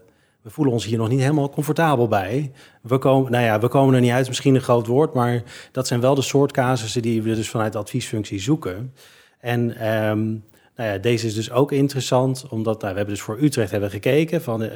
we 0.45 0.51
voelen 0.51 0.73
ons 0.73 0.85
hier 0.85 0.97
nog 0.97 1.09
niet 1.09 1.19
helemaal 1.19 1.49
comfortabel 1.49 2.07
bij. 2.07 2.51
We 2.81 2.97
komen, 2.97 3.31
nou 3.31 3.43
ja, 3.43 3.59
we 3.59 3.67
komen 3.67 3.95
er 3.95 4.01
niet 4.01 4.11
uit, 4.11 4.27
misschien 4.27 4.55
een 4.55 4.61
groot 4.61 4.87
woord, 4.87 5.13
maar 5.13 5.43
dat 5.71 5.87
zijn 5.87 5.99
wel 5.99 6.15
de 6.15 6.21
soort 6.21 6.51
casussen 6.51 7.01
die 7.01 7.21
we 7.21 7.35
dus 7.35 7.49
vanuit 7.49 7.73
de 7.73 7.77
adviesfunctie 7.77 8.39
zoeken. 8.39 8.93
En 9.39 9.59
um, 10.09 10.43
nou 10.75 10.89
ja, 10.89 10.97
deze 10.97 11.27
is 11.27 11.33
dus 11.33 11.51
ook 11.51 11.71
interessant, 11.71 12.47
omdat 12.49 12.81
nou, 12.81 12.91
we 12.91 12.97
hebben 12.97 13.15
dus 13.15 13.23
voor 13.23 13.37
Utrecht 13.41 13.71
hebben 13.71 13.89
gekeken 13.89 14.41
van 14.41 14.63
uh, 14.63 14.69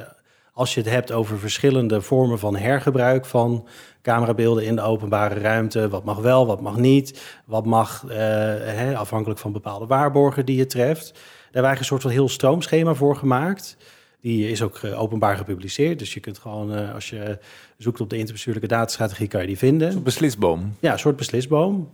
als 0.53 0.73
je 0.73 0.79
het 0.79 0.89
hebt 0.89 1.12
over 1.12 1.39
verschillende 1.39 2.01
vormen 2.01 2.39
van 2.39 2.55
hergebruik 2.55 3.25
van 3.25 3.67
camerabeelden 4.01 4.65
in 4.65 4.75
de 4.75 4.82
openbare 4.82 5.39
ruimte, 5.39 5.89
wat 5.89 6.03
mag 6.03 6.17
wel, 6.17 6.45
wat 6.45 6.62
mag 6.62 6.77
niet, 6.77 7.38
wat 7.45 7.65
mag 7.65 8.03
uh, 8.05 8.12
hè, 8.12 8.97
afhankelijk 8.97 9.39
van 9.39 9.51
bepaalde 9.51 9.86
waarborgen 9.86 10.45
die 10.45 10.58
je 10.58 10.65
treft. 10.65 11.12
Daar 11.12 11.21
hebben 11.51 11.71
we 11.71 11.77
een 11.77 11.86
soort 11.86 12.01
van 12.01 12.12
heel 12.12 12.29
stroomschema 12.29 12.93
voor 12.93 13.15
gemaakt. 13.15 13.77
Die 14.21 14.49
is 14.49 14.62
ook 14.62 14.82
uh, 14.82 15.01
openbaar 15.01 15.38
gepubliceerd. 15.38 15.99
Dus 15.99 16.13
je 16.13 16.19
kunt 16.19 16.38
gewoon, 16.38 16.77
uh, 16.77 16.93
als 16.93 17.10
je 17.10 17.38
zoekt 17.77 18.01
op 18.01 18.10
de 18.10 18.17
interbestuurlijke 18.17 18.67
datastrategie, 18.67 19.27
kan 19.27 19.41
je 19.41 19.47
die 19.47 19.58
vinden. 19.58 19.91
Een 19.91 20.03
beslisboom. 20.03 20.75
Ja, 20.79 20.91
een 20.91 20.99
soort 20.99 21.15
beslisboom. 21.15 21.89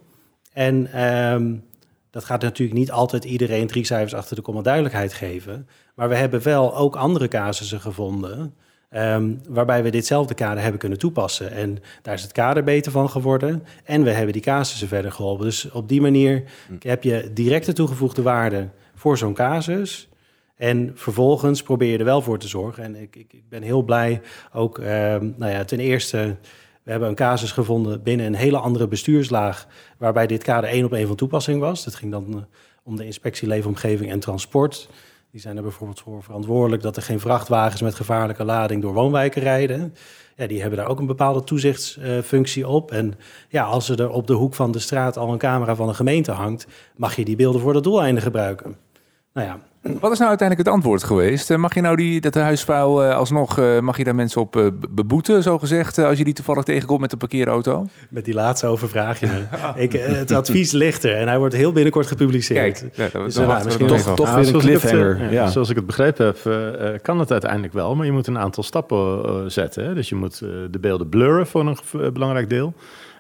En 0.54 1.04
um, 1.04 1.64
dat 2.10 2.26
gaat 2.26 2.42
natuurlijk 2.42 2.80
niet 2.80 2.92
altijd 2.92 3.24
iedereen 3.24 3.68
drie 3.68 3.86
cijfers 3.86 4.14
achter 4.14 4.36
de 4.36 4.42
komma 4.42 4.62
duidelijkheid 4.62 5.14
geven. 5.14 5.68
Maar 5.96 6.10
we 6.10 6.16
hebben 6.16 6.44
wel 6.44 6.76
ook 6.76 6.96
andere 6.96 7.28
casussen 7.28 7.82
gevonden. 7.82 8.54
Um, 8.92 9.42
waarbij 9.50 9.84
we 9.84 9.90
ditzelfde 9.90 10.34
kader 10.34 10.62
hebben 10.62 10.80
kunnen 10.80 10.98
toepassen. 10.98 11.52
En 11.52 11.78
daar 12.02 12.14
is 12.14 12.22
het 12.22 12.32
kader 12.32 12.64
beter 12.64 12.92
van 12.92 13.10
geworden. 13.10 13.64
En 13.84 14.04
we 14.04 14.10
hebben 14.10 14.34
die 14.34 14.42
casussen 14.42 14.88
verder 14.88 15.12
geholpen. 15.12 15.46
Dus 15.46 15.72
op 15.72 15.90
die 15.90 16.02
manier 16.02 16.44
hm. 16.68 16.88
heb 16.88 17.04
je 17.04 17.32
directe 17.34 17.74
toegevoegde 17.74 18.22
waarde 18.22 18.70
voor 18.96 19.18
zo'n 19.18 19.34
casus. 19.34 20.10
En 20.56 20.92
vervolgens 20.96 21.64
probeer 21.64 21.92
je 21.92 21.98
er 21.98 22.06
wel 22.06 22.22
voor 22.22 22.40
te 22.40 22.48
zorgen. 22.48 22.84
En 22.84 22.96
ik, 22.96 23.16
ik, 23.16 23.34
ik 23.34 23.50
ben 23.50 23.62
heel 23.62 23.82
blij 23.82 24.22
ook, 24.54 24.78
uh, 24.78 24.86
nou 25.36 25.52
ja, 25.52 25.64
ten 25.64 25.80
eerste, 25.80 26.36
we 26.84 26.92
hebben 26.92 27.10
een 27.10 27.16
casus 27.16 27.52
gevonden 27.52 28.04
binnen 28.04 28.26
een 28.26 28.36
hele 28.36 28.58
andere 28.58 28.88
bestuurslaag, 28.88 29.68
waarbij 29.98 30.28
dit 30.28 30.44
kader 30.44 30.70
één 30.70 30.86
op 30.86 30.94
één 30.94 31.08
van 31.08 31.16
toepassing 31.16 31.60
was. 31.60 31.84
Dat 31.84 31.96
ging 31.96 32.12
dan 32.12 32.26
uh, 32.30 32.42
om 32.84 32.96
de 32.96 33.06
inspectie 33.06 33.48
leefomgeving 33.48 34.12
en 34.12 34.20
transport. 34.20 34.90
Die 35.32 35.42
zijn 35.42 35.58
er 35.58 35.64
bijvoorbeeld 35.64 36.00
voor 36.00 36.24
verantwoordelijk 36.24 36.82
dat 36.82 36.96
er 36.96 37.02
geen 37.02 37.20
vrachtwagens 37.20 37.82
met 37.82 37.96
gevaarlijke 37.96 38.44
lading 38.44 38.82
door 38.82 38.94
woonwijken 38.94 39.42
rijden. 39.42 39.94
Ja, 40.36 40.48
die 40.48 40.62
hebben 40.62 40.80
daar 40.80 40.88
ook 40.88 41.00
een 41.00 41.06
bepaalde 41.06 41.44
toezichtsfunctie 41.44 42.68
op. 42.68 42.92
En 42.92 43.14
ja, 43.50 43.64
als 43.64 43.90
er 43.90 44.10
op 44.10 44.28
de 44.28 44.34
hoek 44.34 44.54
van 44.54 44.72
de 44.72 44.80
straat 44.80 45.18
al 45.18 45.32
een 45.32 45.38
camera 45.38 45.76
van 45.76 45.88
een 45.88 45.96
gemeente 45.96 46.32
hangt, 46.32 46.68
mag 46.96 47.16
je 47.16 47.26
die 47.26 47.36
beelden 47.36 47.62
voor 47.62 47.74
dat 47.74 47.84
doeleinde 47.84 48.22
gebruiken. 48.22 48.78
Nou 49.34 49.48
ja, 49.48 49.60
wat 49.86 50.12
is 50.12 50.18
nou 50.18 50.30
uiteindelijk 50.30 50.68
het 50.68 50.76
antwoord 50.78 51.04
geweest? 51.04 51.52
Eh, 51.52 51.58
mag 51.58 51.74
je 51.74 51.82
nou 51.82 51.96
die, 51.96 52.22
dat 52.22 52.34
huisvuil 52.34 53.04
uh, 53.04 53.16
alsnog, 53.16 53.60
uh, 53.60 53.80
mag 53.80 53.98
je 53.98 54.04
daar 54.04 54.16
mensen 54.16 54.42
op 54.42 54.72
beboeten, 54.90 55.44
zo 55.44 55.58
gezegd, 55.58 55.98
als 55.98 56.18
je 56.18 56.24
die 56.24 56.34
toevallig 56.34 56.64
tegenkomt 56.64 57.00
met 57.00 57.12
een 57.12 57.18
parkeerauto? 57.18 57.88
Met 58.10 58.26
die 58.26 58.34
laatste 58.34 58.68
overvraag 58.68 59.20
je 59.20 59.28
Ik, 59.76 59.92
het 59.92 60.32
advies 60.32 60.72
ligt 60.72 61.04
er 61.04 61.16
en 61.16 61.28
hij 61.28 61.38
wordt 61.38 61.56
heel 61.56 61.72
binnenkort 61.72 62.08
gepubliceerd. 62.08 62.80
Kijk, 62.80 62.96
ja, 62.96 63.08
dat, 63.12 63.26
dus, 63.26 63.34
dat 63.34 63.64
misschien 63.64 63.88
toch, 63.88 64.16
toch 64.16 64.36
weer 64.36 64.48
een 64.48 64.60
cliffhanger. 64.60 65.20
Het, 65.20 65.32
ja. 65.32 65.48
Zoals 65.48 65.70
ik 65.70 65.76
het 65.76 65.86
begrepen 65.86 66.26
heb, 66.26 67.02
kan 67.02 67.20
het 67.20 67.32
uiteindelijk 67.32 67.74
wel, 67.74 67.96
maar 67.96 68.06
je 68.06 68.12
moet 68.12 68.28
een 68.28 68.40
aantal 68.40 68.64
stappen 68.64 69.52
zetten. 69.52 69.86
Hè? 69.86 69.94
Dus 69.94 70.10
je 70.10 70.16
moet 70.16 70.40
de 70.72 70.80
beelden 70.82 71.10
blurren 71.10 71.48
voor 71.48 71.62
een 71.62 72.14
belangrijk 72.14 72.50
deel. 72.50 72.74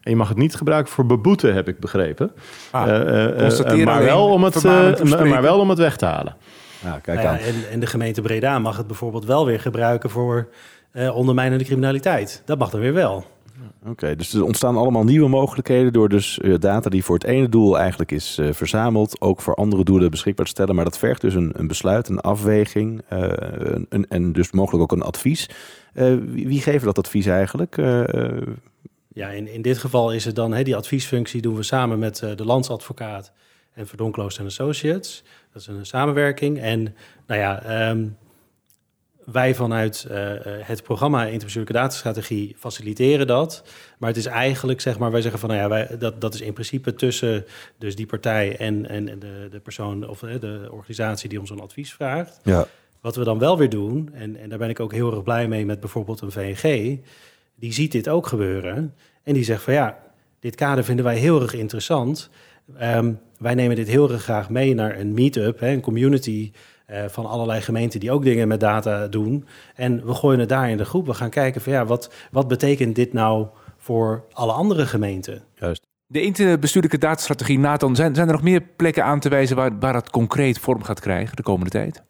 En 0.05 0.11
je 0.11 0.17
mag 0.17 0.27
het 0.29 0.37
niet 0.37 0.55
gebruiken 0.55 0.91
voor 0.93 1.05
beboeten, 1.05 1.53
heb 1.53 1.67
ik 1.67 1.79
begrepen. 1.79 2.31
Ah, 2.71 2.87
uh, 2.87 3.77
uh, 3.77 3.85
maar, 3.85 4.03
wel 4.03 4.27
om 4.27 4.43
het, 4.43 4.63
maar 5.29 5.41
wel 5.41 5.59
om 5.59 5.69
het 5.69 5.77
weg 5.79 5.97
te 5.97 6.05
halen. 6.05 6.35
Ja, 6.83 6.99
kijk 6.99 7.17
Nou 7.17 7.21
ja, 7.21 7.33
aan. 7.33 7.37
en, 7.39 7.55
en 7.71 7.79
de 7.79 7.85
gemeente 7.85 8.21
Breda 8.21 8.59
mag 8.59 8.77
het 8.77 8.87
bijvoorbeeld 8.87 9.25
wel 9.25 9.45
weer 9.45 9.59
gebruiken 9.59 10.09
voor 10.09 10.47
eh 10.91 11.15
ondermijnende 11.15 11.63
criminaliteit. 11.63 12.41
Dat 12.45 12.57
mag 12.59 12.69
dan 12.69 12.79
weer 12.79 12.93
wel. 12.93 13.25
Oké, 13.87 14.15
dus 14.15 14.33
er 14.33 14.43
ontstaan 14.43 14.77
allemaal 14.77 15.03
nieuwe 15.03 15.29
mogelijkheden 15.29 15.93
door 15.93 16.09
dus 16.09 16.39
eh, 16.39 16.53
data 16.59 16.89
die 16.89 17.03
voor 17.03 17.15
het 17.15 17.23
ene 17.23 17.49
doel 17.49 17.77
eigenlijk 17.79 18.11
is 18.11 18.37
eh, 18.37 18.47
verzameld, 18.51 19.21
ook 19.21 19.41
voor 19.41 19.55
andere 19.55 19.83
doelen 19.83 20.11
beschikbaar 20.11 20.45
te 20.45 20.51
stellen. 20.51 20.75
Maar 20.75 20.83
dat 20.85 20.97
vergt 20.97 21.21
dus 21.21 21.33
een, 21.35 21.51
een 21.55 21.67
besluit, 21.67 22.07
een 22.07 22.19
afweging 22.19 23.01
eh, 23.09 23.19
een, 23.49 23.85
een- 23.89 24.05
en 24.09 24.31
dus 24.31 24.51
mogelijk 24.51 24.83
ook 24.83 24.91
een 24.91 25.05
advies. 25.05 25.49
Eh, 25.93 26.13
wie, 26.25 26.47
wie 26.47 26.61
geeft 26.61 26.83
dat 26.85 26.97
advies 26.97 27.25
eigenlijk? 27.25 27.77
Ja, 29.15 29.29
in, 29.29 29.47
in 29.47 29.61
dit 29.61 29.77
geval 29.77 30.11
is 30.11 30.25
het 30.25 30.35
dan, 30.35 30.53
hè, 30.53 30.63
die 30.63 30.75
adviesfunctie 30.75 31.41
doen 31.41 31.55
we 31.55 31.63
samen 31.63 31.99
met 31.99 32.21
eh, 32.21 32.35
de 32.35 32.45
landsadvocaat 32.45 33.31
en 33.73 33.87
Verdonkloos 33.87 34.37
en 34.37 34.45
Associates. 34.45 35.23
Dat 35.53 35.61
is 35.61 35.67
een 35.67 35.85
samenwerking. 35.85 36.59
En 36.59 36.95
nou 37.27 37.39
ja, 37.39 37.63
ehm, 37.63 38.07
wij 39.25 39.55
vanuit 39.55 40.05
eh, 40.09 40.35
eh, 40.35 40.67
het 40.67 40.83
programma 40.83 41.23
Interbestuurlijke 41.23 41.79
Datastrategie 41.79 42.55
faciliteren 42.57 43.27
dat. 43.27 43.63
Maar 43.97 44.09
het 44.09 44.17
is 44.17 44.25
eigenlijk, 44.25 44.81
zeg 44.81 44.97
maar, 44.97 45.11
wij 45.11 45.21
zeggen 45.21 45.39
van, 45.39 45.49
nou 45.49 45.61
ja, 45.61 45.69
wij, 45.69 45.97
dat, 45.97 46.21
dat 46.21 46.33
is 46.33 46.41
in 46.41 46.53
principe 46.53 46.95
tussen 46.95 47.45
dus 47.77 47.95
die 47.95 48.05
partij 48.05 48.57
en, 48.57 48.89
en 48.89 49.05
de, 49.19 49.47
de 49.51 49.59
persoon 49.59 50.09
of 50.09 50.19
de 50.19 50.67
organisatie 50.71 51.29
die 51.29 51.39
ons 51.39 51.49
een 51.49 51.61
advies 51.61 51.93
vraagt. 51.93 52.39
ja. 52.43 52.67
Wat 53.01 53.15
we 53.15 53.23
dan 53.23 53.39
wel 53.39 53.57
weer 53.57 53.69
doen, 53.69 54.09
en, 54.13 54.35
en 54.37 54.49
daar 54.49 54.57
ben 54.57 54.69
ik 54.69 54.79
ook 54.79 54.93
heel 54.93 55.11
erg 55.11 55.23
blij 55.23 55.47
mee 55.47 55.65
met 55.65 55.79
bijvoorbeeld 55.79 56.21
een 56.21 56.31
VNG, 56.31 56.99
die 57.55 57.73
ziet 57.73 57.91
dit 57.91 58.09
ook 58.09 58.27
gebeuren. 58.27 58.93
En 59.23 59.33
die 59.33 59.43
zegt 59.43 59.63
van 59.63 59.73
ja, 59.73 59.97
dit 60.39 60.55
kader 60.55 60.83
vinden 60.83 61.05
wij 61.05 61.17
heel 61.17 61.41
erg 61.41 61.53
interessant. 61.53 62.29
Ehm, 62.77 63.13
wij 63.37 63.55
nemen 63.55 63.75
dit 63.75 63.87
heel 63.87 64.11
erg 64.11 64.23
graag 64.23 64.49
mee 64.49 64.73
naar 64.73 64.99
een 64.99 65.13
meet-up, 65.13 65.59
hè, 65.59 65.71
een 65.71 65.81
community 65.81 66.51
eh, 66.85 67.03
van 67.07 67.25
allerlei 67.25 67.61
gemeenten 67.61 67.99
die 67.99 68.11
ook 68.11 68.23
dingen 68.23 68.47
met 68.47 68.59
data 68.59 69.07
doen. 69.07 69.45
En 69.75 70.05
we 70.05 70.13
gooien 70.13 70.39
het 70.39 70.49
daar 70.49 70.69
in 70.69 70.77
de 70.77 70.85
groep. 70.85 71.05
We 71.05 71.13
gaan 71.13 71.29
kijken 71.29 71.61
van 71.61 71.73
ja, 71.73 71.85
wat, 71.85 72.13
wat 72.31 72.47
betekent 72.47 72.95
dit 72.95 73.13
nou 73.13 73.47
voor 73.77 74.25
alle 74.31 74.51
andere 74.51 74.85
gemeenten? 74.85 75.43
Juist. 75.53 75.87
De 76.07 76.21
interbestuurlijke 76.21 76.97
datastrategie, 76.97 77.59
Nathan, 77.59 77.95
zijn, 77.95 78.15
zijn 78.15 78.27
er 78.27 78.33
nog 78.33 78.43
meer 78.43 78.61
plekken 78.75 79.03
aan 79.03 79.19
te 79.19 79.29
wijzen 79.29 79.55
waar, 79.55 79.79
waar 79.79 79.93
dat 79.93 80.09
concreet 80.09 80.59
vorm 80.59 80.83
gaat 80.83 80.99
krijgen 80.99 81.35
de 81.35 81.43
komende 81.43 81.71
tijd? 81.71 82.03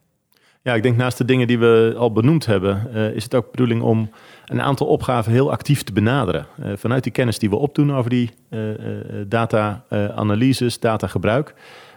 Ja, 0.66 0.74
ik 0.74 0.84
denk 0.84 0.98
naast 0.98 1.18
de 1.18 1.26
dingen 1.26 1.48
die 1.48 1.60
we 1.60 1.94
al 1.98 2.12
benoemd 2.12 2.46
hebben, 2.46 2.88
eh, 2.94 3.10
is 3.10 3.24
het 3.24 3.36
ook 3.36 3.52
bedoeling 3.52 3.82
om 3.82 4.10
een 4.46 4.62
aantal 4.62 4.88
opgaven 4.88 5.32
heel 5.32 5.52
actief 5.52 5.84
te 5.84 5.94
benaderen. 5.94 6.46
Eh, 6.62 6.72
vanuit 6.76 7.04
die 7.04 7.12
kennis 7.12 7.40
die 7.40 7.50
we 7.50 7.56
opdoen 7.56 7.94
over 7.94 8.10
die 8.10 8.32
eh, 8.50 8.60
data-analyses, 9.28 10.80
datagebruik. 10.80 11.54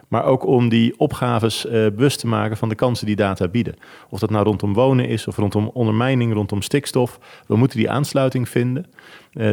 Maar 0.07 0.23
ook 0.23 0.45
om 0.45 0.69
die 0.69 0.99
opgaves 0.99 1.67
bewust 1.71 2.19
te 2.19 2.27
maken 2.27 2.57
van 2.57 2.69
de 2.69 2.75
kansen 2.75 3.05
die 3.05 3.15
data 3.15 3.47
bieden. 3.47 3.75
Of 4.09 4.19
dat 4.19 4.29
nou 4.29 4.45
rondom 4.45 4.73
wonen 4.73 5.07
is 5.07 5.27
of 5.27 5.37
rondom 5.37 5.69
ondermijning, 5.73 6.33
rondom 6.33 6.61
stikstof. 6.61 7.19
We 7.47 7.55
moeten 7.55 7.77
die 7.77 7.89
aansluiting 7.89 8.49
vinden. 8.49 8.85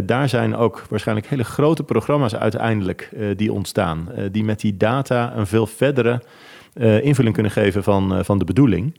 Daar 0.06 0.28
zijn 0.28 0.56
ook 0.56 0.84
waarschijnlijk 0.90 1.26
hele 1.26 1.44
grote 1.44 1.82
programma's 1.82 2.34
uiteindelijk 2.34 3.10
die 3.36 3.52
ontstaan. 3.52 4.08
die 4.32 4.44
met 4.44 4.60
die 4.60 4.76
data 4.76 5.36
een 5.36 5.46
veel 5.46 5.66
verdere 5.66 6.22
eh, 6.76 7.04
invulling 7.04 7.34
kunnen 7.34 7.52
geven 7.52 7.82
van, 7.82 8.14
eh, 8.14 8.24
van 8.24 8.38
de 8.38 8.44
bedoeling. 8.44 8.94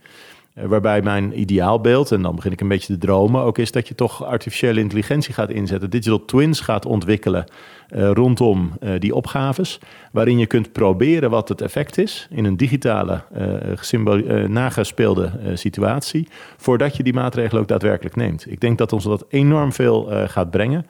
Eh, 0.54 0.66
waarbij 0.66 1.02
mijn 1.02 1.40
ideaalbeeld, 1.40 2.12
en 2.12 2.22
dan 2.22 2.36
begin 2.36 2.52
ik 2.52 2.62
een 2.62 2.68
beetje 2.68 2.94
te 2.94 3.00
dromen, 3.00 3.42
ook 3.42 3.58
is 3.58 3.72
dat 3.72 3.88
je 3.88 3.96
toch 3.96 4.24
artificiële 4.24 4.80
intelligentie 4.80 5.34
gaat 5.34 5.50
inzetten, 5.50 5.90
digital 5.90 6.26
twins 6.26 6.60
gaat 6.60 6.86
ontwikkelen 6.86 7.46
rondom 7.90 8.72
die 9.00 9.16
opgaves, 9.16 9.80
waarin 10.12 10.38
je 10.38 10.46
kunt 10.46 10.72
proberen 10.72 11.30
wat 11.30 11.50
het 11.50 11.62
effect 11.62 11.98
is 11.98 12.28
in 12.30 12.46
een 12.46 12.58
digitale, 12.58 13.22
eh, 13.34 14.44
nagespeelde 14.44 15.32
situatie, 15.54 16.28
voordat 16.58 16.98
je 16.98 17.04
die 17.04 17.14
maatregelen 17.14 17.62
ook 17.62 17.68
daadwerkelijk 17.68 18.16
neemt. 18.16 18.52
Ik 18.52 18.62
denk 18.62 18.78
dat 18.78 18.94
ons 18.94 19.04
dat 19.04 19.26
enorm 19.30 19.74
veel 19.74 20.10
gaat 20.28 20.52
brengen. 20.52 20.86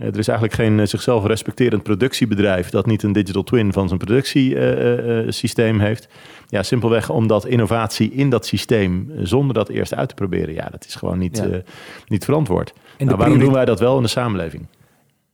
Eh, 0.00 0.06
er 0.06 0.18
is 0.18 0.28
eigenlijk 0.28 0.58
geen 0.58 0.80
eh, 0.80 0.86
zichzelf 0.86 1.26
respecterend 1.26 1.82
productiebedrijf 1.82 2.70
dat 2.70 2.86
niet 2.86 3.02
een 3.02 3.12
digital 3.12 3.42
twin 3.42 3.72
van 3.72 3.86
zijn 3.88 3.98
productiesysteem 3.98 5.80
heeft. 5.80 6.08
Ja, 6.48 6.62
simpelweg 6.62 7.10
omdat 7.10 7.46
innovatie 7.46 8.10
in 8.10 8.30
dat 8.30 8.46
systeem, 8.46 9.10
eh, 9.10 9.20
zonder 9.22 9.54
dat 9.54 9.68
eerst 9.68 9.94
uit 9.94 10.08
te 10.08 10.14
proberen, 10.14 10.54
ja, 10.54 10.68
dat 10.70 10.86
is 10.86 10.94
gewoon 10.94 11.18
niet, 11.18 11.36
Ja. 11.36 11.44
eh, 11.44 11.58
niet 12.06 12.24
verantwoord. 12.24 12.72
En 12.96 13.06
nou, 13.06 13.18
waarom 13.18 13.38
doen 13.38 13.52
wij 13.52 13.64
dat 13.64 13.80
wel 13.80 13.96
in 13.96 14.02
de 14.02 14.08
samenleving? 14.08 14.66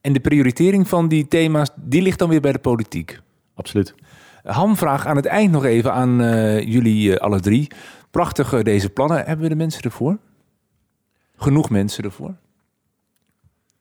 En 0.00 0.12
de 0.12 0.20
prioritering 0.20 0.88
van 0.88 1.08
die 1.08 1.28
thema's, 1.28 1.70
die 1.76 2.02
ligt 2.02 2.18
dan 2.18 2.28
weer 2.28 2.40
bij 2.40 2.52
de 2.52 2.58
politiek. 2.58 3.20
Absoluut. 3.54 3.94
Hamvraag 4.42 5.06
aan 5.06 5.16
het 5.16 5.26
eind 5.26 5.52
nog 5.52 5.64
even 5.64 5.92
aan 5.92 6.20
eh, 6.20 6.60
jullie 6.60 7.12
eh, 7.14 7.20
alle 7.20 7.40
drie. 7.40 7.68
Prachtig 8.10 8.52
eh, 8.52 8.62
deze 8.62 8.90
plannen. 8.90 9.16
Hebben 9.16 9.42
we 9.42 9.48
de 9.48 9.56
mensen 9.56 9.82
ervoor? 9.82 10.18
Genoeg 11.36 11.70
mensen 11.70 12.04
ervoor? 12.04 12.34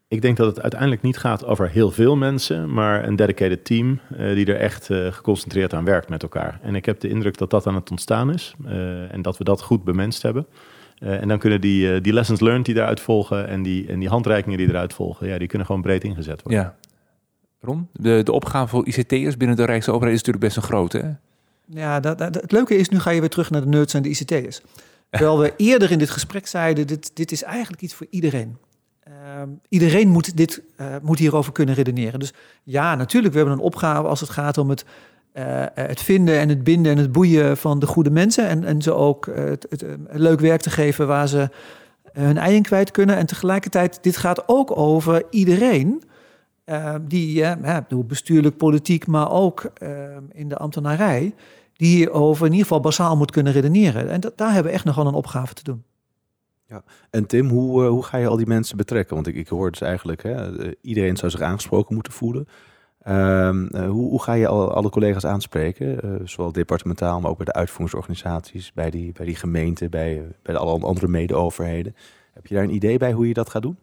Ik 0.07 0.21
denk 0.21 0.37
dat 0.37 0.47
het 0.47 0.61
uiteindelijk 0.61 1.01
niet 1.01 1.17
gaat 1.17 1.45
over 1.45 1.69
heel 1.69 1.91
veel 1.91 2.15
mensen, 2.15 2.73
maar 2.73 3.07
een 3.07 3.15
dedicated 3.15 3.65
team 3.65 3.99
eh, 4.17 4.33
die 4.35 4.45
er 4.45 4.59
echt 4.59 4.89
eh, 4.89 5.11
geconcentreerd 5.11 5.73
aan 5.73 5.85
werkt 5.85 6.09
met 6.09 6.23
elkaar. 6.23 6.59
En 6.61 6.75
ik 6.75 6.85
heb 6.85 6.99
de 6.99 7.07
indruk 7.09 7.37
dat 7.37 7.49
dat 7.49 7.67
aan 7.67 7.75
het 7.75 7.91
ontstaan 7.91 8.33
is 8.33 8.53
eh, 8.65 9.13
en 9.13 9.21
dat 9.21 9.37
we 9.37 9.43
dat 9.43 9.61
goed 9.61 9.83
bemenst 9.83 10.21
hebben. 10.21 10.45
Eh, 10.97 11.21
en 11.21 11.27
dan 11.27 11.39
kunnen 11.39 11.61
die, 11.61 11.93
eh, 11.93 12.01
die 12.01 12.13
lessons 12.13 12.39
learned 12.39 12.65
die 12.65 12.75
daaruit 12.75 12.99
volgen 12.99 13.47
en 13.47 13.63
die, 13.63 13.87
en 13.87 13.99
die 13.99 14.09
handreikingen 14.09 14.57
die 14.57 14.67
eruit 14.67 14.93
volgen, 14.93 15.27
ja, 15.27 15.37
die 15.37 15.47
kunnen 15.47 15.67
gewoon 15.67 15.81
breed 15.81 16.03
ingezet 16.03 16.41
worden. 16.41 16.61
Ja. 16.61 16.75
Ron, 17.61 17.87
de, 17.93 18.21
de 18.23 18.31
opgave 18.31 18.67
voor 18.67 18.87
ICT'ers 18.87 19.37
binnen 19.37 19.57
de 19.57 19.65
Rijksoverheid 19.65 20.13
is 20.13 20.23
natuurlijk 20.23 20.45
best 20.45 20.57
een 20.57 20.63
grote. 20.71 20.97
Hè? 20.97 21.11
Ja, 21.81 21.99
dat, 21.99 22.17
dat- 22.17 22.35
het 22.35 22.51
leuke 22.51 22.75
is, 22.75 22.89
nu 22.89 22.99
ga 22.99 23.09
je 23.09 23.19
weer 23.19 23.29
terug 23.29 23.49
naar 23.49 23.61
de 23.61 23.67
nerds 23.67 23.93
en 23.93 24.01
de 24.01 24.09
ICT'ers. 24.09 24.61
Terwijl 25.09 25.39
we 25.39 25.53
eerder 25.57 25.91
in 25.91 25.97
dit 25.99 26.09
gesprek 26.09 26.47
zeiden, 26.47 26.87
dit, 26.87 27.15
dit 27.15 27.31
is 27.31 27.43
eigenlijk 27.43 27.81
iets 27.81 27.93
voor 27.93 28.07
iedereen. 28.09 28.57
Ehm, 29.05 29.49
iedereen 29.69 30.09
moet, 30.09 30.37
dit, 30.37 30.61
eh, 30.75 30.85
moet 31.01 31.19
hierover 31.19 31.51
kunnen 31.51 31.75
redeneren. 31.75 32.19
Dus 32.19 32.33
ja, 32.63 32.95
natuurlijk, 32.95 33.33
we 33.33 33.39
hebben 33.39 33.57
een 33.57 33.63
opgave 33.65 34.07
als 34.07 34.19
het 34.19 34.29
gaat 34.29 34.57
om 34.57 34.69
het, 34.69 34.85
eh, 35.31 35.63
het 35.73 36.01
vinden 36.01 36.39
en 36.39 36.49
het 36.49 36.63
binden 36.63 36.91
en 36.91 36.97
het 36.97 37.11
boeien 37.11 37.57
van 37.57 37.79
de 37.79 37.85
goede 37.87 38.09
mensen. 38.09 38.47
En, 38.47 38.63
en 38.63 38.81
ze 38.81 38.93
ook 38.93 39.27
eh, 39.27 39.43
het, 39.43 39.83
eh, 39.83 39.89
leuk 40.11 40.39
werk 40.39 40.61
te 40.61 40.69
geven 40.69 41.07
waar 41.07 41.27
ze 41.27 41.49
hun 42.11 42.37
ei 42.37 42.55
in 42.55 42.61
kwijt 42.61 42.91
kunnen. 42.91 43.15
En 43.15 43.25
tegelijkertijd, 43.25 44.03
dit 44.03 44.17
gaat 44.17 44.47
ook 44.47 44.77
over 44.77 45.23
iedereen. 45.29 46.03
eh, 46.65 46.95
die, 47.01 47.43
eh, 47.43 47.77
bestuurlijk, 48.05 48.57
politiek, 48.57 49.07
maar 49.07 49.31
ook 49.31 49.63
eh, 49.63 49.89
in 50.31 50.49
de 50.49 50.57
ambtenarij 50.57 51.33
die 51.73 51.95
hierover 51.95 52.45
in 52.45 52.51
ieder 52.51 52.67
geval 52.67 52.81
basaal 52.81 53.17
moet 53.17 53.31
kunnen 53.31 53.53
redeneren. 53.53 54.09
En 54.09 54.21
daar 54.35 54.53
hebben 54.53 54.71
we 54.71 54.77
echt 54.77 54.85
nog 54.85 54.95
wel 54.95 55.07
een 55.07 55.13
opgave 55.13 55.53
te 55.53 55.63
doen. 55.63 55.83
En 57.09 57.25
Tim, 57.25 57.49
hoe, 57.49 57.83
eh, 57.83 57.89
hoe 57.89 58.03
ga 58.03 58.17
je 58.17 58.27
al 58.27 58.37
die 58.37 58.47
mensen 58.47 58.77
betrekken? 58.77 59.15
Want 59.15 59.27
ik, 59.27 59.35
ik 59.35 59.47
hoor 59.47 59.71
dus 59.71 59.81
eigenlijk, 59.81 60.23
hè, 60.23 60.63
eh, 60.63 60.71
iedereen 60.81 61.17
zou 61.17 61.31
zich 61.31 61.41
aangesproken 61.41 61.93
moeten 61.93 62.13
voelen. 62.13 62.47
Ehm, 63.01 63.65
eh, 63.65 63.89
hoe, 63.89 64.09
hoe 64.09 64.23
ga 64.23 64.33
je 64.33 64.47
al, 64.47 64.73
alle 64.73 64.89
collega's 64.89 65.25
aanspreken? 65.25 66.21
Zowel 66.23 66.51
departementaal, 66.51 67.19
maar 67.19 67.29
ook 67.29 67.37
bij 67.37 67.45
de 67.45 67.53
uitvoeringsorganisaties, 67.53 68.73
bij 68.73 68.89
die, 68.89 69.11
bij 69.11 69.25
die 69.25 69.35
gemeenten, 69.35 69.89
bij, 69.89 70.23
bij 70.41 70.55
alle 70.55 70.85
andere 70.85 71.07
mede-overheden. 71.07 71.95
Heb 72.33 72.47
je 72.47 72.55
daar 72.55 72.63
een 72.63 72.75
idee 72.75 72.97
bij 72.97 73.11
hoe 73.11 73.27
je 73.27 73.33
dat 73.33 73.49
gaat 73.49 73.61
doen? 73.61 73.77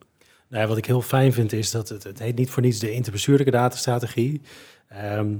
Nou 0.48 0.62
ja, 0.62 0.68
wat 0.68 0.78
ik 0.78 0.86
heel 0.86 1.02
fijn 1.02 1.32
vind 1.32 1.52
is 1.52 1.70
dat 1.70 1.88
het, 1.88 2.04
het 2.04 2.18
heet 2.18 2.36
niet 2.36 2.50
voor 2.50 2.62
niets 2.62 2.78
de 2.78 2.92
interbestuurlijke 2.92 3.50
datastrategie. 3.50 4.40
Ehm, 4.88 5.34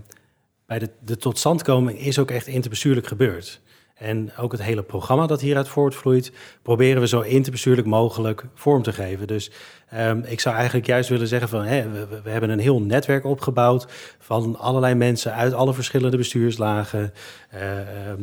bij 0.67 0.79
de, 0.79 0.91
de 1.05 1.17
totstandkoming 1.17 1.99
is 1.99 2.19
ook 2.19 2.31
echt 2.31 2.47
interbestuurlijk 2.47 3.07
gebeurd. 3.07 3.61
En 4.03 4.33
ook 4.37 4.53
het 4.53 4.63
hele 4.63 4.83
programma 4.83 5.27
dat 5.27 5.41
hieruit 5.41 5.69
voortvloeit, 5.69 6.33
proberen 6.63 7.01
we 7.01 7.09
zo 7.09 7.21
interbestuurlijk 7.21 7.87
mogelijk 7.87 8.45
vorm 8.55 8.83
te 8.83 8.93
geven. 8.93 9.27
Dus 9.27 9.51
ehm, 9.89 10.21
ik 10.27 10.41
zou 10.41 10.55
eigenlijk 10.55 10.87
juist 10.87 11.09
willen 11.09 11.27
zeggen 11.29 11.49
van, 11.49 11.63
we, 11.63 12.07
we- 12.23 12.31
hebben 12.31 12.51
een 12.51 12.59
heel 12.59 12.81
netwerk 12.81 13.25
opgebouwd 13.25 13.87
van 14.19 14.59
allerlei 14.59 14.95
mensen 14.95 15.35
uit 15.35 15.53
alle 15.53 15.75
verschillende 15.75 16.17
bestuurslagen. 16.17 17.13
eh, 17.51 17.81
ehm, 18.09 18.23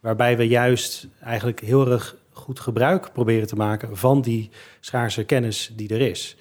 waarbij 0.00 0.36
we 0.36 0.48
juist 0.48 1.08
eigenlijk 1.22 1.60
heel 1.60 1.90
erg 1.90 2.16
goed 2.32 2.60
gebruik 2.60 3.12
proberen 3.12 3.46
te 3.46 3.56
maken 3.56 3.96
van 3.96 4.20
die 4.22 4.50
schaarse 4.80 5.24
kennis 5.24 5.72
die 5.76 5.88
er 5.88 6.00
is. 6.00 6.36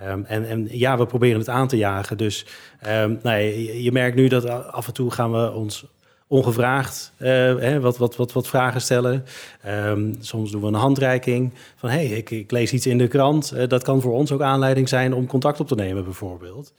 Ehm, 0.00 0.22
en, 0.24 0.48
en 0.48 0.68
ja, 0.70 0.98
we 0.98 1.06
proberen 1.06 1.38
het 1.38 1.48
aan 1.48 1.68
te 1.68 1.76
jagen. 1.76 2.16
Dus 2.16 2.46
ehm, 2.80 3.14
nou, 3.22 3.38
je 3.82 3.92
merkt 3.92 4.16
nu 4.16 4.28
dat 4.28 4.48
af 4.72 4.86
en 4.86 4.92
toe 4.92 5.10
gaan 5.10 5.32
we 5.32 5.52
ons 5.52 5.84
ongevraagd 6.28 7.12
eh, 7.16 7.28
hè, 7.56 7.80
wat, 7.80 7.98
wat, 7.98 8.16
wat, 8.16 8.32
wat 8.32 8.48
vragen 8.48 8.80
stellen. 8.80 9.24
Ehm, 9.62 10.14
soms 10.20 10.50
doen 10.50 10.60
we 10.60 10.66
een 10.66 10.74
handreiking 10.74 11.52
van... 11.76 11.90
hey, 11.90 12.06
ik, 12.06 12.50
lees 12.50 12.72
iets 12.72 12.86
in 12.86 12.98
de 12.98 13.08
krant. 13.08 13.52
Eh, 13.52 13.68
dat 13.68 13.82
kan 13.82 14.00
voor 14.00 14.12
ons 14.12 14.32
ook 14.32 14.42
aanleiding 14.42 14.88
zijn 14.88 15.14
om 15.14 15.26
contact 15.26 15.60
op 15.60 15.68
te 15.68 15.74
nemen 15.74 16.04
bijvoorbeeld. 16.04 16.72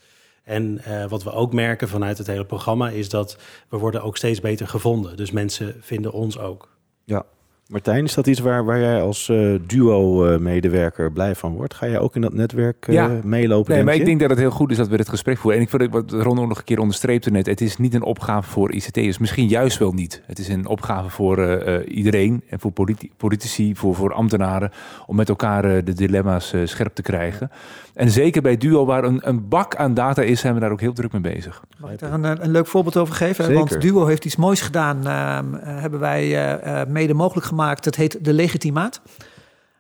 En 0.44 0.80
eh, 0.84 1.06
wat 1.06 1.24
we 1.24 1.32
ook 1.32 1.54
merken 1.54 1.88
vanuit 1.88 2.18
het 2.18 2.28
hele 2.28 2.46
programma... 2.46 2.90
is 2.90 3.10
dat 3.10 3.38
we 3.70 3.78
worden 3.78 4.04
ook 4.04 4.18
steeds 4.18 4.40
beter 4.40 4.68
gevonden. 4.68 5.18
Dus 5.18 5.32
mensen 5.32 5.76
vinden 5.80 6.12
ons 6.12 6.40
ook. 6.40 6.70
Ja. 7.04 7.26
Martijn, 7.70 8.04
is 8.04 8.14
dat 8.14 8.28
iets 8.28 8.40
waar, 8.40 8.66
waar 8.66 8.80
jij 8.80 9.02
als 9.02 9.28
uh, 9.28 9.60
duo-medewerker 9.68 11.12
blij 11.12 11.36
van 11.36 11.54
wordt? 11.54 11.74
Ga 11.74 11.88
jij 11.88 12.00
ook 12.00 12.16
in 12.16 12.22
dat 12.22 12.34
netwerk 12.34 12.88
uh, 12.88 12.96
Ja. 12.96 13.20
meelopen? 13.24 13.74
Nee, 13.74 13.84
maar 13.84 13.96
ik 13.96 14.06
denk 14.06 14.20
dat 14.20 14.30
het 14.30 14.40
heel 14.40 14.50
goed 14.52 14.72
is 14.72 14.78
dat 14.78 14.88
we 14.88 14.98
dit 14.98 15.10
gesprek 15.10 15.38
voeren. 15.38 15.60
En 15.60 15.66
ik 15.66 15.70
vind 15.72 15.84
ook 15.84 15.92
wat 15.92 16.12
Ron 16.24 16.40
ook 16.40 16.48
nog 16.48 16.58
een 16.58 16.64
keer 16.64 16.80
onderstreepte 16.80 17.32
net. 17.32 17.46
Het 17.46 17.62
is 17.62 17.78
niet 17.78 17.94
een 17.94 18.04
opgave 18.04 18.50
voor 18.50 18.72
ICT'ers. 18.72 19.18
Misschien 19.18 19.48
juist 19.48 19.78
wel 19.78 19.92
niet. 19.92 20.22
Het 20.26 20.40
is 20.40 20.48
een 20.48 20.68
opgave 20.68 21.10
voor 21.10 21.38
eh, 21.38 21.76
eh, 21.76 21.96
iedereen. 21.98 22.44
En 22.50 22.60
voor 22.60 22.72
politi- 22.72 23.12
politici, 23.18 23.76
voor, 23.76 23.96
voor 23.96 24.14
ambtenaren. 24.14 24.72
Om 25.06 25.16
met 25.16 25.30
elkaar 25.30 25.64
eh, 25.66 25.86
de 25.86 25.94
dilemma's 25.94 26.54
eh, 26.54 26.62
scherp 26.66 26.94
te 26.96 27.02
krijgen. 27.02 27.52
En 27.94 28.10
zeker 28.10 28.42
bij 28.42 28.58
Duo, 28.58 28.86
waar 28.86 29.04
een, 29.04 29.20
een 29.28 29.48
bak 29.48 29.76
aan 29.76 29.94
data 29.94 30.22
is, 30.22 30.40
zijn 30.40 30.54
we 30.54 30.60
daar 30.60 30.72
ook 30.72 30.82
heel 30.82 30.94
druk 30.94 31.12
mee 31.12 31.22
bezig. 31.22 31.64
Mag 31.80 31.92
ik 31.92 32.00
daar 32.00 32.14
een, 32.14 32.44
een 32.44 32.52
leuk 32.52 32.68
voorbeeld 32.68 32.98
over 32.98 33.16
geven? 33.16 33.44
Zeker. 33.46 33.60
Want 33.60 33.82
Duo 33.82 34.06
heeft 34.06 34.26
iets 34.26 34.36
moois 34.36 34.62
gedaan. 34.62 35.08
ehm, 35.08 35.56
eh, 35.56 35.82
hebben 35.82 36.00
wij 36.00 36.22
eh, 36.24 36.82
eh, 36.82 36.88
mede 36.88 37.14
mogelijk 37.14 37.46
gemaakt. 37.48 37.58
Dat 37.68 37.96
heet 37.96 38.26
de 38.26 38.34
legitimaat. 38.34 39.02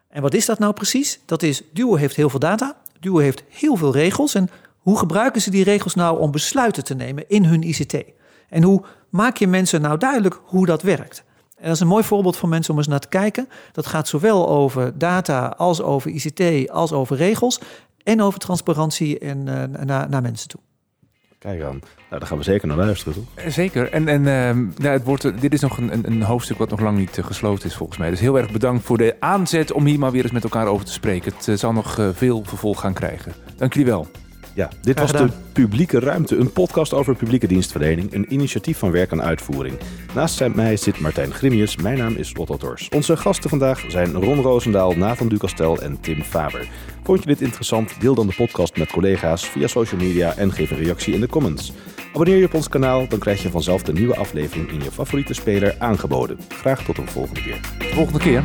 En 0.09 0.21
wat 0.21 0.33
is 0.33 0.45
dat 0.45 0.59
nou 0.59 0.73
precies? 0.73 1.19
Dat 1.25 1.43
is, 1.43 1.63
Duo 1.73 1.95
heeft 1.95 2.15
heel 2.15 2.29
veel 2.29 2.39
data. 2.39 2.77
Duo 2.99 3.17
heeft 3.17 3.43
heel 3.49 3.75
veel 3.75 3.93
regels. 3.93 4.35
En 4.35 4.49
hoe 4.77 4.97
gebruiken 4.97 5.41
ze 5.41 5.49
die 5.49 5.63
regels 5.63 5.95
nou 5.95 6.19
om 6.19 6.31
besluiten 6.31 6.83
te 6.83 6.95
nemen 6.95 7.29
in 7.29 7.45
hun 7.45 7.63
ICT? 7.63 8.03
En 8.49 8.63
hoe 8.63 8.83
maak 9.09 9.37
je 9.37 9.47
mensen 9.47 9.81
nou 9.81 9.97
duidelijk 9.97 10.39
hoe 10.43 10.65
dat 10.65 10.81
werkt? 10.81 11.23
En 11.57 11.65
dat 11.65 11.73
is 11.73 11.79
een 11.79 11.87
mooi 11.87 12.03
voorbeeld 12.03 12.37
voor 12.37 12.49
mensen 12.49 12.71
om 12.71 12.79
eens 12.79 12.87
naar 12.87 12.99
te 12.99 13.07
kijken. 13.07 13.49
Dat 13.71 13.85
gaat 13.85 14.07
zowel 14.07 14.49
over 14.49 14.97
data 14.97 15.47
als 15.57 15.81
over 15.81 16.11
ICT 16.11 16.69
als 16.69 16.91
over 16.91 17.17
regels. 17.17 17.59
En 18.03 18.21
over 18.21 18.39
transparantie 18.39 19.19
en, 19.19 19.47
eh, 19.47 19.83
naar, 19.85 20.09
naar 20.09 20.21
mensen 20.21 20.47
toe. 20.47 20.59
Kijk 21.39 21.61
aan. 21.61 21.79
Nou, 21.79 22.19
daar 22.19 22.27
gaan 22.27 22.37
we 22.37 22.43
zeker 22.43 22.67
naar 22.67 22.77
luisteren, 22.77 23.13
toch? 23.13 23.23
Eh, 23.35 23.51
Zeker. 23.51 23.91
En, 23.91 24.07
en 24.07 24.27
ehm, 24.27 24.65
nou, 24.77 24.93
het 24.93 25.03
wordt, 25.03 25.41
dit 25.41 25.53
is 25.53 25.61
nog 25.61 25.77
een, 25.77 26.07
een, 26.11 26.21
hoofdstuk 26.21 26.57
wat 26.57 26.69
nog 26.69 26.79
lang 26.79 26.97
niet 26.97 27.17
eh, 27.17 27.25
gesloten 27.25 27.69
is 27.69 27.75
volgens 27.75 27.97
mij. 27.97 28.09
Dus 28.09 28.19
heel 28.19 28.37
erg 28.37 28.51
bedankt 28.51 28.83
voor 28.85 28.97
de 28.97 29.15
aanzet 29.19 29.71
om 29.71 29.85
hier 29.85 29.99
maar 29.99 30.11
weer 30.11 30.23
eens 30.23 30.31
met 30.31 30.43
elkaar 30.43 30.67
over 30.67 30.85
te 30.85 30.91
spreken. 30.91 31.33
Het 31.33 31.47
eh, 31.47 31.55
zal 31.55 31.73
nog 31.73 31.97
veel 32.13 32.43
vervolg 32.43 32.79
gaan 32.79 32.93
krijgen. 32.93 33.33
Dank 33.55 33.73
jullie 33.73 33.91
wel. 33.91 34.07
Ja, 34.53 34.69
dit 34.81 34.97
Graag 34.97 35.11
was 35.11 35.21
de. 35.21 35.37
Publieke 35.53 35.99
Ruimte, 35.99 36.35
een 36.35 36.51
podcast 36.51 36.93
over 36.93 37.15
publieke 37.15 37.47
dienstverlening, 37.47 38.13
een 38.13 38.33
initiatief 38.33 38.77
van 38.77 38.91
werk 38.91 39.11
en 39.11 39.21
uitvoering. 39.21 39.77
Naast 40.15 40.47
mij 40.55 40.77
zit 40.77 40.99
Martijn 40.99 41.33
Grimius, 41.33 41.75
mijn 41.75 41.97
naam 41.97 42.15
is 42.15 42.33
Otto 42.33 42.57
Tors. 42.57 42.89
Onze 42.89 43.17
gasten 43.17 43.49
vandaag 43.49 43.83
zijn 43.87 44.13
Ron 44.13 44.41
Roosendaal, 44.41 44.91
Nathan 44.91 45.27
Ducastel 45.27 45.81
en 45.81 45.99
Tim 46.01 46.23
Faber. 46.23 46.67
Vond 47.03 47.19
je 47.19 47.27
dit 47.27 47.41
interessant? 47.41 48.01
Deel 48.01 48.15
dan 48.15 48.27
de 48.27 48.33
podcast 48.33 48.77
met 48.77 48.91
collega's 48.91 49.45
via 49.45 49.67
social 49.67 50.01
media 50.01 50.35
en 50.35 50.51
geef 50.51 50.71
een 50.71 50.83
reactie 50.83 51.13
in 51.13 51.19
de 51.19 51.27
comments. 51.27 51.73
Abonneer 52.13 52.37
je 52.37 52.45
op 52.45 52.53
ons 52.53 52.69
kanaal, 52.69 53.07
dan 53.07 53.19
krijg 53.19 53.41
je 53.41 53.49
vanzelf 53.49 53.83
de 53.83 53.93
nieuwe 53.93 54.15
aflevering 54.15 54.69
in 54.71 54.83
je 54.83 54.91
favoriete 54.91 55.33
speler 55.33 55.75
aangeboden. 55.79 56.39
Graag 56.47 56.83
tot 56.83 56.97
een 56.97 57.09
volgende 57.09 57.41
keer. 57.41 57.59
Volgende 57.79 58.19
keer. 58.19 58.43